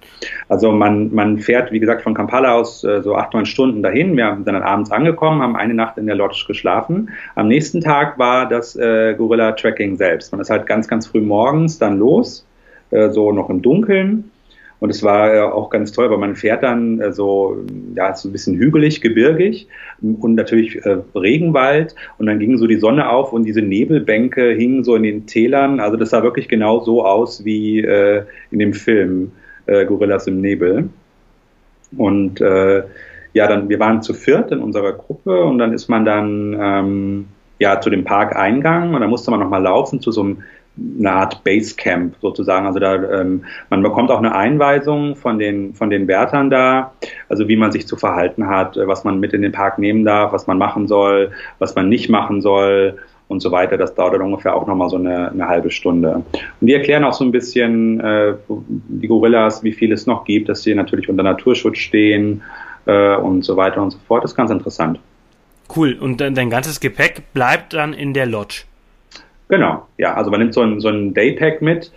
Also 0.48 0.70
man, 0.70 1.12
man 1.12 1.38
fährt, 1.38 1.72
wie 1.72 1.80
gesagt, 1.80 2.02
von 2.02 2.14
Kampala 2.14 2.54
aus 2.54 2.84
äh, 2.84 3.02
so 3.02 3.16
acht, 3.16 3.34
neun 3.34 3.46
Stunden 3.46 3.82
dahin. 3.82 4.16
Wir 4.16 4.34
sind 4.34 4.46
dann 4.46 4.62
abends 4.62 4.92
angekommen, 4.92 5.42
haben 5.42 5.56
eine 5.56 5.74
Nacht 5.74 5.98
in 5.98 6.06
der 6.06 6.14
Lodge 6.14 6.44
geschlafen. 6.46 7.10
Am 7.34 7.48
nächsten 7.48 7.80
Tag 7.80 8.18
war 8.18 8.48
das 8.48 8.76
äh, 8.76 9.14
Gorilla-Tracking 9.14 9.96
selbst. 9.96 10.30
Man 10.32 10.40
ist 10.40 10.50
halt 10.50 10.66
ganz, 10.66 10.86
ganz 10.86 11.08
früh 11.08 11.20
morgens 11.20 11.78
dann 11.78 11.98
los, 11.98 12.46
äh, 12.90 13.10
so 13.10 13.32
noch 13.32 13.50
im 13.50 13.62
Dunkeln 13.62 14.30
Und 14.82 14.90
es 14.90 15.04
war 15.04 15.54
auch 15.54 15.70
ganz 15.70 15.92
toll, 15.92 16.10
weil 16.10 16.18
man 16.18 16.34
fährt 16.34 16.64
dann 16.64 17.00
äh, 17.00 17.12
so, 17.12 17.56
ja, 17.94 18.16
so 18.16 18.28
ein 18.28 18.32
bisschen 18.32 18.56
hügelig, 18.56 19.00
gebirgig 19.00 19.68
und 20.00 20.34
natürlich 20.34 20.84
äh, 20.84 20.96
Regenwald. 21.14 21.94
Und 22.18 22.26
dann 22.26 22.40
ging 22.40 22.58
so 22.58 22.66
die 22.66 22.78
Sonne 22.78 23.08
auf 23.08 23.32
und 23.32 23.44
diese 23.44 23.62
Nebelbänke 23.62 24.50
hingen 24.50 24.82
so 24.82 24.96
in 24.96 25.04
den 25.04 25.26
Tälern. 25.28 25.78
Also 25.78 25.96
das 25.96 26.10
sah 26.10 26.24
wirklich 26.24 26.48
genau 26.48 26.80
so 26.80 27.06
aus 27.06 27.44
wie 27.44 27.78
äh, 27.78 28.24
in 28.50 28.58
dem 28.58 28.72
Film 28.72 29.30
äh, 29.66 29.84
Gorillas 29.84 30.26
im 30.26 30.40
Nebel. 30.40 30.88
Und 31.96 32.40
äh, 32.40 32.82
ja, 33.34 33.46
dann, 33.46 33.68
wir 33.68 33.78
waren 33.78 34.02
zu 34.02 34.14
viert 34.14 34.50
in 34.50 34.58
unserer 34.58 34.94
Gruppe 34.94 35.44
und 35.44 35.58
dann 35.58 35.72
ist 35.72 35.88
man 35.88 36.04
dann 36.04 36.58
ähm, 36.60 37.26
ja 37.60 37.80
zu 37.80 37.88
dem 37.88 38.02
Parkeingang 38.02 38.94
und 38.94 39.00
dann 39.00 39.10
musste 39.10 39.30
man 39.30 39.38
nochmal 39.38 39.62
laufen 39.62 40.00
zu 40.00 40.10
so 40.10 40.22
einem 40.22 40.38
eine 40.76 41.12
Art 41.12 41.44
Basecamp 41.44 42.14
sozusagen. 42.20 42.66
Also 42.66 42.78
da 42.78 42.94
ähm, 42.94 43.44
man 43.68 43.82
bekommt 43.82 44.10
auch 44.10 44.18
eine 44.18 44.34
Einweisung 44.34 45.16
von 45.16 45.38
den 45.38 45.74
von 45.74 45.90
den 45.90 46.08
Wärtern 46.08 46.50
da, 46.50 46.92
also 47.28 47.48
wie 47.48 47.56
man 47.56 47.72
sich 47.72 47.86
zu 47.86 47.96
verhalten 47.96 48.48
hat, 48.48 48.76
äh, 48.76 48.86
was 48.86 49.04
man 49.04 49.20
mit 49.20 49.32
in 49.32 49.42
den 49.42 49.52
Park 49.52 49.78
nehmen 49.78 50.04
darf, 50.04 50.32
was 50.32 50.46
man 50.46 50.58
machen 50.58 50.88
soll, 50.88 51.32
was 51.58 51.74
man 51.74 51.88
nicht 51.88 52.08
machen 52.08 52.40
soll 52.40 52.98
und 53.28 53.40
so 53.40 53.50
weiter. 53.52 53.76
Das 53.76 53.94
dauert 53.94 54.14
dann 54.14 54.22
ungefähr 54.22 54.54
auch 54.54 54.66
nochmal 54.66 54.88
so 54.88 54.96
eine, 54.96 55.30
eine 55.30 55.48
halbe 55.48 55.70
Stunde. 55.70 56.22
Und 56.60 56.66
die 56.66 56.74
erklären 56.74 57.04
auch 57.04 57.14
so 57.14 57.24
ein 57.24 57.32
bisschen 57.32 58.00
äh, 58.00 58.34
die 58.48 59.08
Gorillas, 59.08 59.62
wie 59.62 59.72
viel 59.72 59.92
es 59.92 60.06
noch 60.06 60.24
gibt, 60.24 60.48
dass 60.48 60.62
sie 60.62 60.74
natürlich 60.74 61.08
unter 61.08 61.22
Naturschutz 61.22 61.78
stehen 61.78 62.42
äh, 62.86 63.16
und 63.16 63.44
so 63.44 63.56
weiter 63.56 63.82
und 63.82 63.90
so 63.90 63.98
fort. 64.06 64.24
Das 64.24 64.32
ist 64.32 64.36
ganz 64.36 64.50
interessant. 64.50 65.00
Cool. 65.74 65.94
Und 65.98 66.20
dein 66.20 66.50
ganzes 66.50 66.80
Gepäck 66.80 67.32
bleibt 67.32 67.72
dann 67.72 67.94
in 67.94 68.14
der 68.14 68.26
Lodge. 68.26 68.64
Genau, 69.48 69.86
ja, 69.98 70.14
also 70.14 70.30
man 70.30 70.40
nimmt 70.40 70.54
so 70.54 70.62
ein, 70.62 70.80
so 70.80 70.88
ein 70.88 71.14
Daypack 71.14 71.60
mit 71.62 71.92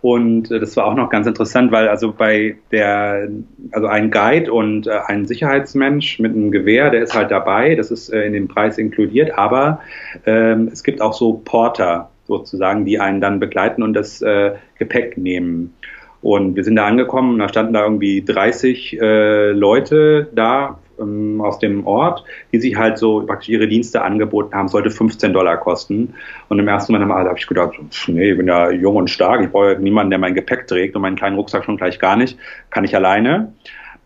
und 0.00 0.50
äh, 0.50 0.60
das 0.60 0.76
war 0.76 0.86
auch 0.86 0.94
noch 0.94 1.10
ganz 1.10 1.26
interessant, 1.26 1.72
weil 1.72 1.88
also 1.88 2.12
bei 2.12 2.56
der, 2.70 3.28
also 3.72 3.86
ein 3.86 4.10
Guide 4.10 4.52
und 4.52 4.86
äh, 4.86 4.98
ein 5.06 5.26
Sicherheitsmensch 5.26 6.18
mit 6.18 6.34
einem 6.34 6.50
Gewehr, 6.50 6.90
der 6.90 7.02
ist 7.02 7.14
halt 7.14 7.30
dabei, 7.30 7.74
das 7.74 7.90
ist 7.90 8.10
äh, 8.10 8.22
in 8.22 8.32
dem 8.32 8.48
Preis 8.48 8.78
inkludiert, 8.78 9.36
aber 9.36 9.80
ähm, 10.26 10.68
es 10.72 10.82
gibt 10.82 11.00
auch 11.00 11.12
so 11.12 11.40
Porter 11.44 12.10
sozusagen, 12.26 12.84
die 12.84 13.00
einen 13.00 13.20
dann 13.20 13.40
begleiten 13.40 13.82
und 13.82 13.94
das 13.94 14.22
äh, 14.22 14.52
Gepäck 14.78 15.16
nehmen. 15.16 15.74
Und 16.20 16.56
wir 16.56 16.64
sind 16.64 16.76
da 16.76 16.86
angekommen, 16.86 17.38
da 17.38 17.48
standen 17.48 17.72
da 17.72 17.84
irgendwie 17.84 18.24
30 18.24 19.00
äh, 19.00 19.50
Leute 19.52 20.28
da 20.34 20.78
ähm, 21.00 21.40
aus 21.40 21.58
dem 21.58 21.86
Ort, 21.86 22.24
die 22.52 22.60
sich 22.60 22.76
halt 22.76 22.98
so 22.98 23.24
praktisch 23.26 23.48
ihre 23.48 23.68
Dienste 23.68 24.02
angeboten 24.02 24.54
haben, 24.54 24.68
sollte 24.68 24.90
15 24.90 25.32
Dollar 25.32 25.56
kosten. 25.56 26.14
Und 26.48 26.58
im 26.58 26.68
ersten 26.68 26.92
Mal 26.92 27.06
habe 27.08 27.38
ich 27.38 27.46
gedacht, 27.46 27.74
nee, 28.06 28.30
ich 28.30 28.36
bin 28.36 28.48
ja 28.48 28.70
jung 28.70 28.96
und 28.96 29.10
stark, 29.10 29.42
ich 29.42 29.50
brauche 29.50 29.76
niemanden, 29.78 30.10
der 30.10 30.18
mein 30.18 30.34
Gepäck 30.34 30.66
trägt 30.66 30.96
und 30.96 31.02
meinen 31.02 31.16
kleinen 31.16 31.36
Rucksack 31.36 31.64
schon 31.64 31.76
gleich 31.76 31.98
gar 31.98 32.16
nicht, 32.16 32.38
kann 32.70 32.84
ich 32.84 32.94
alleine. 32.94 33.52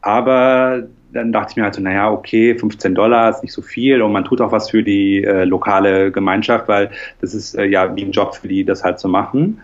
Aber 0.00 0.82
dann 1.12 1.32
dachte 1.32 1.52
ich 1.52 1.56
mir 1.56 1.64
halt 1.64 1.74
so, 1.74 1.82
naja, 1.82 2.10
okay, 2.10 2.56
15 2.56 2.94
Dollar 2.94 3.30
ist 3.30 3.42
nicht 3.42 3.52
so 3.52 3.62
viel 3.62 4.02
und 4.02 4.12
man 4.12 4.24
tut 4.24 4.40
auch 4.40 4.52
was 4.52 4.70
für 4.70 4.82
die 4.82 5.22
äh, 5.22 5.44
lokale 5.44 6.10
Gemeinschaft, 6.10 6.68
weil 6.68 6.90
das 7.20 7.34
ist 7.34 7.54
äh, 7.54 7.64
ja 7.64 7.94
wie 7.94 8.04
ein 8.04 8.12
Job 8.12 8.34
für 8.34 8.48
die, 8.48 8.64
das 8.64 8.82
halt 8.82 8.98
zu 8.98 9.08
machen. 9.08 9.60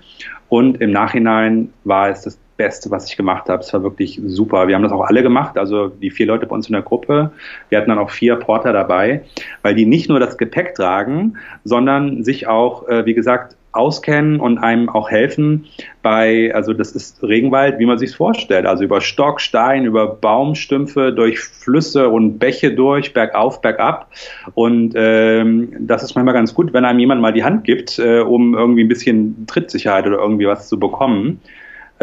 Und 0.48 0.80
im 0.80 0.92
Nachhinein 0.92 1.72
war 1.84 2.08
es 2.08 2.22
das 2.22 2.38
Beste, 2.58 2.90
was 2.90 3.08
ich 3.08 3.16
gemacht 3.16 3.48
habe. 3.48 3.62
Es 3.62 3.72
war 3.72 3.82
wirklich 3.82 4.20
super. 4.26 4.68
Wir 4.68 4.74
haben 4.74 4.82
das 4.82 4.92
auch 4.92 5.06
alle 5.06 5.22
gemacht, 5.22 5.56
also 5.56 5.88
die 5.88 6.10
vier 6.10 6.26
Leute 6.26 6.44
bei 6.44 6.54
uns 6.54 6.66
in 6.66 6.74
der 6.74 6.82
Gruppe. 6.82 7.30
Wir 7.70 7.78
hatten 7.78 7.88
dann 7.88 7.98
auch 7.98 8.10
vier 8.10 8.36
Porter 8.36 8.74
dabei, 8.74 9.22
weil 9.62 9.74
die 9.74 9.86
nicht 9.86 10.10
nur 10.10 10.20
das 10.20 10.36
Gepäck 10.36 10.74
tragen, 10.74 11.38
sondern 11.64 12.24
sich 12.24 12.46
auch, 12.46 12.86
äh, 12.88 13.06
wie 13.06 13.14
gesagt, 13.14 13.56
auskennen 13.72 14.40
und 14.40 14.58
einem 14.58 14.88
auch 14.88 15.10
helfen 15.10 15.66
bei, 16.02 16.52
also 16.54 16.72
das 16.72 16.92
ist 16.92 17.22
Regenwald, 17.22 17.78
wie 17.78 17.86
man 17.86 17.98
sich 17.98 18.16
vorstellt, 18.16 18.66
also 18.66 18.82
über 18.82 19.00
Stock, 19.00 19.40
Stein, 19.40 19.84
über 19.84 20.06
Baumstümpfe, 20.06 21.12
durch 21.12 21.38
Flüsse 21.38 22.08
und 22.08 22.38
Bäche 22.38 22.72
durch, 22.72 23.12
bergauf, 23.12 23.60
bergab 23.60 24.10
und 24.54 24.94
ähm, 24.96 25.70
das 25.78 26.02
ist 26.02 26.14
manchmal 26.14 26.34
ganz 26.34 26.54
gut, 26.54 26.72
wenn 26.72 26.86
einem 26.86 26.98
jemand 26.98 27.20
mal 27.20 27.32
die 27.32 27.44
Hand 27.44 27.64
gibt, 27.64 27.98
äh, 27.98 28.20
um 28.20 28.54
irgendwie 28.54 28.84
ein 28.84 28.88
bisschen 28.88 29.46
Trittsicherheit 29.46 30.06
oder 30.06 30.18
irgendwie 30.18 30.46
was 30.46 30.68
zu 30.68 30.80
bekommen 30.80 31.40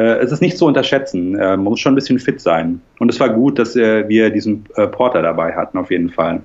es 0.02 0.32
ist 0.32 0.42
nicht 0.42 0.58
zu 0.58 0.66
unterschätzen. 0.66 1.36
Äh, 1.36 1.58
man 1.58 1.64
muss 1.64 1.80
schon 1.80 1.94
ein 1.94 1.96
bisschen 1.96 2.20
fit 2.20 2.42
sein. 2.42 2.82
Und 3.00 3.10
es 3.10 3.20
war 3.20 3.30
gut, 3.30 3.60
dass 3.60 3.76
äh, 3.76 4.08
wir 4.08 4.30
diesen 4.30 4.66
äh, 4.76 4.88
Porter 4.88 5.22
dabei 5.22 5.56
hatten, 5.56 5.78
auf 5.78 5.92
jeden 5.92 6.10
Fall. 6.10 6.42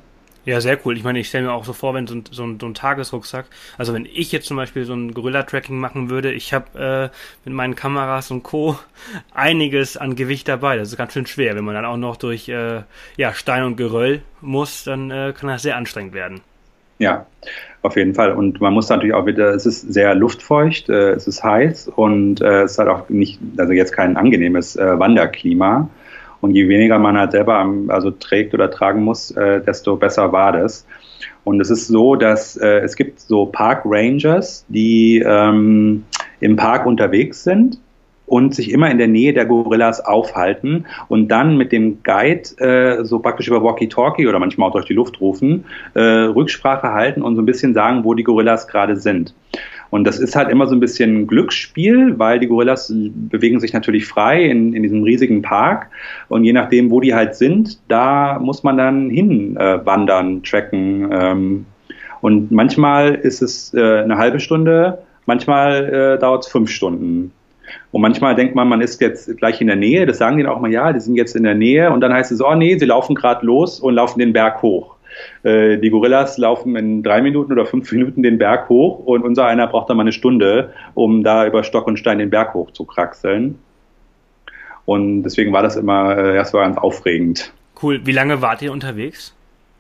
Ja, 0.46 0.60
sehr 0.60 0.78
cool. 0.84 0.96
Ich 0.96 1.04
meine, 1.04 1.18
ich 1.18 1.28
stelle 1.28 1.46
mir 1.46 1.52
auch 1.52 1.64
so 1.64 1.74
vor, 1.74 1.92
wenn 1.92 2.06
so 2.06 2.14
ein, 2.14 2.24
so, 2.30 2.44
ein, 2.44 2.58
so 2.58 2.66
ein 2.66 2.74
Tagesrucksack, 2.74 3.46
also 3.76 3.92
wenn 3.92 4.06
ich 4.06 4.32
jetzt 4.32 4.46
zum 4.46 4.56
Beispiel 4.56 4.84
so 4.84 4.94
ein 4.94 5.12
Gorilla-Tracking 5.12 5.78
machen 5.78 6.08
würde, 6.08 6.32
ich 6.32 6.54
habe 6.54 7.10
äh, 7.12 7.16
mit 7.44 7.54
meinen 7.54 7.74
Kameras 7.74 8.30
und 8.30 8.42
Co. 8.42 8.78
einiges 9.34 9.98
an 9.98 10.16
Gewicht 10.16 10.48
dabei. 10.48 10.76
Das 10.78 10.88
ist 10.88 10.96
ganz 10.96 11.12
schön 11.12 11.26
schwer. 11.26 11.56
Wenn 11.56 11.64
man 11.64 11.74
dann 11.74 11.84
auch 11.84 11.98
noch 11.98 12.16
durch 12.16 12.48
äh, 12.48 12.82
ja, 13.16 13.34
Stein 13.34 13.64
und 13.64 13.76
Geröll 13.76 14.22
muss, 14.40 14.84
dann 14.84 15.10
äh, 15.10 15.34
kann 15.38 15.50
das 15.50 15.62
sehr 15.62 15.76
anstrengend 15.76 16.14
werden. 16.14 16.40
Ja, 16.98 17.26
auf 17.82 17.96
jeden 17.96 18.14
Fall. 18.14 18.32
Und 18.32 18.60
man 18.60 18.72
muss 18.72 18.88
natürlich 18.88 19.14
auch 19.14 19.26
wieder, 19.26 19.54
es 19.54 19.66
ist 19.66 19.92
sehr 19.92 20.14
luftfeucht, 20.14 20.88
äh, 20.88 21.12
es 21.12 21.26
ist 21.26 21.42
heiß 21.42 21.88
und 21.88 22.40
äh, 22.40 22.62
es 22.62 22.78
hat 22.78 22.88
auch 22.88 23.08
nicht, 23.08 23.40
also 23.56 23.72
jetzt 23.72 23.92
kein 23.92 24.16
angenehmes 24.16 24.76
äh, 24.76 24.98
Wanderklima. 24.98 25.88
Und 26.40 26.54
je 26.54 26.68
weniger 26.68 26.98
man 26.98 27.18
halt 27.18 27.32
selber 27.32 27.70
also 27.88 28.10
trägt 28.10 28.54
oder 28.54 28.70
tragen 28.70 29.04
muss, 29.04 29.30
äh, 29.32 29.60
desto 29.60 29.96
besser 29.96 30.32
war 30.32 30.52
das. 30.52 30.86
Und 31.44 31.60
es 31.60 31.70
ist 31.70 31.88
so, 31.88 32.16
dass 32.16 32.56
äh, 32.56 32.78
es 32.80 32.96
gibt 32.96 33.20
so 33.20 33.46
Park 33.46 33.82
Rangers, 33.84 34.64
die 34.68 35.22
ähm, 35.26 36.04
im 36.40 36.56
Park 36.56 36.86
unterwegs 36.86 37.44
sind 37.44 37.78
und 38.30 38.54
sich 38.54 38.70
immer 38.70 38.88
in 38.88 38.98
der 38.98 39.08
Nähe 39.08 39.32
der 39.32 39.44
Gorillas 39.44 40.04
aufhalten 40.04 40.86
und 41.08 41.28
dann 41.28 41.56
mit 41.56 41.72
dem 41.72 42.04
Guide 42.04 42.42
äh, 42.58 43.04
so 43.04 43.18
praktisch 43.18 43.48
über 43.48 43.60
Walkie-Talkie 43.64 44.28
oder 44.28 44.38
manchmal 44.38 44.68
auch 44.68 44.72
durch 44.72 44.86
die 44.86 44.94
Luft 44.94 45.20
rufen, 45.20 45.64
äh, 45.94 46.00
Rücksprache 46.00 46.92
halten 46.92 47.22
und 47.22 47.34
so 47.34 47.42
ein 47.42 47.46
bisschen 47.46 47.74
sagen, 47.74 48.04
wo 48.04 48.14
die 48.14 48.22
Gorillas 48.22 48.68
gerade 48.68 48.94
sind. 48.94 49.34
Und 49.90 50.04
das 50.04 50.20
ist 50.20 50.36
halt 50.36 50.48
immer 50.48 50.68
so 50.68 50.76
ein 50.76 50.80
bisschen 50.80 51.26
Glücksspiel, 51.26 52.20
weil 52.20 52.38
die 52.38 52.46
Gorillas 52.46 52.94
bewegen 52.94 53.58
sich 53.58 53.72
natürlich 53.72 54.06
frei 54.06 54.44
in, 54.44 54.74
in 54.74 54.84
diesem 54.84 55.02
riesigen 55.02 55.42
Park. 55.42 55.88
Und 56.28 56.44
je 56.44 56.52
nachdem, 56.52 56.92
wo 56.92 57.00
die 57.00 57.12
halt 57.12 57.34
sind, 57.34 57.80
da 57.88 58.38
muss 58.38 58.62
man 58.62 58.76
dann 58.76 59.10
hin 59.10 59.56
äh, 59.56 59.84
wandern, 59.84 60.44
tracken. 60.44 61.08
Ähm. 61.10 61.66
Und 62.20 62.52
manchmal 62.52 63.16
ist 63.16 63.42
es 63.42 63.74
äh, 63.74 64.02
eine 64.02 64.18
halbe 64.18 64.38
Stunde, 64.38 64.98
manchmal 65.26 66.14
äh, 66.14 66.20
dauert 66.20 66.44
es 66.44 66.52
fünf 66.52 66.70
Stunden. 66.70 67.32
Und 67.92 68.02
manchmal 68.02 68.34
denkt 68.34 68.54
man, 68.54 68.68
man 68.68 68.80
ist 68.80 69.00
jetzt 69.00 69.36
gleich 69.38 69.60
in 69.60 69.66
der 69.66 69.76
Nähe. 69.76 70.06
Das 70.06 70.18
sagen 70.18 70.36
die 70.36 70.42
dann 70.42 70.52
auch 70.52 70.60
mal, 70.60 70.70
ja, 70.70 70.92
die 70.92 71.00
sind 71.00 71.16
jetzt 71.16 71.36
in 71.36 71.44
der 71.44 71.54
Nähe. 71.54 71.90
Und 71.90 72.00
dann 72.00 72.12
heißt 72.12 72.32
es, 72.32 72.40
oh 72.40 72.54
nee, 72.54 72.78
sie 72.78 72.86
laufen 72.86 73.14
gerade 73.14 73.44
los 73.44 73.80
und 73.80 73.94
laufen 73.94 74.18
den 74.18 74.32
Berg 74.32 74.62
hoch. 74.62 74.96
Äh, 75.42 75.78
die 75.78 75.90
Gorillas 75.90 76.38
laufen 76.38 76.76
in 76.76 77.02
drei 77.02 77.22
Minuten 77.22 77.52
oder 77.52 77.66
fünf 77.66 77.90
Minuten 77.92 78.22
den 78.22 78.38
Berg 78.38 78.68
hoch 78.68 79.00
und 79.00 79.22
unser 79.22 79.46
einer 79.46 79.66
braucht 79.66 79.90
dann 79.90 79.96
mal 79.96 80.04
eine 80.04 80.12
Stunde, 80.12 80.72
um 80.94 81.22
da 81.22 81.46
über 81.46 81.64
Stock 81.64 81.86
und 81.86 81.98
Stein 81.98 82.18
den 82.18 82.30
Berg 82.30 82.54
hoch 82.54 82.70
zu 82.72 82.84
kraxeln. 82.84 83.58
Und 84.84 85.22
deswegen 85.22 85.52
war 85.52 85.62
das 85.62 85.76
immer, 85.76 86.16
äh, 86.16 86.34
das 86.34 86.52
war 86.52 86.62
ganz 86.62 86.76
aufregend. 86.78 87.52
Cool. 87.82 88.00
Wie 88.04 88.12
lange 88.12 88.42
wart 88.42 88.62
ihr 88.62 88.72
unterwegs? 88.72 89.34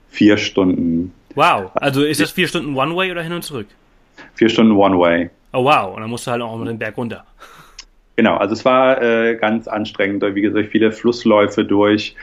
Vier 0.08 0.36
Stunden. 0.36 1.12
Wow. 1.34 1.70
Also 1.74 2.02
ist 2.02 2.20
das 2.20 2.30
vier 2.30 2.48
Stunden 2.48 2.76
One-Way 2.76 3.12
oder 3.12 3.22
hin 3.22 3.32
und 3.32 3.42
zurück? 3.42 3.66
Vier 4.34 4.48
Stunden 4.48 4.72
One-Way. 4.72 5.30
Oh 5.52 5.64
wow. 5.64 5.94
Und 5.94 6.00
dann 6.00 6.10
musst 6.10 6.26
du 6.26 6.30
halt 6.30 6.42
auch 6.42 6.56
mal 6.56 6.64
den 6.66 6.78
Berg 6.78 6.96
runter. 6.96 7.24
Genau, 8.20 8.36
also 8.36 8.52
es 8.52 8.66
war 8.66 9.00
äh, 9.00 9.34
ganz 9.36 9.66
anstrengend, 9.66 10.22
wie 10.34 10.42
gesagt, 10.42 10.68
viele 10.68 10.92
Flussläufe 10.92 11.64
durch 11.64 12.16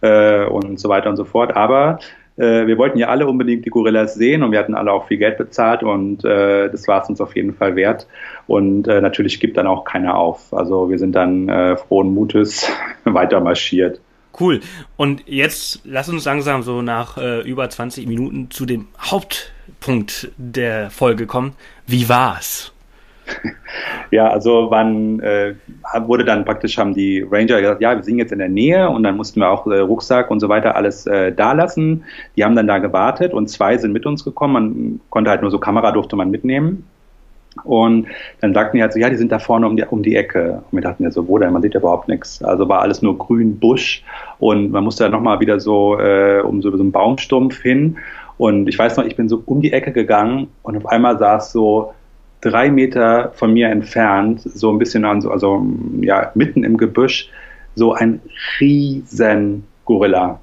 äh, 0.00 0.46
und 0.46 0.80
so 0.80 0.88
weiter 0.88 1.08
und 1.08 1.14
so 1.14 1.24
fort. 1.24 1.54
Aber 1.54 2.00
äh, 2.36 2.66
wir 2.66 2.76
wollten 2.76 2.98
ja 2.98 3.06
alle 3.06 3.28
unbedingt 3.28 3.64
die 3.64 3.70
Gorillas 3.70 4.16
sehen 4.16 4.42
und 4.42 4.50
wir 4.50 4.58
hatten 4.58 4.74
alle 4.74 4.90
auch 4.90 5.06
viel 5.06 5.18
Geld 5.18 5.38
bezahlt 5.38 5.84
und 5.84 6.24
äh, 6.24 6.68
das 6.70 6.88
war 6.88 7.02
es 7.04 7.08
uns 7.08 7.20
auf 7.20 7.36
jeden 7.36 7.54
Fall 7.54 7.76
wert. 7.76 8.08
Und 8.48 8.88
äh, 8.88 9.00
natürlich 9.00 9.38
gibt 9.38 9.56
dann 9.56 9.68
auch 9.68 9.84
keiner 9.84 10.16
auf. 10.16 10.52
Also 10.52 10.90
wir 10.90 10.98
sind 10.98 11.12
dann 11.12 11.48
äh, 11.48 11.76
frohen 11.76 12.12
Mutes 12.12 12.68
weiter 13.04 13.38
marschiert. 13.38 14.00
Cool. 14.40 14.60
Und 14.96 15.22
jetzt 15.28 15.82
lass 15.84 16.08
uns 16.08 16.24
langsam 16.24 16.64
so 16.64 16.82
nach 16.82 17.16
äh, 17.16 17.42
über 17.42 17.70
20 17.70 18.08
Minuten 18.08 18.50
zu 18.50 18.66
dem 18.66 18.88
Hauptpunkt 18.98 20.32
der 20.36 20.90
Folge 20.90 21.26
kommen. 21.26 21.52
Wie 21.86 22.08
war's? 22.08 22.73
Ja, 24.14 24.28
also 24.28 24.70
wann 24.70 25.18
äh, 25.18 25.54
wurde 26.06 26.24
dann 26.24 26.44
praktisch, 26.44 26.78
haben 26.78 26.94
die 26.94 27.26
Ranger 27.28 27.60
gesagt, 27.60 27.82
ja, 27.82 27.96
wir 27.96 28.04
sind 28.04 28.18
jetzt 28.18 28.30
in 28.30 28.38
der 28.38 28.48
Nähe 28.48 28.88
und 28.88 29.02
dann 29.02 29.16
mussten 29.16 29.40
wir 29.40 29.50
auch 29.50 29.66
äh, 29.66 29.80
Rucksack 29.80 30.30
und 30.30 30.38
so 30.38 30.48
weiter 30.48 30.76
alles 30.76 31.04
äh, 31.08 31.32
da 31.32 31.50
lassen. 31.50 32.04
Die 32.36 32.44
haben 32.44 32.54
dann 32.54 32.68
da 32.68 32.78
gewartet 32.78 33.34
und 33.34 33.50
zwei 33.50 33.76
sind 33.76 33.92
mit 33.92 34.06
uns 34.06 34.22
gekommen. 34.22 34.52
Man 34.52 35.00
konnte 35.10 35.30
halt 35.30 35.42
nur 35.42 35.50
so 35.50 35.58
Kamera 35.58 35.90
durfte 35.90 36.14
man 36.14 36.30
mitnehmen. 36.30 36.86
Und 37.64 38.06
dann 38.40 38.54
sagten 38.54 38.76
die 38.76 38.82
halt 38.82 38.92
so, 38.92 39.00
ja, 39.00 39.10
die 39.10 39.16
sind 39.16 39.32
da 39.32 39.40
vorne 39.40 39.66
um 39.66 39.76
die, 39.76 39.82
um 39.82 40.04
die 40.04 40.14
Ecke. 40.14 40.62
Und 40.70 40.78
wir 40.78 40.82
dachten 40.82 41.02
ja 41.02 41.10
so, 41.10 41.26
wo 41.26 41.38
denn? 41.38 41.52
Man 41.52 41.62
sieht 41.62 41.74
ja 41.74 41.80
überhaupt 41.80 42.06
nichts. 42.06 42.40
Also 42.40 42.68
war 42.68 42.82
alles 42.82 43.02
nur 43.02 43.18
grün, 43.18 43.58
Busch. 43.58 44.04
Und 44.38 44.70
man 44.70 44.84
musste 44.84 45.02
dann 45.02 45.12
nochmal 45.12 45.40
wieder 45.40 45.58
so 45.58 45.98
äh, 45.98 46.40
um 46.40 46.62
so, 46.62 46.70
so 46.70 46.80
einen 46.80 46.92
Baumstumpf 46.92 47.60
hin. 47.60 47.96
Und 48.38 48.68
ich 48.68 48.78
weiß 48.78 48.96
noch, 48.96 49.06
ich 49.06 49.16
bin 49.16 49.28
so 49.28 49.42
um 49.44 49.60
die 49.60 49.72
Ecke 49.72 49.90
gegangen 49.90 50.46
und 50.62 50.76
auf 50.76 50.86
einmal 50.86 51.18
saß 51.18 51.50
so 51.50 51.92
drei 52.44 52.70
Meter 52.70 53.32
von 53.34 53.52
mir 53.52 53.68
entfernt, 53.68 54.42
so 54.42 54.70
ein 54.70 54.78
bisschen 54.78 55.04
an, 55.04 55.26
also 55.26 55.66
ja, 56.00 56.30
mitten 56.34 56.62
im 56.62 56.76
Gebüsch, 56.76 57.30
so 57.74 57.94
ein 57.94 58.20
riesen 58.60 59.64
Gorilla. 59.84 60.38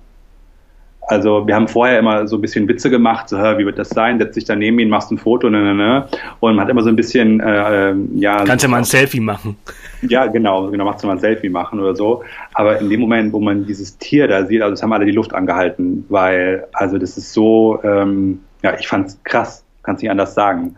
Also 1.08 1.46
wir 1.46 1.56
haben 1.56 1.68
vorher 1.68 2.00
immer 2.00 2.28
so 2.28 2.38
ein 2.38 2.42
bisschen 2.42 2.68
Witze 2.68 2.90
gemacht, 2.90 3.30
so, 3.30 3.38
wie 3.38 3.66
wird 3.66 3.78
das 3.78 3.90
sein? 3.90 4.18
Setz 4.18 4.36
dich 4.36 4.46
daneben 4.46 4.80
ihn, 4.80 4.90
machst 4.90 5.12
ein 5.12 5.18
Foto, 5.18 5.50
ne, 5.50 5.62
ne, 5.62 5.76
ne. 5.76 6.08
Und 6.40 6.56
man 6.56 6.64
hat 6.64 6.70
immer 6.70 6.84
so 6.84 6.90
ein 6.90 6.96
bisschen, 6.96 7.40
äh, 7.40 7.94
ja. 8.16 8.44
Kannst 8.46 8.64
ja 8.64 8.70
mal 8.70 8.78
ein 8.78 8.84
Selfie 8.86 9.20
machen. 9.20 9.58
Ja, 10.04 10.28
genau, 10.28 10.70
genau, 10.70 10.86
machst 10.86 11.04
du 11.04 11.08
mal 11.08 11.14
ein 11.14 11.20
Selfie 11.20 11.50
machen 11.50 11.80
oder 11.80 11.96
so. 11.96 12.24
Aber 12.54 12.80
in 12.80 12.90
dem 12.90 13.02
Moment, 13.02 13.34
wo 13.34 13.40
man 13.40 13.66
dieses 13.66 13.98
Tier 13.98 14.28
da 14.28 14.46
sieht, 14.46 14.62
also 14.62 14.74
es 14.74 14.82
haben 14.82 14.94
alle 14.94 15.06
die 15.06 15.12
Luft 15.12 15.34
angehalten, 15.34 16.06
weil, 16.10 16.66
also 16.74 16.98
das 16.98 17.18
ist 17.18 17.34
so, 17.34 17.80
ähm, 17.84 18.40
ja, 18.64 18.76
ich 18.80 18.88
fand's 18.88 19.20
krass, 19.24 19.66
kann's 19.84 20.02
nicht 20.02 20.12
anders 20.12 20.34
sagen. 20.34 20.76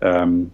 Ähm, 0.00 0.50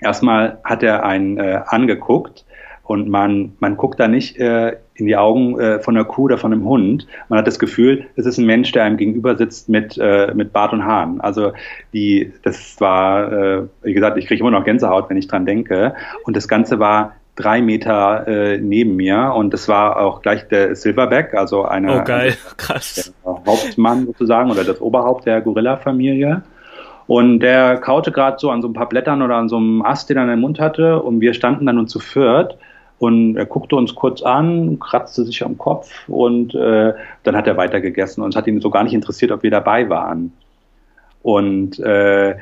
erstmal 0.00 0.58
hat 0.64 0.82
er 0.82 1.04
einen 1.04 1.38
äh, 1.38 1.60
angeguckt 1.66 2.44
und 2.90 3.08
man, 3.08 3.52
man 3.60 3.76
guckt 3.76 4.00
da 4.00 4.08
nicht 4.08 4.36
äh, 4.38 4.76
in 4.94 5.06
die 5.06 5.16
Augen 5.16 5.60
äh, 5.60 5.78
von 5.78 5.96
einer 5.96 6.04
Kuh 6.04 6.24
oder 6.24 6.38
von 6.38 6.52
einem 6.52 6.64
Hund. 6.64 7.06
Man 7.28 7.38
hat 7.38 7.46
das 7.46 7.60
Gefühl, 7.60 8.06
es 8.16 8.26
ist 8.26 8.38
ein 8.38 8.46
Mensch, 8.46 8.72
der 8.72 8.82
einem 8.82 8.96
gegenüber 8.96 9.36
sitzt 9.36 9.68
mit, 9.68 9.96
äh, 9.96 10.32
mit 10.34 10.52
Bart 10.52 10.72
und 10.72 10.84
Haaren. 10.84 11.20
Also 11.20 11.52
die, 11.92 12.32
das 12.42 12.80
war, 12.80 13.32
äh, 13.32 13.62
wie 13.82 13.94
gesagt, 13.94 14.18
ich 14.18 14.26
kriege 14.26 14.40
immer 14.40 14.50
noch 14.50 14.64
Gänsehaut, 14.64 15.08
wenn 15.08 15.16
ich 15.16 15.28
dran 15.28 15.46
denke. 15.46 15.94
Und 16.24 16.36
das 16.36 16.48
Ganze 16.48 16.80
war 16.80 17.14
drei 17.36 17.62
Meter 17.62 18.26
äh, 18.26 18.58
neben 18.58 18.96
mir 18.96 19.34
und 19.36 19.54
das 19.54 19.68
war 19.68 19.98
auch 19.98 20.20
gleich 20.20 20.48
der 20.48 20.74
Silverback, 20.74 21.34
also 21.34 21.64
einer 21.64 22.00
oh, 22.00 22.04
geil. 22.04 22.34
Krass. 22.56 23.14
Hauptmann 23.24 24.06
sozusagen 24.06 24.50
oder 24.50 24.64
das 24.64 24.80
Oberhaupt 24.80 25.26
der 25.26 25.40
Gorilla-Familie. 25.40 26.42
Und 27.10 27.40
der 27.40 27.78
kaute 27.78 28.12
gerade 28.12 28.38
so 28.38 28.52
an 28.52 28.62
so 28.62 28.68
ein 28.68 28.72
paar 28.72 28.88
Blättern 28.88 29.20
oder 29.20 29.34
an 29.34 29.48
so 29.48 29.56
einem 29.56 29.82
Ast, 29.82 30.08
den 30.08 30.16
er 30.16 30.22
in 30.22 30.28
den 30.28 30.38
Mund 30.38 30.60
hatte. 30.60 31.02
Und 31.02 31.20
wir 31.20 31.34
standen 31.34 31.66
dann 31.66 31.74
nun 31.74 31.88
zu 31.88 31.98
viert 31.98 32.56
und 33.00 33.36
er 33.36 33.46
guckte 33.46 33.74
uns 33.74 33.96
kurz 33.96 34.22
an, 34.22 34.78
kratzte 34.78 35.24
sich 35.24 35.44
am 35.44 35.58
Kopf 35.58 36.08
und 36.08 36.54
äh, 36.54 36.92
dann 37.24 37.36
hat 37.36 37.48
er 37.48 37.56
weiter 37.56 37.80
gegessen. 37.80 38.22
Und 38.22 38.28
es 38.28 38.36
hat 38.36 38.46
ihn 38.46 38.60
so 38.60 38.70
gar 38.70 38.84
nicht 38.84 38.94
interessiert, 38.94 39.32
ob 39.32 39.42
wir 39.42 39.50
dabei 39.50 39.88
waren. 39.90 40.32
Und 41.24 41.80
äh, 41.80 42.36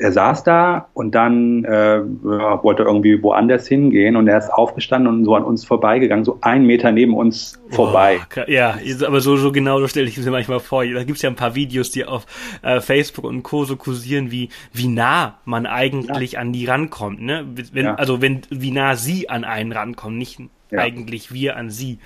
er 0.00 0.12
saß 0.12 0.44
da 0.44 0.88
und 0.94 1.14
dann 1.14 1.64
äh, 1.64 2.00
wollte 2.02 2.82
irgendwie 2.82 3.22
woanders 3.22 3.66
hingehen 3.66 4.16
und 4.16 4.28
er 4.28 4.38
ist 4.38 4.50
aufgestanden 4.50 5.12
und 5.12 5.24
so 5.24 5.34
an 5.34 5.44
uns 5.44 5.64
vorbeigegangen, 5.64 6.24
so 6.24 6.38
einen 6.40 6.66
Meter 6.66 6.92
neben 6.92 7.14
uns 7.14 7.60
vorbei. 7.70 8.20
Oh, 8.36 8.40
ja, 8.50 8.78
aber 9.06 9.20
so, 9.20 9.36
so 9.36 9.52
genau 9.52 9.78
so 9.80 9.88
stelle 9.88 10.08
ich 10.08 10.18
mir 10.18 10.30
manchmal 10.30 10.60
vor. 10.60 10.84
Da 10.84 11.04
gibt's 11.04 11.22
ja 11.22 11.30
ein 11.30 11.36
paar 11.36 11.54
Videos, 11.54 11.90
die 11.90 12.04
auf 12.04 12.26
äh, 12.62 12.80
Facebook 12.80 13.24
und 13.24 13.42
Co. 13.42 13.64
so 13.64 13.76
kursieren, 13.76 14.30
wie, 14.30 14.48
wie 14.72 14.88
nah 14.88 15.38
man 15.44 15.66
eigentlich 15.66 16.32
ja. 16.32 16.40
an 16.40 16.52
die 16.52 16.66
rankommt. 16.66 17.22
Ne? 17.22 17.46
Wenn, 17.72 17.86
ja. 17.86 17.94
Also 17.94 18.20
wenn 18.20 18.42
wie 18.50 18.70
nah 18.70 18.96
sie 18.96 19.28
an 19.28 19.44
einen 19.44 19.72
rankommen, 19.72 20.18
nicht 20.18 20.40
ja. 20.70 20.80
eigentlich 20.80 21.32
wir 21.32 21.56
an 21.56 21.70
sie. 21.70 21.98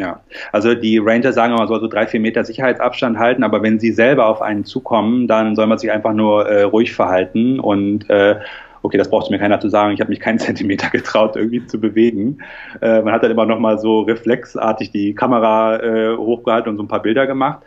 Ja, 0.00 0.18
also 0.50 0.74
die 0.74 0.96
Ranger 0.96 1.34
sagen 1.34 1.52
immer, 1.52 1.60
man 1.60 1.68
soll 1.68 1.80
so 1.80 1.86
drei, 1.86 2.06
vier 2.06 2.20
Meter 2.20 2.42
Sicherheitsabstand 2.42 3.18
halten, 3.18 3.44
aber 3.44 3.62
wenn 3.62 3.78
sie 3.78 3.92
selber 3.92 4.28
auf 4.28 4.40
einen 4.40 4.64
zukommen, 4.64 5.28
dann 5.28 5.54
soll 5.54 5.66
man 5.66 5.76
sich 5.76 5.92
einfach 5.92 6.14
nur 6.14 6.48
äh, 6.48 6.62
ruhig 6.62 6.94
verhalten 6.94 7.60
und 7.60 8.08
äh, 8.08 8.36
okay, 8.80 8.96
das 8.96 9.10
braucht 9.10 9.30
mir 9.30 9.38
keiner 9.38 9.60
zu 9.60 9.68
sagen, 9.68 9.92
ich 9.92 10.00
habe 10.00 10.08
mich 10.08 10.20
keinen 10.20 10.38
Zentimeter 10.46 10.88
getraut, 10.88 11.36
irgendwie 11.36 11.66
zu 11.66 11.78
bewegen. 11.78 12.38
Äh, 12.80 13.02
man 13.02 13.12
hat 13.12 13.22
dann 13.22 13.30
immer 13.30 13.44
noch 13.44 13.58
mal 13.58 13.78
so 13.78 14.00
reflexartig 14.00 14.90
die 14.90 15.14
Kamera 15.14 15.76
äh, 15.82 16.16
hochgehalten 16.16 16.70
und 16.70 16.78
so 16.78 16.82
ein 16.84 16.88
paar 16.88 17.02
Bilder 17.02 17.26
gemacht. 17.26 17.60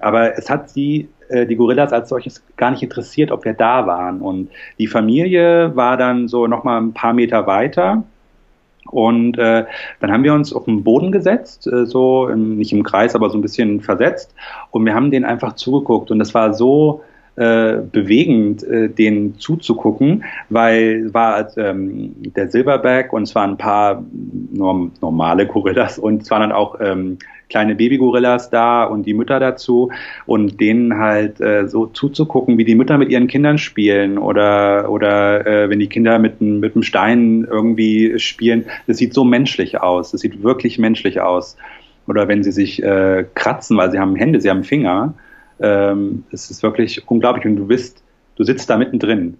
Aber 0.00 0.38
es 0.38 0.48
hat 0.48 0.70
sie, 0.70 1.10
äh, 1.28 1.44
die 1.44 1.56
Gorillas 1.56 1.92
als 1.92 2.08
solches, 2.08 2.42
gar 2.56 2.70
nicht 2.70 2.82
interessiert, 2.82 3.30
ob 3.30 3.44
wir 3.44 3.52
da 3.52 3.86
waren. 3.86 4.22
Und 4.22 4.48
die 4.78 4.86
Familie 4.86 5.76
war 5.76 5.98
dann 5.98 6.26
so 6.26 6.46
noch 6.46 6.64
mal 6.64 6.80
ein 6.80 6.94
paar 6.94 7.12
Meter 7.12 7.46
weiter 7.46 8.02
und 8.90 9.38
äh, 9.38 9.64
dann 10.00 10.12
haben 10.12 10.24
wir 10.24 10.34
uns 10.34 10.52
auf 10.52 10.64
den 10.64 10.82
Boden 10.84 11.12
gesetzt, 11.12 11.66
äh, 11.66 11.86
so 11.86 12.28
im, 12.28 12.56
nicht 12.56 12.72
im 12.72 12.82
Kreis, 12.82 13.14
aber 13.14 13.30
so 13.30 13.38
ein 13.38 13.42
bisschen 13.42 13.80
versetzt. 13.80 14.34
Und 14.70 14.84
wir 14.84 14.94
haben 14.94 15.10
denen 15.10 15.24
einfach 15.24 15.54
zugeguckt. 15.54 16.10
Und 16.10 16.18
das 16.18 16.34
war 16.34 16.54
so 16.54 17.02
äh, 17.36 17.82
bewegend, 17.92 18.64
äh, 18.64 18.88
denen 18.88 19.38
zuzugucken, 19.38 20.24
weil 20.48 21.12
war 21.12 21.46
ähm, 21.58 22.14
der 22.34 22.50
Silverback 22.50 23.12
und 23.12 23.34
waren 23.34 23.50
ein 23.50 23.56
paar 23.58 24.02
norm 24.52 24.92
normale 25.02 25.46
Gorillas 25.46 25.98
und 25.98 26.30
waren 26.30 26.40
dann 26.40 26.52
auch 26.52 26.80
ähm, 26.80 27.18
kleine 27.48 27.74
Babygorillas 27.74 28.50
da 28.50 28.84
und 28.84 29.06
die 29.06 29.14
Mütter 29.14 29.38
dazu 29.40 29.90
und 30.26 30.60
denen 30.60 30.98
halt 30.98 31.40
äh, 31.40 31.68
so 31.68 31.86
zuzugucken, 31.86 32.58
wie 32.58 32.64
die 32.64 32.74
Mütter 32.74 32.98
mit 32.98 33.10
ihren 33.10 33.28
Kindern 33.28 33.58
spielen 33.58 34.18
oder 34.18 34.90
oder 34.90 35.46
äh, 35.46 35.70
wenn 35.70 35.78
die 35.78 35.88
Kinder 35.88 36.18
mit 36.18 36.40
mit 36.40 36.74
einem 36.74 36.82
Stein 36.82 37.46
irgendwie 37.48 38.18
spielen, 38.18 38.66
das 38.86 38.96
sieht 38.98 39.14
so 39.14 39.24
menschlich 39.24 39.80
aus, 39.80 40.10
das 40.10 40.20
sieht 40.20 40.42
wirklich 40.42 40.78
menschlich 40.78 41.20
aus. 41.20 41.56
Oder 42.08 42.28
wenn 42.28 42.42
sie 42.42 42.52
sich 42.52 42.82
äh, 42.82 43.24
kratzen, 43.34 43.76
weil 43.76 43.90
sie 43.90 43.98
haben 43.98 44.14
Hände, 44.16 44.40
sie 44.40 44.50
haben 44.50 44.64
Finger, 44.64 45.14
ähm, 45.60 46.24
es 46.30 46.50
ist 46.50 46.62
wirklich 46.62 47.08
unglaublich. 47.08 47.46
Und 47.46 47.56
du 47.56 47.66
bist, 47.66 48.02
du 48.36 48.44
sitzt 48.44 48.70
da 48.70 48.76
mittendrin. 48.76 49.38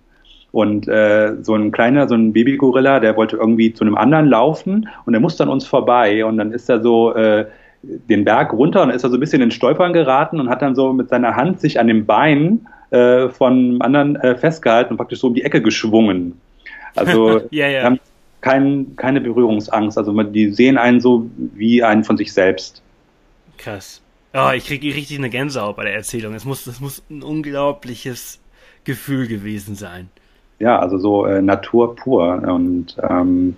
Und 0.53 0.89
äh, 0.89 1.35
so 1.43 1.55
ein 1.55 1.71
kleiner, 1.71 2.09
so 2.09 2.15
ein 2.15 2.33
Babygorilla, 2.33 3.01
der 3.01 3.17
wollte 3.17 3.37
irgendwie 3.37 3.73
zu 3.73 3.85
einem 3.85 3.95
anderen 3.95 4.27
laufen 4.27 4.89
und 5.05 5.13
der 5.13 5.21
musste 5.21 5.43
an 5.43 5.49
uns 5.51 5.67
vorbei. 5.67 6.25
Und 6.25 6.39
dann 6.39 6.53
ist 6.53 6.69
er 6.71 6.81
so 6.81 7.15
äh, 7.15 7.47
den 7.83 8.25
Berg 8.25 8.53
runter 8.53 8.83
und 8.83 8.91
ist 8.91 9.05
er 9.05 9.11
so 9.11 9.17
ein 9.17 9.21
bisschen 9.21 9.43
in 9.43 9.51
Stolpern 9.51 9.93
geraten 9.93 10.41
und 10.41 10.49
hat 10.49 10.63
dann 10.63 10.75
so 10.75 10.93
mit 10.93 11.09
seiner 11.09 11.37
Hand 11.37 11.61
sich 11.61 11.79
an 11.79 11.87
dem 11.87 12.07
Bein 12.07 12.67
äh, 12.91 13.29
von 13.29 13.53
einem 13.53 13.83
anderen 13.83 14.17
äh, 14.17 14.37
festgehalten 14.37 14.93
und 14.93 14.97
praktisch 14.97 15.21
so 15.21 15.29
um 15.29 15.35
die 15.35 15.43
Ecke 15.43 15.63
geschwungen. 15.63 16.41
Also 16.95 17.43
ja, 17.51 17.69
ja. 17.69 17.83
haben 17.85 18.01
kein, 18.41 18.97
keine 18.97 19.21
Berührungsangst. 19.21 19.99
Also 19.99 20.13
die 20.23 20.53
sehen 20.53 20.79
einen 20.79 21.01
so 21.01 21.29
wie 21.37 21.83
einen 21.83 22.05
von 22.05 22.17
sich 22.17 22.33
selbst. 22.33 22.83
Krass. 23.59 24.03
Oh, 24.35 24.51
ich 24.55 24.67
kriege 24.67 24.95
richtig 24.95 25.19
eine 25.19 25.31
Gänsehaut 25.31 25.77
bei 25.77 25.85
der 25.85 25.95
Erzählung. 25.95 26.35
Es 26.35 26.45
muss, 26.45 26.65
das 26.65 26.81
muss 26.81 27.03
ein 27.11 27.23
unglaubliches 27.23 28.39
Gefühl 28.85 29.27
gewesen 29.27 29.75
sein. 29.75 30.11
Ja, 30.59 30.79
also 30.79 30.99
so 30.99 31.27
äh, 31.27 31.43
Natur 31.43 31.97
pur. 31.97 32.43
Und 32.47 32.97
ähm, 33.03 33.57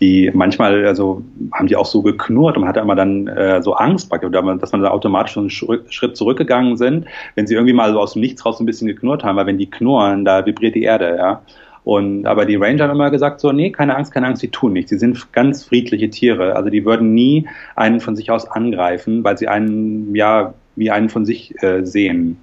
die 0.00 0.30
manchmal, 0.32 0.86
also 0.86 1.22
haben 1.52 1.66
die 1.66 1.76
auch 1.76 1.86
so 1.86 2.02
geknurrt 2.02 2.56
und 2.56 2.62
man 2.62 2.68
hatte 2.68 2.80
immer 2.80 2.94
dann 2.94 3.28
äh, 3.28 3.62
so 3.62 3.74
Angst, 3.74 4.10
dass 4.10 4.72
man 4.72 4.82
da 4.82 4.90
automatisch 4.90 5.34
so 5.34 5.40
einen 5.40 5.50
Schritt 5.50 6.16
zurückgegangen 6.16 6.76
sind, 6.76 7.06
wenn 7.34 7.46
sie 7.46 7.54
irgendwie 7.54 7.74
mal 7.74 7.92
so 7.92 8.00
aus 8.00 8.14
dem 8.14 8.20
Nichts 8.20 8.44
raus 8.46 8.58
so 8.58 8.64
ein 8.64 8.66
bisschen 8.66 8.88
geknurrt 8.88 9.24
haben, 9.24 9.36
weil 9.36 9.46
wenn 9.46 9.58
die 9.58 9.70
knurren, 9.70 10.24
da 10.24 10.46
vibriert 10.46 10.74
die 10.74 10.84
Erde, 10.84 11.16
ja. 11.16 11.42
Und, 11.82 12.26
aber 12.26 12.44
die 12.44 12.56
Ranger 12.56 12.84
haben 12.84 12.90
immer 12.90 13.10
gesagt 13.10 13.40
so, 13.40 13.52
nee, 13.52 13.70
keine 13.70 13.96
Angst, 13.96 14.12
keine 14.12 14.26
Angst, 14.26 14.42
sie 14.42 14.48
tun 14.48 14.74
nichts. 14.74 14.90
Sie 14.90 14.98
sind 14.98 15.32
ganz 15.32 15.64
friedliche 15.64 16.10
Tiere. 16.10 16.54
Also 16.54 16.68
die 16.68 16.84
würden 16.84 17.14
nie 17.14 17.48
einen 17.74 18.00
von 18.00 18.16
sich 18.16 18.30
aus 18.30 18.46
angreifen, 18.46 19.24
weil 19.24 19.38
sie 19.38 19.48
einen, 19.48 20.14
ja, 20.14 20.52
wie 20.76 20.90
einen 20.90 21.08
von 21.08 21.24
sich 21.24 21.60
äh, 21.62 21.84
sehen. 21.84 22.38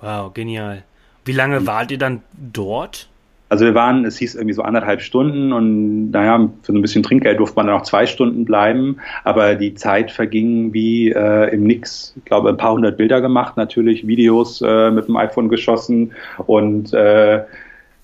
Wow, 0.00 0.32
genial. 0.32 0.84
Wie 1.24 1.32
lange 1.32 1.66
wart 1.66 1.90
ihr 1.90 1.98
dann 1.98 2.22
dort? 2.32 3.09
Also 3.50 3.64
wir 3.64 3.74
waren, 3.74 4.04
es 4.04 4.16
hieß 4.16 4.36
irgendwie 4.36 4.54
so 4.54 4.62
anderthalb 4.62 5.02
Stunden 5.02 5.52
und 5.52 6.12
naja, 6.12 6.48
für 6.62 6.72
so 6.72 6.78
ein 6.78 6.82
bisschen 6.82 7.02
Trinkgeld 7.02 7.40
durfte 7.40 7.56
man 7.56 7.66
dann 7.66 7.76
noch 7.76 7.82
zwei 7.82 8.06
Stunden 8.06 8.44
bleiben, 8.44 8.98
aber 9.24 9.56
die 9.56 9.74
Zeit 9.74 10.12
verging 10.12 10.72
wie 10.72 11.10
äh, 11.10 11.52
im 11.52 11.64
Nix. 11.64 12.14
Ich 12.16 12.24
glaube, 12.24 12.48
ein 12.48 12.56
paar 12.56 12.74
hundert 12.74 12.96
Bilder 12.96 13.20
gemacht, 13.20 13.56
natürlich 13.56 14.06
Videos 14.06 14.62
äh, 14.62 14.92
mit 14.92 15.08
dem 15.08 15.16
iPhone 15.16 15.48
geschossen 15.48 16.12
und 16.46 16.94
äh, 16.94 17.42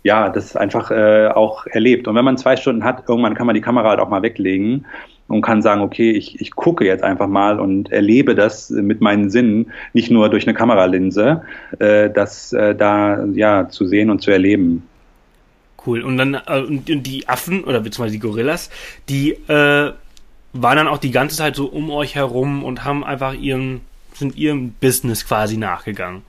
ja, 0.03 0.29
das 0.31 0.57
einfach 0.57 0.91
äh, 0.91 1.29
auch 1.29 1.67
erlebt. 1.69 2.09
Und 2.09 2.17
wenn 2.17 2.25
man 2.25 2.37
zwei 2.39 2.57
Stunden 2.57 2.83
hat, 2.83 3.09
irgendwann 3.09 3.35
kann 3.35 3.47
man 3.47 3.55
die 3.55 3.61
Kamera 3.61 3.91
halt 3.91 4.01
auch 4.01 4.09
mal 4.09 4.23
weglegen 4.23 4.85
und 5.29 5.43
kann 5.43 5.63
sagen, 5.63 5.81
okay, 5.81 6.11
ich, 6.11 6.41
ich 6.41 6.57
gucke 6.57 6.85
jetzt 6.85 7.05
einfach 7.05 7.29
mal 7.29 7.61
und 7.61 7.93
erlebe 7.93 8.35
das 8.35 8.71
mit 8.71 9.01
meinen 9.01 9.31
Sinnen, 9.31 9.71
nicht 9.93 10.11
nur 10.11 10.29
durch 10.29 10.45
eine 10.45 10.55
Kameralinse, 10.55 11.43
äh, 11.79 12.11
das 12.11 12.53
äh, 12.53 12.75
da 12.75 13.25
ja 13.27 13.69
zu 13.69 13.87
sehen 13.87 14.11
und 14.11 14.23
zu 14.23 14.33
erleben. 14.33 14.83
Cool. 15.87 16.03
Und 16.03 16.17
dann 16.17 16.35
äh, 16.35 16.61
und 16.61 16.87
die 16.87 17.29
Affen 17.29 17.65
oder 17.65 17.81
beziehungsweise 17.81 18.15
die 18.15 18.21
Gorillas, 18.21 18.71
die 19.09 19.33
äh, 19.49 19.93
waren 20.53 20.77
dann 20.77 20.89
auch 20.89 20.99
die 20.99 21.11
ganze 21.11 21.37
Zeit 21.37 21.57
so 21.57 21.67
um 21.67 21.91
euch 21.91 22.15
herum 22.15 22.65
und 22.65 22.85
haben 22.85 23.05
einfach 23.05 23.35
ihren 23.35 23.83
sind 24.15 24.37
ihrem 24.37 24.73
Business 24.81 25.27
quasi 25.27 25.57
nachgegangen. 25.59 26.23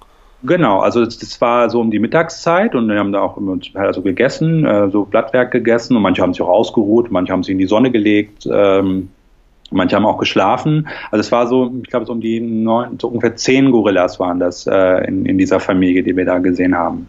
Genau, 0.43 0.79
also 0.81 1.03
das, 1.03 1.41
war 1.41 1.69
so 1.69 1.81
um 1.81 1.89
die 1.89 1.99
Mittagszeit 1.99 2.75
und 2.75 2.87
wir 2.87 2.99
haben 2.99 3.11
da 3.11 3.21
auch 3.21 3.37
immer 3.37 3.57
also 3.73 4.01
gegessen, 4.01 4.65
äh, 4.65 4.89
so 4.91 5.05
Blattwerk 5.05 5.51
gegessen 5.51 5.95
und 5.95 6.03
manche 6.03 6.21
haben 6.21 6.33
sich 6.33 6.41
auch 6.41 6.49
ausgeruht, 6.49 7.09
manche 7.09 7.33
haben 7.33 7.41
sich 7.41 7.53
in 7.53 7.57
die 7.57 7.65
Sonne 7.65 7.89
gelegt, 7.89 8.47
ähm, 8.51 9.09
manche 9.71 9.95
haben 9.95 10.05
auch 10.05 10.19
geschlafen. 10.19 10.87
Also 11.09 11.21
es 11.21 11.31
war 11.31 11.47
so, 11.47 11.73
ich 11.81 11.89
glaube, 11.89 12.05
so 12.05 12.11
um 12.11 12.21
die 12.21 12.39
neun, 12.39 12.99
so 12.99 13.07
ungefähr 13.07 13.35
zehn 13.35 13.71
Gorillas 13.71 14.19
waren 14.19 14.39
das 14.39 14.67
äh, 14.67 15.07
in, 15.07 15.25
in 15.25 15.39
dieser 15.39 15.59
Familie, 15.59 16.03
die 16.03 16.15
wir 16.15 16.25
da 16.25 16.37
gesehen 16.37 16.75
haben. 16.75 17.07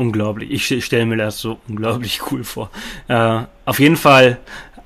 Unglaublich, 0.00 0.50
ich 0.50 0.82
stelle 0.82 1.04
mir 1.04 1.18
das 1.18 1.40
so 1.40 1.58
unglaublich 1.68 2.22
cool 2.30 2.42
vor. 2.42 2.70
Äh, 3.08 3.42
auf 3.66 3.78
jeden 3.80 3.98
Fall 3.98 4.38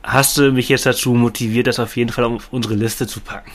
hast 0.03 0.37
du 0.37 0.51
mich 0.51 0.69
jetzt 0.69 0.87
dazu 0.87 1.15
motiviert, 1.15 1.69
das 1.69 1.79
auf 1.79 1.97
jeden 1.97 2.11
Fall 2.11 2.25
auf 2.25 2.49
unsere 2.51 2.75
Liste 2.75 3.07
zu 3.07 3.21
packen. 3.21 3.53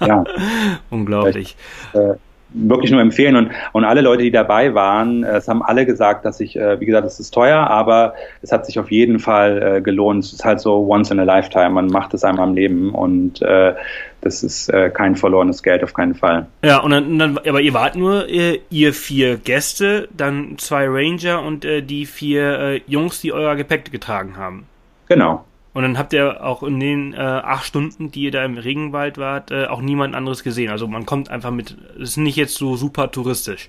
ja. 0.00 0.22
Unglaublich. 0.90 1.56
Äh, 1.94 2.14
wirklich 2.54 2.90
nur 2.90 3.00
empfehlen. 3.00 3.36
Und, 3.36 3.50
und 3.72 3.84
alle 3.84 4.00
Leute, 4.00 4.22
die 4.22 4.30
dabei 4.30 4.74
waren, 4.74 5.24
äh, 5.24 5.36
es 5.36 5.48
haben 5.48 5.62
alle 5.62 5.84
gesagt, 5.84 6.24
dass 6.24 6.40
ich, 6.40 6.56
äh, 6.56 6.80
wie 6.80 6.86
gesagt, 6.86 7.06
es 7.06 7.20
ist 7.20 7.32
teuer, 7.32 7.66
aber 7.68 8.14
es 8.42 8.52
hat 8.52 8.64
sich 8.64 8.78
auf 8.78 8.90
jeden 8.90 9.18
Fall 9.18 9.76
äh, 9.76 9.80
gelohnt. 9.80 10.24
Es 10.24 10.32
ist 10.32 10.44
halt 10.44 10.60
so 10.60 10.86
once 10.88 11.10
in 11.10 11.20
a 11.20 11.24
lifetime. 11.24 11.70
Man 11.70 11.88
macht 11.88 12.14
es 12.14 12.24
einmal 12.24 12.48
im 12.48 12.54
Leben 12.54 12.94
und 12.94 13.42
äh, 13.42 13.74
das 14.20 14.42
ist 14.42 14.70
äh, 14.70 14.88
kein 14.88 15.16
verlorenes 15.16 15.62
Geld 15.62 15.82
auf 15.84 15.92
keinen 15.92 16.14
Fall. 16.14 16.46
Ja, 16.64 16.78
und 16.78 16.92
dann, 16.92 17.18
dann 17.18 17.38
aber 17.38 17.60
ihr 17.60 17.74
wart 17.74 17.96
nur 17.96 18.26
ihr 18.28 18.94
vier 18.94 19.36
Gäste, 19.36 20.08
dann 20.16 20.56
zwei 20.56 20.86
Ranger 20.88 21.42
und 21.42 21.64
äh, 21.64 21.82
die 21.82 22.06
vier 22.06 22.80
Jungs, 22.86 23.20
die 23.20 23.32
euer 23.32 23.54
Gepäck 23.56 23.90
getragen 23.92 24.36
haben. 24.38 24.66
Genau. 25.08 25.44
Und 25.74 25.82
dann 25.82 25.98
habt 25.98 26.12
ihr 26.12 26.44
auch 26.44 26.62
in 26.62 26.78
den 26.78 27.14
äh, 27.14 27.18
acht 27.18 27.66
Stunden, 27.66 28.10
die 28.10 28.22
ihr 28.22 28.30
da 28.30 28.44
im 28.44 28.56
Regenwald 28.56 29.18
wart, 29.18 29.50
äh, 29.50 29.66
auch 29.66 29.82
niemand 29.82 30.14
anderes 30.14 30.44
gesehen. 30.44 30.70
Also 30.70 30.86
man 30.86 31.04
kommt 31.04 31.30
einfach 31.30 31.50
mit, 31.50 31.76
es 31.96 32.10
ist 32.10 32.16
nicht 32.16 32.36
jetzt 32.36 32.54
so 32.54 32.76
super 32.76 33.10
touristisch. 33.10 33.68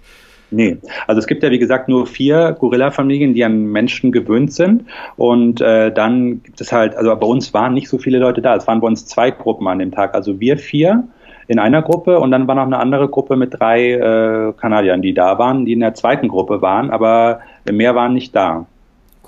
Nee, 0.52 0.78
also 1.08 1.18
es 1.18 1.26
gibt 1.26 1.42
ja 1.42 1.50
wie 1.50 1.58
gesagt 1.58 1.90
nur 1.90 2.06
vier 2.06 2.56
Gorilla-Familien, 2.60 3.34
die 3.34 3.44
an 3.44 3.66
Menschen 3.66 4.12
gewöhnt 4.12 4.54
sind. 4.54 4.86
Und 5.18 5.62
äh, 5.62 5.92
dann 5.92 6.44
gibt 6.44 6.62
es 6.62 6.72
halt, 6.72 6.96
also 6.96 7.16
bei 7.16 7.28
uns 7.28 7.54
waren 7.56 7.74
nicht 7.74 7.90
so 7.90 7.98
viele 7.98 8.20
Leute 8.20 8.42
da. 8.42 8.56
Es 8.56 8.68
waren 8.68 8.82
bei 8.82 8.88
uns 8.88 9.08
zwei 9.08 9.32
Gruppen 9.32 9.68
an 9.68 9.80
dem 9.80 9.92
Tag. 9.92 10.14
Also 10.14 10.40
wir 10.40 10.60
vier 10.60 11.08
in 11.48 11.60
einer 11.60 11.82
Gruppe 11.82 12.20
und 12.20 12.32
dann 12.32 12.48
war 12.48 12.56
noch 12.56 12.66
eine 12.66 12.80
andere 12.80 13.08
Gruppe 13.08 13.36
mit 13.36 13.60
drei 13.60 13.94
äh, 13.94 14.54
Kanadiern, 14.54 15.02
die 15.02 15.14
da 15.14 15.38
waren, 15.40 15.66
die 15.66 15.74
in 15.74 15.80
der 15.80 15.94
zweiten 15.94 16.28
Gruppe 16.28 16.62
waren, 16.62 16.90
aber 16.90 17.40
mehr 17.72 17.96
waren 17.96 18.14
nicht 18.14 18.36
da. 18.36 18.66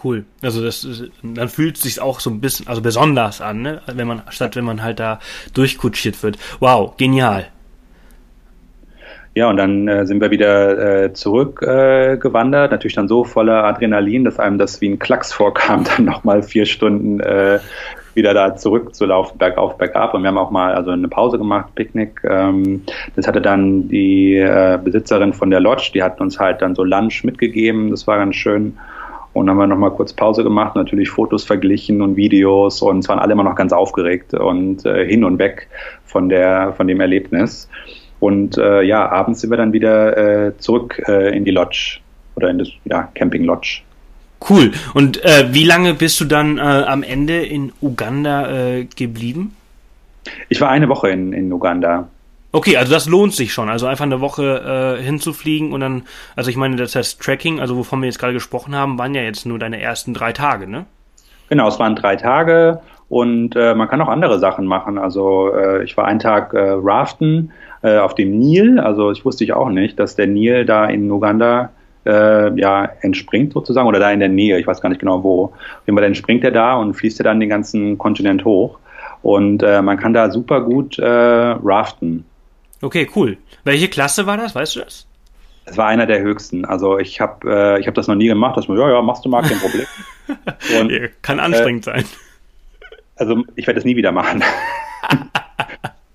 Cool. 0.07 0.23
Also 0.41 0.63
das 0.63 0.87
dann 1.21 1.49
fühlt 1.49 1.77
sich 1.77 1.99
auch 1.99 2.21
so 2.21 2.29
ein 2.29 2.39
bisschen, 2.39 2.65
also 2.67 2.81
besonders 2.81 3.41
an, 3.41 3.61
ne? 3.61 3.81
Wenn 3.87 4.07
man, 4.07 4.21
statt 4.29 4.55
wenn 4.55 4.63
man 4.63 4.81
halt 4.81 5.01
da 5.01 5.19
durchkutschiert 5.53 6.23
wird. 6.23 6.37
Wow, 6.61 6.95
genial. 6.95 7.47
Ja, 9.35 9.49
und 9.49 9.57
dann 9.57 9.87
äh, 9.89 10.05
sind 10.05 10.21
wir 10.21 10.31
wieder 10.31 11.03
äh, 11.03 11.13
zurückgewandert, 11.13 12.71
äh, 12.71 12.73
natürlich 12.73 12.95
dann 12.95 13.09
so 13.09 13.25
voller 13.25 13.65
Adrenalin, 13.65 14.23
dass 14.23 14.39
einem 14.39 14.57
das 14.57 14.79
wie 14.79 14.87
ein 14.87 14.97
Klacks 14.97 15.33
vorkam, 15.33 15.83
dann 15.97 16.05
nochmal 16.05 16.41
vier 16.41 16.65
Stunden 16.65 17.19
äh, 17.19 17.59
wieder 18.13 18.33
da 18.33 18.55
zurückzulaufen, 18.55 19.37
bergauf, 19.37 19.77
bergab. 19.77 20.13
Und 20.13 20.23
wir 20.23 20.29
haben 20.29 20.37
auch 20.37 20.51
mal 20.51 20.73
also 20.73 20.91
eine 20.91 21.09
Pause 21.09 21.37
gemacht, 21.37 21.75
Picknick. 21.75 22.21
Ähm, 22.23 22.83
das 23.17 23.27
hatte 23.27 23.41
dann 23.41 23.89
die 23.89 24.37
äh, 24.37 24.79
Besitzerin 24.81 25.33
von 25.33 25.49
der 25.51 25.59
Lodge, 25.59 25.91
die 25.93 26.01
hat 26.01 26.21
uns 26.21 26.39
halt 26.39 26.61
dann 26.61 26.75
so 26.75 26.85
Lunch 26.85 27.25
mitgegeben. 27.25 27.91
Das 27.91 28.07
war 28.07 28.17
ganz 28.17 28.37
schön. 28.37 28.77
Und 29.37 29.51
haben 29.51 29.57
wir 29.57 29.67
nochmal 29.67 29.91
kurz 29.91 30.13
Pause 30.13 30.43
gemacht, 30.43 30.75
natürlich 30.75 31.11
Fotos 31.11 31.43
verglichen 31.43 32.01
und 32.01 32.15
Videos 32.15 32.81
und 32.81 32.97
es 32.97 33.07
waren 33.07 33.19
alle 33.19 33.33
immer 33.33 33.43
noch 33.43 33.53
ganz 33.53 33.71
aufgeregt 33.71 34.33
und 34.33 34.83
äh, 34.83 35.07
hin 35.07 35.23
und 35.23 35.37
weg 35.37 35.67
von 36.05 36.27
der, 36.27 36.73
von 36.75 36.87
dem 36.87 36.99
Erlebnis. 36.99 37.69
Und 38.19 38.57
äh, 38.57 38.81
ja, 38.81 39.07
abends 39.07 39.41
sind 39.41 39.51
wir 39.51 39.57
dann 39.57 39.73
wieder 39.73 40.47
äh, 40.47 40.57
zurück 40.57 41.03
äh, 41.07 41.37
in 41.37 41.45
die 41.45 41.51
Lodge 41.51 41.99
oder 42.35 42.49
in 42.49 42.57
das 42.57 42.69
ja, 42.85 43.09
Camping 43.13 43.43
Lodge. 43.43 43.81
Cool. 44.49 44.71
Und 44.95 45.23
äh, 45.23 45.49
wie 45.51 45.65
lange 45.65 45.93
bist 45.93 46.19
du 46.19 46.25
dann 46.25 46.57
äh, 46.57 46.61
am 46.61 47.03
Ende 47.03 47.45
in 47.45 47.71
Uganda 47.79 48.81
geblieben? 48.95 49.55
Ich 50.49 50.59
war 50.61 50.69
eine 50.69 50.89
Woche 50.89 51.11
in, 51.11 51.31
in 51.31 51.53
Uganda. 51.53 52.09
Okay, 52.57 52.75
also 52.75 52.91
das 52.91 53.07
lohnt 53.07 53.35
sich 53.35 53.53
schon. 53.53 53.69
Also 53.69 53.85
einfach 53.85 54.05
eine 54.05 54.19
Woche 54.19 54.97
äh, 54.97 55.03
hinzufliegen 55.03 55.73
und 55.73 55.79
dann, 55.79 56.01
also 56.35 56.49
ich 56.49 56.57
meine, 56.57 56.75
das 56.75 56.95
heißt 56.95 57.21
Tracking, 57.21 57.59
also 57.59 57.77
wovon 57.77 58.01
wir 58.01 58.07
jetzt 58.07 58.17
gerade 58.17 58.33
gesprochen 58.33 58.75
haben, 58.75 58.97
waren 58.97 59.13
ja 59.13 59.21
jetzt 59.21 59.45
nur 59.45 59.59
deine 59.59 59.79
ersten 59.79 60.15
drei 60.15 60.33
Tage, 60.33 60.67
ne? 60.67 60.87
Genau, 61.49 61.67
es 61.67 61.77
waren 61.77 61.95
drei 61.95 62.15
Tage 62.15 62.79
und 63.09 63.55
äh, 63.55 63.75
man 63.75 63.87
kann 63.87 64.01
auch 64.01 64.07
andere 64.07 64.39
Sachen 64.39 64.65
machen. 64.65 64.97
Also 64.97 65.53
äh, 65.53 65.83
ich 65.83 65.95
war 65.97 66.05
einen 66.05 66.17
Tag 66.17 66.55
äh, 66.55 66.71
raften 66.81 67.51
äh, 67.83 67.99
auf 67.99 68.15
dem 68.15 68.39
Nil. 68.39 68.79
Also 68.79 69.11
ich 69.11 69.23
wusste 69.23 69.43
ich 69.43 69.53
auch 69.53 69.69
nicht, 69.69 69.99
dass 69.99 70.15
der 70.15 70.25
Nil 70.25 70.65
da 70.65 70.87
in 70.87 71.11
Uganda 71.11 71.69
äh, 72.07 72.59
ja 72.59 72.89
entspringt 73.01 73.53
sozusagen 73.53 73.87
oder 73.87 73.99
da 73.99 74.09
in 74.09 74.19
der 74.19 74.29
Nähe. 74.29 74.57
Ich 74.59 74.65
weiß 74.65 74.81
gar 74.81 74.89
nicht 74.89 74.99
genau 74.99 75.23
wo. 75.23 75.53
Fall 75.85 76.03
entspringt 76.03 76.43
er 76.43 76.51
da 76.51 76.73
und 76.73 76.95
fließt 76.95 77.19
er 77.19 77.25
dann 77.25 77.39
den 77.39 77.49
ganzen 77.49 77.99
Kontinent 77.99 78.45
hoch. 78.45 78.79
Und 79.21 79.61
äh, 79.61 79.83
man 79.83 79.97
kann 79.97 80.13
da 80.13 80.31
super 80.31 80.61
gut 80.61 80.97
äh, 80.97 81.05
raften. 81.05 82.25
Okay, 82.81 83.09
cool. 83.15 83.37
Welche 83.63 83.87
Klasse 83.87 84.25
war 84.25 84.37
das? 84.37 84.55
Weißt 84.55 84.75
du 84.75 84.81
das? 84.81 85.07
Es 85.65 85.77
war 85.77 85.87
einer 85.87 86.05
der 86.05 86.21
höchsten. 86.21 86.63
Also 86.65 86.97
ich 86.97 87.19
habe 87.19 87.75
äh, 87.75 87.79
ich 87.79 87.87
hab 87.87 87.95
das 87.95 88.07
noch 88.07 88.15
nie 88.15 88.27
gemacht. 88.27 88.55
Dass 88.55 88.67
man, 88.67 88.77
ja, 88.77 88.89
ja, 88.89 89.01
machst 89.01 89.25
du 89.25 89.29
mal, 89.29 89.41
kein 89.41 89.59
Problem. 89.59 89.85
Und, 90.79 91.21
Kann 91.21 91.39
anstrengend 91.39 91.87
äh, 91.87 91.91
sein. 91.91 92.05
Also 93.15 93.43
ich 93.55 93.65
werde 93.67 93.79
das 93.79 93.85
nie 93.85 93.95
wieder 93.95 94.11
machen. 94.11 94.43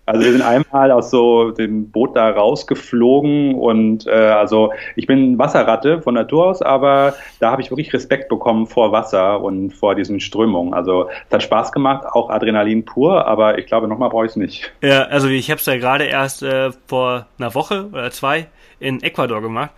Also 0.04 0.24
wir 0.24 0.32
sind 0.32 0.42
einmal 0.42 0.90
aus 0.90 1.10
so 1.10 1.52
dem 1.52 1.90
Boot 1.90 2.16
da 2.16 2.30
rausgeflogen 2.30 3.54
und 3.54 4.06
äh, 4.06 4.10
also 4.10 4.72
ich 4.96 5.06
bin 5.06 5.38
Wasserratte 5.38 6.02
von 6.02 6.14
Natur 6.14 6.46
aus, 6.46 6.60
aber 6.60 7.14
da 7.38 7.52
habe 7.52 7.62
ich 7.62 7.70
wirklich 7.70 7.92
Respekt 7.92 8.28
bekommen 8.28 8.66
vor 8.66 8.90
Wasser 8.90 9.40
und 9.40 9.70
vor 9.70 9.94
diesen 9.94 10.18
Strömungen. 10.18 10.74
Also 10.74 11.08
es 11.28 11.32
hat 11.32 11.42
Spaß 11.44 11.70
gemacht, 11.70 12.04
auch 12.04 12.30
Adrenalin 12.30 12.84
pur, 12.84 13.26
aber 13.28 13.58
ich 13.58 13.66
glaube, 13.66 13.86
nochmal 13.86 14.10
brauche 14.10 14.24
ich 14.24 14.32
es 14.32 14.36
nicht. 14.36 14.72
Ja, 14.82 15.04
also 15.04 15.28
ich 15.28 15.50
habe 15.50 15.60
es 15.60 15.66
ja 15.66 15.76
gerade 15.76 16.04
erst 16.04 16.42
äh, 16.42 16.72
vor 16.88 17.26
einer 17.38 17.54
Woche 17.54 17.88
oder 17.92 18.10
zwei 18.10 18.48
in 18.80 19.02
Ecuador 19.04 19.40
gemacht. 19.40 19.70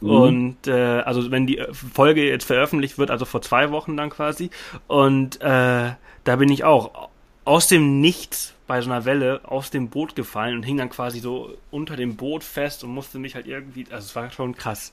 Mhm. 0.00 0.10
Und 0.10 0.66
äh, 0.66 0.72
also 0.72 1.30
wenn 1.30 1.46
die 1.46 1.62
Folge 1.72 2.26
jetzt 2.26 2.44
veröffentlicht 2.44 2.98
wird, 2.98 3.12
also 3.12 3.24
vor 3.24 3.42
zwei 3.42 3.70
Wochen 3.70 3.96
dann 3.96 4.10
quasi. 4.10 4.50
Und 4.88 5.40
äh, 5.40 5.92
da 6.24 6.36
bin 6.36 6.50
ich 6.50 6.64
auch 6.64 7.08
aus 7.44 7.68
dem 7.68 8.00
Nichts 8.00 8.54
bei 8.68 8.80
so 8.80 8.90
einer 8.90 9.04
Welle 9.04 9.40
aus 9.44 9.70
dem 9.70 9.88
Boot 9.88 10.14
gefallen 10.14 10.54
und 10.54 10.62
hing 10.62 10.76
dann 10.76 10.90
quasi 10.90 11.18
so 11.18 11.54
unter 11.72 11.96
dem 11.96 12.14
Boot 12.14 12.44
fest 12.44 12.84
und 12.84 12.90
musste 12.90 13.18
mich 13.18 13.34
halt 13.34 13.48
irgendwie, 13.48 13.86
also 13.90 14.04
es 14.04 14.14
war 14.14 14.30
schon 14.30 14.54
krass. 14.54 14.92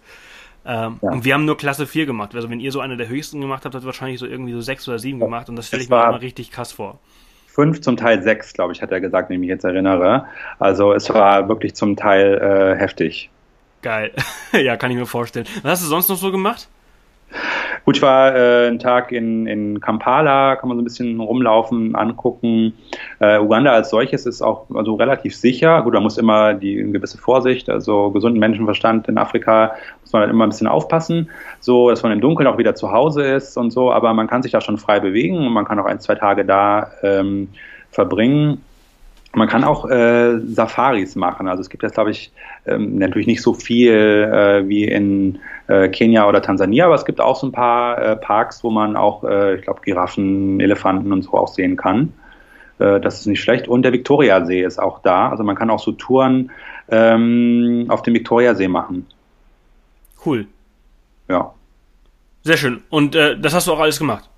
Ähm, 0.65 0.99
ja. 1.01 1.11
Und 1.11 1.25
wir 1.25 1.33
haben 1.35 1.45
nur 1.45 1.57
Klasse 1.57 1.85
4 1.85 2.07
gemacht. 2.07 2.33
Also 2.33 2.49
wenn 2.49 2.59
ihr 2.59 2.71
so 2.71 2.79
eine 2.79 2.97
der 2.97 3.07
höchsten 3.07 3.39
gemacht 3.39 3.65
habt, 3.65 3.75
habt 3.75 3.83
ihr 3.83 3.85
wahrscheinlich 3.85 4.19
so 4.19 4.25
irgendwie 4.25 4.53
so 4.53 4.61
6 4.61 4.87
oder 4.87 4.97
7 4.97 5.19
gemacht 5.19 5.49
und 5.49 5.55
das 5.57 5.67
stelle 5.67 5.83
ich 5.83 5.89
mir 5.89 6.03
immer 6.03 6.21
richtig 6.21 6.49
krass 6.49 6.71
vor. 6.71 6.99
5 7.49 7.81
zum 7.81 7.95
Teil 7.95 8.23
6, 8.23 8.53
glaube 8.53 8.73
ich, 8.73 8.81
hat 8.81 8.91
er 8.91 8.99
gesagt, 8.99 9.29
wenn 9.29 9.35
ich 9.35 9.41
mich 9.41 9.49
jetzt 9.49 9.63
erinnere. 9.63 10.25
Also 10.57 10.93
es 10.93 11.13
war 11.13 11.47
wirklich 11.47 11.75
zum 11.75 11.95
Teil 11.95 12.37
äh, 12.41 12.79
heftig. 12.79 13.29
Geil. 13.81 14.11
ja, 14.51 14.77
kann 14.77 14.89
ich 14.89 14.97
mir 14.97 15.05
vorstellen. 15.05 15.45
Was 15.61 15.73
hast 15.73 15.83
du 15.83 15.87
sonst 15.87 16.09
noch 16.09 16.17
so 16.17 16.31
gemacht? 16.31 16.67
Gut, 17.85 17.97
ich 17.97 18.01
war 18.01 18.35
äh, 18.35 18.67
einen 18.67 18.79
Tag 18.79 19.11
in, 19.11 19.45
in 19.45 19.79
Kampala, 19.79 20.55
kann 20.55 20.69
man 20.69 20.77
so 20.77 20.81
ein 20.81 20.85
bisschen 20.85 21.19
rumlaufen, 21.19 21.95
angucken. 21.95 22.73
Äh, 23.19 23.37
Uganda 23.37 23.73
als 23.73 23.91
solches 23.91 24.25
ist 24.25 24.41
auch 24.41 24.65
also 24.73 24.95
relativ 24.95 25.35
sicher. 25.35 25.83
Gut, 25.83 25.93
da 25.93 25.99
muss 25.99 26.17
immer 26.17 26.55
die 26.55 26.81
eine 26.81 26.91
gewisse 26.91 27.19
Vorsicht, 27.19 27.69
also 27.69 28.09
gesunden 28.09 28.39
Menschenverstand 28.39 29.07
in 29.07 29.19
Afrika 29.19 29.75
muss 30.01 30.13
man 30.13 30.23
halt 30.23 30.31
immer 30.31 30.47
ein 30.47 30.49
bisschen 30.49 30.65
aufpassen, 30.65 31.29
so 31.59 31.91
dass 31.91 32.01
man 32.01 32.11
im 32.11 32.21
Dunkeln 32.21 32.47
auch 32.47 32.57
wieder 32.57 32.73
zu 32.73 32.91
Hause 32.91 33.23
ist 33.23 33.55
und 33.55 33.69
so. 33.69 33.91
Aber 33.91 34.15
man 34.15 34.25
kann 34.25 34.41
sich 34.41 34.51
da 34.51 34.61
schon 34.61 34.79
frei 34.79 34.99
bewegen 34.99 35.45
und 35.45 35.53
man 35.53 35.65
kann 35.65 35.77
auch 35.77 35.85
ein, 35.85 35.99
zwei 35.99 36.15
Tage 36.15 36.43
da 36.43 36.89
ähm, 37.03 37.49
verbringen. 37.91 38.63
Man 39.35 39.49
kann 39.49 39.63
auch 39.63 39.89
äh, 39.89 40.39
Safaris 40.39 41.15
machen. 41.15 41.47
Also 41.47 41.61
es 41.61 41.69
gibt 41.69 41.83
jetzt, 41.83 41.95
glaube 41.95 42.11
ich, 42.11 42.31
ähm, 42.65 42.97
natürlich 42.97 43.27
nicht 43.27 43.41
so 43.41 43.53
viel 43.53 43.91
äh, 43.91 44.67
wie 44.67 44.85
in 44.85 45.39
äh, 45.67 45.89
Kenia 45.89 46.27
oder 46.27 46.41
Tansania, 46.41 46.85
aber 46.85 46.95
es 46.95 47.05
gibt 47.05 47.19
auch 47.19 47.35
so 47.35 47.47
ein 47.47 47.51
paar 47.51 48.01
äh, 48.01 48.15
Parks, 48.15 48.63
wo 48.63 48.69
man 48.69 48.95
auch, 48.95 49.23
äh, 49.25 49.55
ich 49.55 49.63
glaube, 49.63 49.81
Giraffen, 49.83 50.59
Elefanten 50.61 51.11
und 51.11 51.23
so 51.23 51.33
auch 51.33 51.49
sehen 51.49 51.75
kann. 51.75 52.13
Äh, 52.79 52.99
das 53.01 53.19
ist 53.19 53.25
nicht 53.27 53.41
schlecht. 53.41 53.67
Und 53.67 53.83
der 53.83 53.91
Viktoriasee 53.91 54.63
ist 54.63 54.79
auch 54.79 54.99
da. 55.01 55.29
Also 55.29 55.43
man 55.43 55.55
kann 55.55 55.69
auch 55.69 55.79
so 55.79 55.91
Touren 55.91 56.51
ähm, 56.89 57.85
auf 57.89 58.03
dem 58.03 58.13
Viktoriasee 58.13 58.67
machen. 58.67 59.05
Cool. 60.25 60.47
Ja. 61.27 61.53
Sehr 62.43 62.57
schön. 62.57 62.83
Und 62.89 63.15
äh, 63.15 63.37
das 63.37 63.53
hast 63.53 63.67
du 63.67 63.73
auch 63.73 63.79
alles 63.79 63.99
gemacht? 63.99 64.29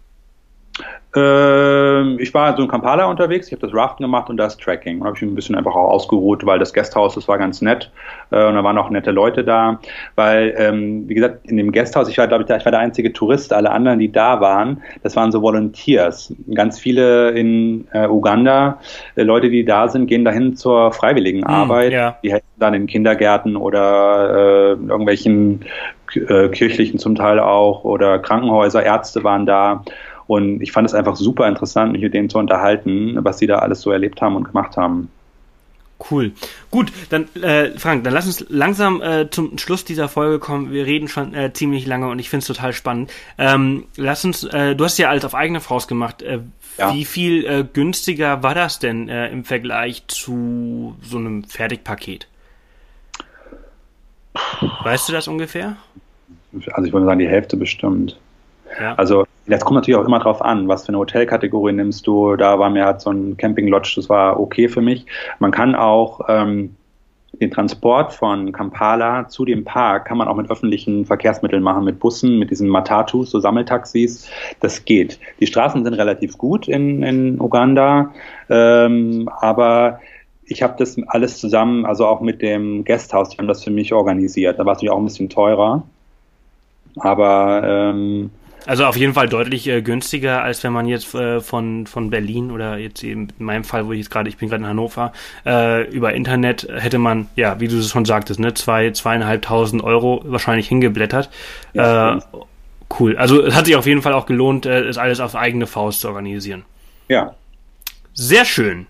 Ähm, 1.16 2.18
ich 2.20 2.34
war 2.34 2.56
so 2.58 2.64
in 2.64 2.68
Kampala 2.68 3.06
unterwegs, 3.06 3.48
ich 3.48 3.54
habe 3.54 3.66
das 3.66 3.74
Raften 3.74 4.04
gemacht 4.04 4.30
und 4.30 4.38
das 4.38 4.58
Tracking. 4.58 5.00
Da 5.00 5.06
habe 5.06 5.16
ich 5.16 5.24
ein 5.24 5.36
bisschen 5.36 5.56
einfach 5.56 5.74
auch 5.74 5.90
ausgeruht, 5.90 6.46
weil 6.46 6.60
das 6.60 6.74
Gasthaus, 6.74 7.16
das 7.16 7.28
war 7.28 7.38
ganz 7.38 7.62
nett 7.62 7.92
äh, 8.32 8.46
und 8.46 8.56
da 8.56 8.64
waren 8.64 8.78
auch 8.78 8.90
nette 8.90 9.12
Leute 9.12 9.44
da. 9.44 9.80
Weil, 10.16 10.54
ähm, 10.58 11.08
wie 11.08 11.16
gesagt, 11.16 11.46
in 11.46 11.58
dem 11.58 11.72
Gasthaus, 11.72 12.10
ich 12.10 12.18
war, 12.18 12.28
glaube 12.28 12.44
ich, 12.44 12.50
ich 12.50 12.66
war 12.66 12.72
der 12.72 12.82
einzige 12.82 13.14
Tourist, 13.14 13.54
alle 13.54 13.72
anderen, 13.72 14.00
die 14.00 14.12
da 14.12 14.42
waren, 14.42 14.82
das 15.02 15.16
waren 15.16 15.32
so 15.32 15.42
Volunteers. 15.42 16.34
Ganz 16.54 16.78
viele 16.78 17.32
in 17.32 17.88
äh, 17.94 18.08
Uganda, 18.08 18.80
äh, 19.16 19.24
Leute, 19.24 19.50
die 19.50 19.64
da 19.64 19.88
sind, 19.88 20.08
gehen 20.08 20.26
dahin 20.26 20.58
zur 20.58 20.92
freiwilligen 20.92 21.42
hm, 21.42 21.48
Arbeit. 21.48 21.94
Ja. 21.94 22.18
Die 22.22 22.32
helfen 22.32 22.46
dann 22.58 22.74
in 22.74 22.86
Kindergärten 22.86 23.56
oder 23.56 24.30
äh, 24.36 24.70
irgendwelchen 24.72 25.62
äh, 26.16 26.50
kirchlichen 26.50 27.00
zum 27.00 27.16
Teil 27.16 27.40
auch 27.40 27.84
oder 27.84 28.20
Krankenhäuser, 28.20 28.84
Ärzte 28.84 29.24
waren 29.24 29.46
da. 29.46 29.84
Und 30.28 30.62
ich 30.62 30.72
fand 30.72 30.88
es 30.88 30.94
einfach 30.94 31.16
super 31.16 31.48
interessant, 31.48 31.94
mich 31.94 32.02
mit 32.02 32.14
denen 32.14 32.30
zu 32.30 32.38
unterhalten, 32.38 33.18
was 33.24 33.40
sie 33.40 33.48
da 33.48 33.60
alles 33.60 33.82
so 33.82 33.92
erlebt 33.92 34.22
haben 34.22 34.36
und 34.36 34.44
gemacht 34.44 34.78
haben. 34.78 35.10
Cool. 36.12 36.32
Gut, 36.70 36.92
dann 37.10 37.28
äh, 37.42 37.72
Frank, 37.78 38.04
dann 38.04 38.14
lass 38.14 38.28
uns 38.28 38.46
langsam 38.50 39.02
äh, 39.02 39.30
zum 39.32 39.58
Schluss 39.58 39.84
dieser 39.84 40.08
Folge 40.08 40.38
kommen. 40.38 40.72
Wir 40.72 40.86
reden 40.86 41.08
schon 41.08 41.34
äh, 41.34 41.52
ziemlich 41.54 41.88
lange 41.88 42.08
und 42.10 42.20
ich 42.20 42.30
finde 42.30 42.42
es 42.42 42.48
total 42.48 42.74
spannend. 42.74 43.12
Ähm, 43.40 43.86
lass 43.96 44.24
uns, 44.24 44.44
äh, 44.44 44.76
du 44.76 44.84
hast 44.84 45.00
ja 45.00 45.10
alles 45.10 45.26
auf 45.26 45.34
eigene 45.34 45.60
Faust 45.60 45.88
gemacht. 45.88 46.22
Äh, 46.22 46.42
ja. 46.78 46.94
Wie 46.94 47.06
viel 47.06 47.46
äh, 47.46 47.66
günstiger 47.72 48.44
war 48.44 48.54
das 48.54 48.78
denn 48.78 49.10
äh, 49.10 49.30
im 49.30 49.44
Vergleich 49.44 50.04
zu 50.08 50.96
so 51.02 51.18
einem 51.18 51.44
Fertigpaket? 51.44 52.28
Weißt 54.84 55.10
du 55.10 55.14
das 55.14 55.28
ungefähr? 55.28 55.78
Also 56.74 56.88
ich 56.88 56.94
würde 56.94 57.08
sagen, 57.08 57.20
die 57.20 57.28
Hälfte 57.28 57.58
bestimmt. 57.58 58.20
Ja. 58.80 58.94
Also 58.96 59.26
das 59.48 59.64
kommt 59.64 59.76
natürlich 59.76 60.00
auch 60.00 60.06
immer 60.06 60.20
drauf 60.20 60.42
an, 60.42 60.68
was 60.68 60.86
für 60.86 60.90
eine 60.90 61.00
Hotelkategorie 61.00 61.74
nimmst 61.74 62.06
du. 62.06 62.36
Da 62.36 62.60
war 62.60 62.70
mir 62.70 62.86
halt 62.86 63.02
so 63.02 63.12
ein 63.12 63.38
Camping 63.38 63.68
Lodge, 63.68 63.94
das 63.96 64.10
war 64.10 64.40
okay 64.40 64.68
für 64.68 64.82
mich. 64.82 65.06
Man 65.40 65.52
kann 65.52 65.76
auch 65.76 66.22
ähm, 66.28 66.76
den 67.40 67.52
Transport 67.52 68.14
von 68.14 68.52
Kampala 68.52 69.28
zu 69.28 69.46
dem 69.46 69.64
Park 69.64 70.06
kann 70.06 70.18
man 70.18 70.28
auch 70.28 70.36
mit 70.36 70.50
öffentlichen 70.50 71.06
Verkehrsmitteln 71.06 71.62
machen, 71.62 71.84
mit 71.84 72.00
Bussen, 72.00 72.40
mit 72.40 72.50
diesen 72.50 72.68
Matatus, 72.68 73.32
so 73.32 73.40
Sammeltaxis. 73.40 74.30
Das 74.60 74.86
geht. 74.86 75.20
Die 75.40 75.48
Straßen 75.48 75.84
sind 75.84 75.94
relativ 75.94 76.38
gut 76.38 76.68
in, 76.68 77.04
in 77.04 77.40
Uganda, 77.40 78.14
ähm, 78.50 79.30
aber 79.40 80.00
ich 80.46 80.64
habe 80.64 80.76
das 80.78 80.96
alles 81.08 81.40
zusammen, 81.40 81.86
also 81.86 82.08
auch 82.08 82.22
mit 82.22 82.42
dem 82.42 82.86
Guesthouse, 82.86 83.30
die 83.30 83.38
haben 83.38 83.48
das 83.48 83.64
für 83.64 83.72
mich 83.72 83.94
organisiert. 83.94 84.58
Da 84.58 84.66
war 84.66 84.74
es 84.74 84.78
natürlich 84.78 84.92
auch 84.92 84.98
ein 84.98 85.06
bisschen 85.06 85.30
teurer. 85.30 85.84
Aber 87.00 87.62
ähm, 87.66 88.32
also 88.68 88.86
auf 88.86 88.98
jeden 88.98 89.14
Fall 89.14 89.30
deutlich 89.30 89.68
äh, 89.68 89.82
günstiger, 89.82 90.44
als 90.44 90.64
wenn 90.64 90.74
man 90.74 90.88
jetzt 90.88 91.16
äh, 91.16 91.40
von, 91.40 91.88
von 91.88 92.10
Berlin 92.10 92.52
oder 92.52 92.78
jetzt 92.78 93.04
eben 93.04 93.30
in 93.40 93.46
meinem 93.46 93.64
Fall, 93.64 93.88
wo 93.88 93.94
ich 93.94 94.00
jetzt 94.00 94.12
gerade, 94.12 94.30
ich 94.30 94.38
bin 94.38 94.50
gerade 94.50 94.64
in 94.64 94.70
Hannover, 94.70 95.14
äh, 95.46 95.90
über 95.90 96.14
Internet 96.14 96.68
hätte 96.70 96.98
man, 96.98 97.28
ja, 97.36 97.60
wie 97.60 97.68
du 97.68 97.78
es 97.78 97.90
schon 97.90 98.06
sagtest, 98.06 98.40
ne, 98.40 98.54
zwei, 98.54 98.92
zweieinhalbtausend 98.92 99.84
Euro 99.84 100.22
wahrscheinlich 100.26 100.68
hingeblättert. 100.68 101.30
Ja, 101.74 102.18
äh, 102.18 102.22
cool. 103.00 103.18
Also 103.18 103.42
es 103.42 103.56
hat 103.56 103.66
sich 103.66 103.76
auf 103.76 103.86
jeden 103.86 104.02
Fall 104.02 104.14
auch 104.14 104.26
gelohnt, 104.26 104.66
äh, 104.66 104.82
es 104.82 104.98
alles 104.98 105.20
auf 105.20 105.36
eigene 105.36 105.66
Faust 105.66 106.02
zu 106.02 106.10
organisieren. 106.10 106.66
Ja. 107.08 107.36
Sehr 108.14 108.46
schön. 108.46 108.88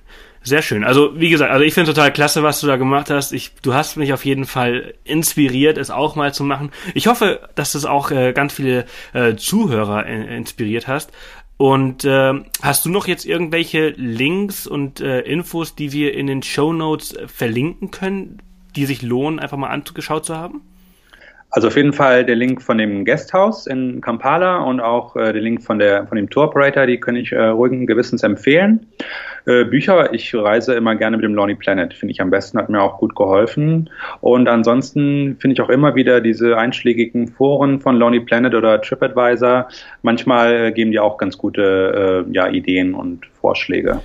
Sehr 0.48 0.62
schön. 0.62 0.86
Also, 0.86 1.20
wie 1.20 1.30
gesagt, 1.30 1.52
also 1.52 1.66
ich 1.66 1.74
finde 1.74 1.93
total 1.93 2.14
klasse, 2.14 2.41
was 2.41 2.62
du 2.62 2.68
da 2.68 2.78
gemacht 2.78 3.10
hast. 3.10 3.34
Ich, 3.34 3.52
du 3.64 3.74
hast 3.74 3.98
mich 3.98 4.14
auf 4.14 4.24
jeden 4.24 4.45
Fall 4.45 4.93
inspiriert, 5.04 5.78
es 5.78 5.89
auch 5.89 6.16
mal 6.16 6.34
zu 6.34 6.45
machen. 6.45 6.72
Ich 6.93 7.08
hoffe, 7.08 7.50
dass 7.56 7.74
das 7.74 7.84
auch 7.84 8.12
äh, 8.12 8.32
ganz 8.32 8.54
viele 8.54 8.86
äh, 9.12 9.36
Zuhörer 9.36 10.06
äh, 10.06 10.38
inspiriert 10.38 10.88
hast. 10.88 11.12
Und 11.58 12.06
äh, 12.06 12.34
hast 12.62 12.86
du 12.86 12.89
noch 12.89 13.08
jetzt 13.08 13.26
irgendwelche 13.26 13.89
Links 13.89 14.68
und 14.68 15.02
äh, 15.02 15.20
Infos, 15.20 15.76
die 15.76 15.91
wir 15.91 16.14
in 16.14 16.28
den 16.28 16.41
Show 16.43 16.72
Notes 16.72 17.18
verlinken 17.26 17.91
können, 17.91 18.38
die 18.78 18.86
sich 18.86 19.02
lohnen, 19.02 19.39
einfach 19.39 19.58
mal 19.58 19.68
angeschaut 19.68 20.26
zu 20.26 20.38
haben? 20.38 20.62
Also 21.50 21.70
auf 21.70 21.78
jeden 21.78 21.93
Fall 21.93 22.26
der 22.26 22.36
Link 22.36 22.62
von 22.62 22.78
dem 22.78 23.06
Guesthouse 23.06 23.68
in 23.68 24.02
Kampala 24.02 24.58
und 24.58 24.82
auch 24.82 25.16
äh, 25.16 25.32
der 25.32 25.41
Link 25.41 25.64
von, 25.64 25.80
der, 25.80 26.06
von 26.06 26.18
dem 26.18 26.30
Tour 26.30 26.45
Operator, 26.45 26.86
die 26.86 27.00
kann 27.00 27.16
ich 27.16 27.32
äh, 27.32 27.41
ruhigen 27.41 27.88
Gewissens 27.88 28.22
empfehlen. 28.24 28.86
Äh, 29.45 29.64
Bücher, 29.64 30.14
ich 30.14 30.36
reise 30.36 30.74
immer 30.76 30.95
gerne 30.95 31.16
mit 31.16 31.24
dem 31.24 31.34
Lonely 31.34 31.56
Planet, 31.56 31.93
finde 31.93 32.12
ich 32.12 32.20
am 32.20 32.30
besten, 32.30 32.58
hat 32.58 32.68
mir 32.68 32.82
auch 32.82 32.98
gut 32.98 33.16
geholfen. 33.16 33.89
Und 34.20 34.50
ansonsten 34.50 35.38
finde 35.39 35.54
ich 35.54 35.62
auch 35.62 35.70
immer 35.70 35.95
wieder 35.95 36.20
diese 36.20 36.58
einschlägigen 36.58 37.30
Foren 37.30 37.80
von 37.80 37.95
Lonely 37.95 38.20
Planet 38.20 38.54
oder 38.54 38.82
TripAdvisor. 38.82 39.70
Manchmal 40.02 40.74
geben 40.74 40.91
die 40.91 41.00
auch 41.00 41.18
ganz 41.18 41.38
gute 41.38 42.26
äh, 42.28 42.34
ja, 42.34 42.50
Ideen 42.50 42.93
und 42.93 43.26
Vorschläge. 43.39 44.02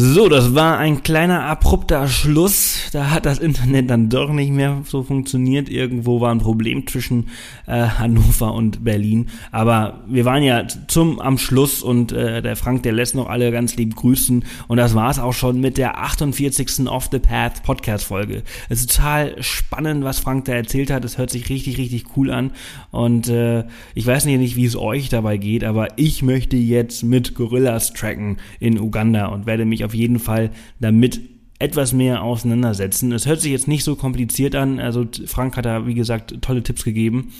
So, 0.00 0.28
das 0.28 0.54
war 0.54 0.78
ein 0.78 1.02
kleiner 1.02 1.42
abrupter 1.46 2.06
Schluss. 2.06 2.88
Da 2.92 3.10
hat 3.10 3.26
das 3.26 3.40
Internet 3.40 3.90
dann 3.90 4.08
doch 4.08 4.30
nicht 4.30 4.52
mehr 4.52 4.82
so 4.84 5.02
funktioniert. 5.02 5.68
Irgendwo 5.68 6.20
war 6.20 6.30
ein 6.30 6.38
Problem 6.38 6.86
zwischen 6.86 7.30
äh, 7.66 7.82
Hannover 7.82 8.54
und 8.54 8.84
Berlin. 8.84 9.26
Aber 9.50 10.04
wir 10.06 10.24
waren 10.24 10.44
ja 10.44 10.68
zum 10.86 11.18
am 11.18 11.36
Schluss 11.36 11.82
und 11.82 12.12
äh, 12.12 12.42
der 12.42 12.54
Frank, 12.54 12.84
der 12.84 12.92
lässt 12.92 13.16
noch 13.16 13.28
alle 13.28 13.50
ganz 13.50 13.74
lieb 13.74 13.96
grüßen. 13.96 14.44
Und 14.68 14.76
das 14.76 14.94
war's 14.94 15.18
auch 15.18 15.32
schon 15.32 15.60
mit 15.60 15.78
der 15.78 15.98
48. 15.98 16.88
Off 16.88 17.08
the 17.10 17.18
Path 17.18 17.64
Podcast 17.64 18.04
Folge. 18.04 18.44
Es 18.68 18.78
ist 18.78 18.94
total 18.94 19.42
spannend, 19.42 20.04
was 20.04 20.20
Frank 20.20 20.44
da 20.44 20.52
erzählt 20.52 20.92
hat. 20.92 21.04
Es 21.04 21.18
hört 21.18 21.30
sich 21.30 21.48
richtig, 21.48 21.76
richtig 21.76 22.04
cool 22.16 22.30
an. 22.30 22.52
Und 22.92 23.26
äh, 23.26 23.64
ich 23.96 24.06
weiß 24.06 24.26
nicht, 24.26 24.54
wie 24.54 24.64
es 24.64 24.76
euch 24.76 25.08
dabei 25.08 25.38
geht, 25.38 25.64
aber 25.64 25.98
ich 25.98 26.22
möchte 26.22 26.56
jetzt 26.56 27.02
mit 27.02 27.34
Gorillas 27.34 27.94
tracken 27.94 28.36
in 28.60 28.78
Uganda 28.78 29.26
und 29.26 29.46
werde 29.46 29.64
mich 29.64 29.87
auf 29.87 29.87
jeden 29.94 30.18
Fall 30.18 30.50
damit 30.80 31.20
etwas 31.58 31.92
mehr 31.92 32.22
auseinandersetzen. 32.22 33.12
Es 33.12 33.26
hört 33.26 33.40
sich 33.40 33.50
jetzt 33.50 33.68
nicht 33.68 33.84
so 33.84 33.96
kompliziert 33.96 34.54
an. 34.54 34.78
Also 34.78 35.06
Frank 35.26 35.56
hat 35.56 35.64
da, 35.64 35.86
wie 35.86 35.94
gesagt, 35.94 36.40
tolle 36.40 36.62
Tipps 36.62 36.84
gegeben. 36.84 37.32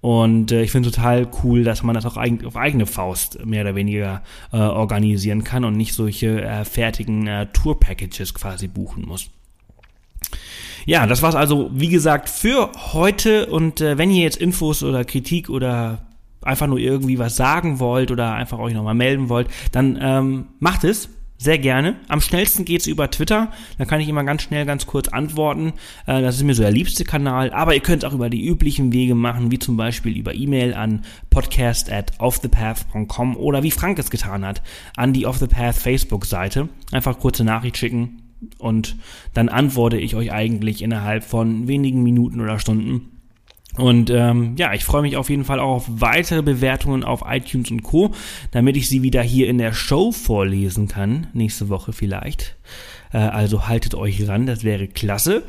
Und 0.00 0.52
äh, 0.52 0.62
ich 0.62 0.70
finde 0.70 0.90
total 0.90 1.28
cool, 1.42 1.64
dass 1.64 1.82
man 1.82 1.94
das 1.94 2.06
auch 2.06 2.16
eigen, 2.16 2.46
auf 2.46 2.56
eigene 2.56 2.86
Faust 2.86 3.44
mehr 3.44 3.62
oder 3.62 3.74
weniger 3.74 4.22
äh, 4.52 4.56
organisieren 4.56 5.42
kann 5.42 5.64
und 5.64 5.76
nicht 5.76 5.92
solche 5.92 6.40
äh, 6.40 6.64
fertigen 6.64 7.26
äh, 7.26 7.46
Tour-Packages 7.52 8.32
quasi 8.32 8.68
buchen 8.68 9.06
muss. 9.06 9.28
Ja, 10.86 11.06
das 11.06 11.20
war's 11.20 11.34
also, 11.34 11.70
wie 11.74 11.88
gesagt, 11.88 12.28
für 12.28 12.70
heute. 12.92 13.46
Und 13.46 13.80
äh, 13.80 13.98
wenn 13.98 14.10
ihr 14.10 14.22
jetzt 14.22 14.36
Infos 14.36 14.82
oder 14.82 15.04
Kritik 15.04 15.50
oder 15.50 16.06
einfach 16.42 16.68
nur 16.68 16.78
irgendwie 16.78 17.18
was 17.18 17.36
sagen 17.36 17.80
wollt 17.80 18.10
oder 18.12 18.34
einfach 18.34 18.58
euch 18.58 18.74
nochmal 18.74 18.94
melden 18.94 19.28
wollt, 19.28 19.48
dann 19.72 19.98
ähm, 20.00 20.46
macht 20.60 20.84
es 20.84 21.10
sehr 21.38 21.58
gerne. 21.58 21.96
Am 22.08 22.20
schnellsten 22.20 22.64
geht's 22.64 22.86
über 22.86 23.10
Twitter. 23.10 23.52
Da 23.78 23.84
kann 23.84 24.00
ich 24.00 24.08
immer 24.08 24.24
ganz 24.24 24.42
schnell, 24.42 24.66
ganz 24.66 24.86
kurz 24.86 25.08
antworten. 25.08 25.72
Äh, 26.06 26.20
das 26.20 26.36
ist 26.36 26.42
mir 26.42 26.54
so 26.54 26.62
der 26.62 26.72
liebste 26.72 27.04
Kanal. 27.04 27.52
Aber 27.52 27.74
ihr 27.74 27.80
könnt 27.80 28.02
es 28.02 28.08
auch 28.08 28.14
über 28.14 28.28
die 28.28 28.44
üblichen 28.44 28.92
Wege 28.92 29.14
machen, 29.14 29.50
wie 29.52 29.58
zum 29.58 29.76
Beispiel 29.76 30.16
über 30.16 30.34
E-Mail 30.34 30.74
an 30.74 31.04
podcast 31.30 31.90
at 31.90 32.12
offthepath.com 32.18 33.36
oder 33.36 33.62
wie 33.62 33.70
Frank 33.70 33.98
es 33.98 34.10
getan 34.10 34.44
hat, 34.44 34.62
an 34.96 35.12
die 35.12 35.26
Off 35.26 35.38
the 35.38 35.46
Path 35.46 35.76
Facebook-Seite. 35.76 36.68
Einfach 36.90 37.20
kurze 37.20 37.44
Nachricht 37.44 37.76
schicken 37.76 38.22
und 38.58 38.96
dann 39.34 39.48
antworte 39.48 39.98
ich 39.98 40.14
euch 40.14 40.32
eigentlich 40.32 40.82
innerhalb 40.82 41.24
von 41.24 41.68
wenigen 41.68 42.02
Minuten 42.02 42.40
oder 42.40 42.58
Stunden. 42.58 43.17
Und 43.76 44.10
ähm, 44.10 44.56
ja, 44.56 44.74
ich 44.74 44.84
freue 44.84 45.02
mich 45.02 45.16
auf 45.16 45.30
jeden 45.30 45.44
Fall 45.44 45.60
auch 45.60 45.76
auf 45.76 45.86
weitere 45.88 46.42
Bewertungen 46.42 47.04
auf 47.04 47.22
iTunes 47.26 47.70
und 47.70 47.82
Co., 47.82 48.12
damit 48.50 48.76
ich 48.76 48.88
sie 48.88 49.02
wieder 49.02 49.22
hier 49.22 49.48
in 49.48 49.58
der 49.58 49.72
Show 49.72 50.10
vorlesen 50.10 50.88
kann, 50.88 51.28
nächste 51.32 51.68
Woche 51.68 51.92
vielleicht. 51.92 52.56
Äh, 53.12 53.18
also 53.18 53.68
haltet 53.68 53.94
euch 53.94 54.26
ran, 54.26 54.46
das 54.46 54.64
wäre 54.64 54.88
klasse. 54.88 55.44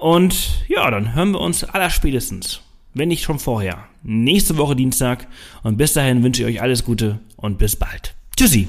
Und 0.00 0.64
ja, 0.68 0.90
dann 0.90 1.14
hören 1.14 1.32
wir 1.32 1.40
uns 1.40 1.64
allerspätestens, 1.64 2.62
wenn 2.94 3.08
nicht 3.08 3.22
schon 3.22 3.38
vorher, 3.38 3.84
nächste 4.02 4.56
Woche 4.56 4.74
Dienstag. 4.74 5.28
Und 5.62 5.76
bis 5.76 5.92
dahin 5.92 6.22
wünsche 6.22 6.42
ich 6.42 6.48
euch 6.48 6.62
alles 6.62 6.84
Gute 6.84 7.20
und 7.36 7.58
bis 7.58 7.76
bald. 7.76 8.14
Tschüssi. 8.36 8.68